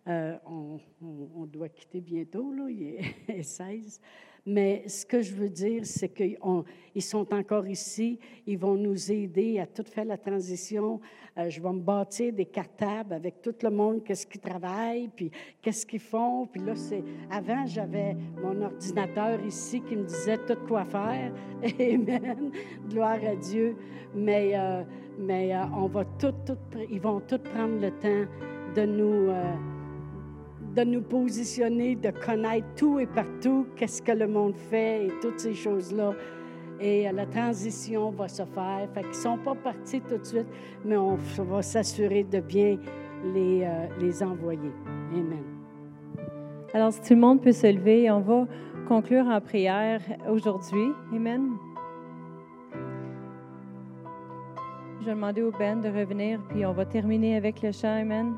euh, 0.07 0.37
on, 0.45 0.79
on, 1.03 1.47
doit 1.47 1.71
quitter 1.71 2.03
bientôt, 2.03 2.53
là, 2.53 2.69
il 2.69 2.99
est 3.29 3.43
16. 3.43 4.03
Mais 4.47 4.87
ce 4.87 5.07
que 5.07 5.23
je 5.23 5.35
veux 5.35 5.49
dire, 5.49 5.87
c'est 5.87 6.11
qu'ils 6.11 7.03
sont 7.03 7.33
encore 7.33 7.67
ici. 7.67 8.19
Ils 8.47 8.59
vont 8.59 8.75
nous 8.75 9.11
aider 9.11 9.59
à 9.59 9.67
tout 9.67 9.85
faire 9.85 10.05
la 10.05 10.19
transition. 10.19 11.01
Euh, 11.39 11.49
je 11.49 11.63
vais 11.63 11.73
me 11.73 11.81
bâtir 11.81 12.31
des 12.33 12.45
cartables 12.45 13.15
avec 13.15 13.41
tout 13.41 13.55
le 13.63 13.71
monde, 13.71 14.05
qu'est-ce 14.05 14.27
qu'ils 14.27 14.43
travaillent, 14.43 15.09
puis 15.09 15.31
qu'est-ce 15.63 15.87
qu'ils 15.87 16.01
font. 16.01 16.47
Puis 16.47 16.61
là, 16.61 16.75
c'est... 16.77 17.03
Avant, 17.31 17.65
j'avais 17.65 18.15
mon 18.43 18.61
ordinateur 18.61 19.43
ici 19.47 19.81
qui 19.81 19.97
me 19.97 20.05
disait 20.05 20.39
tout 20.47 20.59
quoi 20.69 20.85
faire. 20.85 21.33
Amen. 21.81 22.53
Gloire 22.91 23.25
à 23.25 23.37
Dieu. 23.37 23.77
Mais, 24.15 24.53
euh, 24.55 24.85
mais 25.19 25.57
euh, 25.57 25.63
on 25.75 25.87
va 25.87 26.05
tout, 26.19 26.35
tout, 26.45 26.59
ils 26.91 27.01
vont 27.01 27.21
tous 27.21 27.39
prendre 27.39 27.81
le 27.81 27.91
temps 27.93 28.31
de 28.77 28.85
nous 28.85 29.31
de 30.75 30.83
nous 30.83 31.03
positionner, 31.03 31.95
de 31.95 32.11
connaître 32.11 32.67
tout 32.77 32.99
et 32.99 33.07
partout, 33.07 33.67
qu'est-ce 33.77 34.03
que 34.03 34.13
le 34.13 34.27
monde 34.27 34.57
fait 34.57 35.07
et 35.07 35.13
toutes 35.21 35.39
ces 35.39 35.55
choses-là. 35.55 36.13
Et 36.81 37.09
euh, 37.09 37.13
la 37.13 37.27
transition 37.27 38.11
va 38.11 38.29
se 38.29 38.43
faire. 38.45 38.89
Fait 38.93 39.01
qu'ils 39.03 39.11
ne 39.11 39.15
sont 39.15 39.39
pas 39.39 39.55
partis 39.55 40.01
tout 40.01 40.19
de 40.19 40.25
suite, 40.25 40.49
mais 40.85 40.97
on 40.97 41.17
va 41.17 41.63
s'assurer 41.63 42.25
de 42.25 42.41
bien 42.41 42.79
les, 43.33 43.63
euh, 43.63 43.87
les 44.01 44.23
envoyer. 44.23 44.73
Amen. 45.13 45.45
Alors, 46.73 46.93
si 46.93 47.01
tout 47.03 47.15
le 47.15 47.21
monde 47.21 47.41
peut 47.41 47.53
se 47.53 47.69
lever, 47.69 48.11
on 48.11 48.21
va 48.21 48.47
conclure 48.89 49.27
en 49.27 49.41
prière 49.41 50.01
aujourd'hui. 50.29 50.91
Amen. 51.15 51.53
Je 55.01 55.07
vais 55.07 55.15
demander 55.15 55.43
au 55.43 55.53
Ben 55.53 55.81
de 55.81 55.89
revenir, 55.89 56.41
puis 56.49 56.67
on 56.67 56.73
va 56.73 56.85
terminer 56.85 57.37
avec 57.37 57.63
le 57.63 57.71
chant. 57.71 58.01
Amen. 58.01 58.35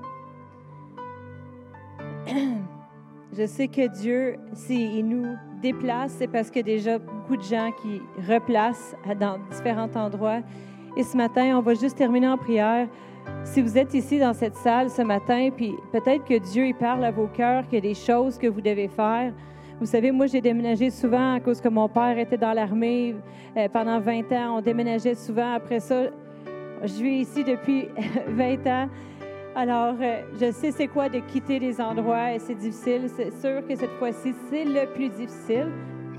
Je 3.39 3.45
sais 3.45 3.69
que 3.69 3.87
Dieu, 3.89 4.37
s'il 4.55 5.07
nous 5.07 5.27
déplace, 5.61 6.13
c'est 6.13 6.27
parce 6.27 6.51
a 6.57 6.63
déjà 6.63 6.99
beaucoup 6.99 7.37
de 7.37 7.43
gens 7.43 7.71
qui 7.83 8.01
replacent 8.27 8.97
dans 9.21 9.39
différents 9.51 9.95
endroits. 9.95 10.41
Et 10.97 11.03
ce 11.03 11.19
matin, 11.19 11.59
on 11.59 11.61
va 11.61 11.75
juste 11.75 11.99
terminer 11.99 12.29
en 12.29 12.39
prière. 12.39 12.89
Si 13.45 13.61
vous 13.61 13.77
êtes 13.77 13.93
ici 13.93 14.19
dans 14.19 14.33
cette 14.33 14.57
salle 14.57 14.89
ce 14.89 15.03
matin, 15.03 15.51
puis 15.55 15.75
peut-être 15.93 16.25
que 16.25 16.39
Dieu 16.39 16.69
il 16.69 16.75
parle 16.75 17.05
à 17.05 17.11
vos 17.11 17.27
cœurs, 17.27 17.65
qu'il 17.65 17.75
y 17.75 17.79
a 17.79 17.81
des 17.93 17.95
choses 17.95 18.39
que 18.39 18.47
vous 18.47 18.63
devez 18.63 18.89
faire, 18.89 19.35
Vous 19.81 19.87
savez, 19.87 20.11
moi, 20.11 20.27
j'ai 20.27 20.41
déménagé 20.41 20.89
souvent 20.89 21.35
à 21.35 21.41
cause 21.41 21.61
que 21.61 21.69
mon 21.69 21.91
père 21.91 22.17
était 22.19 22.39
dans 22.39 22.55
l'armée 22.55 23.15
euh, 23.59 23.69
pendant 23.69 24.01
20 24.01 24.33
ans. 24.33 24.57
On 24.57 24.61
déménageait 24.63 25.15
souvent. 25.15 25.53
Après 25.53 25.81
ça, 25.81 26.05
je 26.83 27.03
vis 27.03 27.21
ici 27.21 27.45
depuis 27.45 27.89
20 28.29 28.67
ans. 28.67 28.89
Alors, 29.59 29.95
euh, 30.03 30.21
je 30.39 30.53
sais 30.53 30.71
c'est 30.71 30.87
quoi 30.87 31.09
de 31.09 31.19
quitter 31.19 31.59
des 31.59 31.81
endroits 31.81 32.35
et 32.35 32.39
c'est 32.39 32.55
difficile. 32.55 33.09
C'est 33.09 33.33
sûr 33.41 33.67
que 33.67 33.75
cette 33.75 33.93
fois-ci, 33.93 34.35
c'est 34.51 34.67
le 34.67 34.85
plus 34.93 35.09
difficile. 35.09 35.69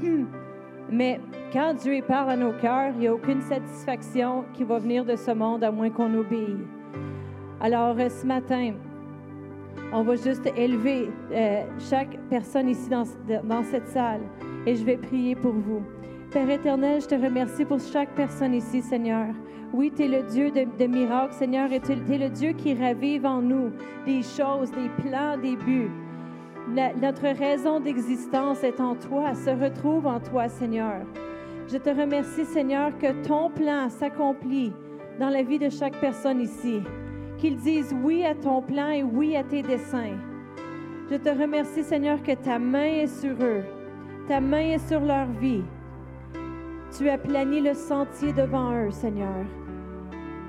Mais 0.90 1.22
quand 1.54 1.76
Dieu 1.76 2.02
parle 2.02 2.32
à 2.32 2.36
nos 2.36 2.54
cœurs, 2.54 2.94
il 2.96 3.02
n'y 3.02 3.08
a 3.08 3.14
aucune 3.14 3.42
satisfaction 3.44 4.44
qui 4.56 4.64
va 4.64 4.80
venir 4.80 5.06
de 5.06 5.16
ce 5.16 5.30
monde 5.30 5.64
à 5.64 5.70
moins 5.70 5.92
qu'on 5.92 6.16
obéisse. 6.16 6.66
Alors, 7.62 7.96
euh, 8.00 8.10
ce 8.10 8.26
matin, 8.26 8.74
on 9.94 10.02
va 10.02 10.16
juste 10.16 10.50
élever 10.58 11.12
euh, 11.32 11.62
chaque 11.92 12.18
personne 12.32 12.70
ici 12.70 12.90
dans 12.90 13.64
cette 13.66 13.88
salle 13.90 14.22
et 14.66 14.76
je 14.76 14.84
vais 14.84 14.98
prier 14.98 15.36
pour 15.36 15.54
vous. 15.54 15.84
Père 16.32 16.50
éternel, 16.50 17.02
je 17.02 17.08
te 17.08 17.16
remercie 17.16 17.64
pour 17.64 17.80
chaque 17.80 18.14
personne 18.14 18.54
ici, 18.54 18.82
Seigneur. 18.82 19.28
Oui, 19.72 19.94
tu 19.96 20.04
es 20.04 20.08
le 20.10 20.24
Dieu 20.24 20.52
de, 20.52 20.86
miracles, 20.86 21.34
Seigneur, 21.34 21.72
et 21.72 21.80
tu 21.80 21.94
es 21.94 22.18
le 22.18 22.30
Dieu 22.30 22.52
qui 22.52 22.74
ravive 22.74 23.26
en 23.26 23.42
nous 23.42 23.72
des 24.06 24.22
choses, 24.24 24.70
des 24.72 24.90
plans, 25.02 25.38
des 25.38 25.56
buts. 25.56 25.90
notre 27.02 27.28
raison 27.28 27.80
d'existence 27.80 28.62
est 28.66 28.82
en 28.82 28.96
toi, 28.96 29.34
se 29.36 29.52
retrouve 29.52 30.06
en 30.06 30.20
toi, 30.20 30.50
Seigneur. 30.50 31.06
Je 31.72 31.78
te 31.78 31.90
remercie, 31.90 32.44
Seigneur, 32.44 32.98
que 32.98 33.26
ton 33.26 33.50
plan 33.50 33.90
s'accomplit 33.90 34.74
dans 35.22 35.30
la 35.30 35.44
vie 35.44 35.60
de 35.60 35.70
chaque 35.70 35.98
personne 36.02 36.42
ici 36.42 36.82
qu'ils 37.38 37.58
disent 37.58 37.96
oui 38.04 38.26
à 38.26 38.36
ton 38.36 38.62
plan 38.62 38.90
et 38.90 39.04
oui 39.04 39.38
à 39.38 39.44
tes 39.44 39.62
desseins. 39.62 40.18
Je 41.10 41.16
te 41.16 41.30
remercie, 41.30 41.84
Seigneur, 41.84 42.22
que 42.22 42.34
ta 42.34 42.60
main 42.60 42.84
est 42.84 43.22
sur 43.22 43.36
eux, 43.42 43.64
ta 44.28 44.42
main 44.42 44.74
est 44.74 44.88
sur 44.90 45.00
leur 45.00 45.28
vie. 45.28 45.64
Tu 46.98 47.08
as 47.10 47.18
plani 47.20 47.62
le 47.62 47.76
sentier 47.76 48.34
devant 48.34 48.74
eux, 48.74 48.90
Seigneur. 48.90 49.46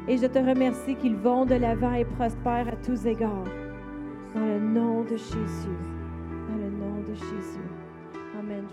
Et 0.07 0.17
je 0.17 0.25
te 0.25 0.39
remercie 0.39 0.95
qu'ils 0.95 1.17
vont 1.17 1.45
de 1.45 1.55
l'avant 1.55 1.93
et 1.93 2.07
prospèrent 2.07 2.69
à 2.69 2.77
tous 2.77 3.05
égards. 3.05 3.45
Dans 4.35 4.47
le 4.47 4.59
nom 4.59 5.03
de 5.03 5.11
Jésus. 5.11 5.77
Dans 6.49 6.57
le 6.57 6.71
nom 6.71 7.03
de 7.07 7.15
Jésus. 7.15 7.69
Amen. 8.39 8.65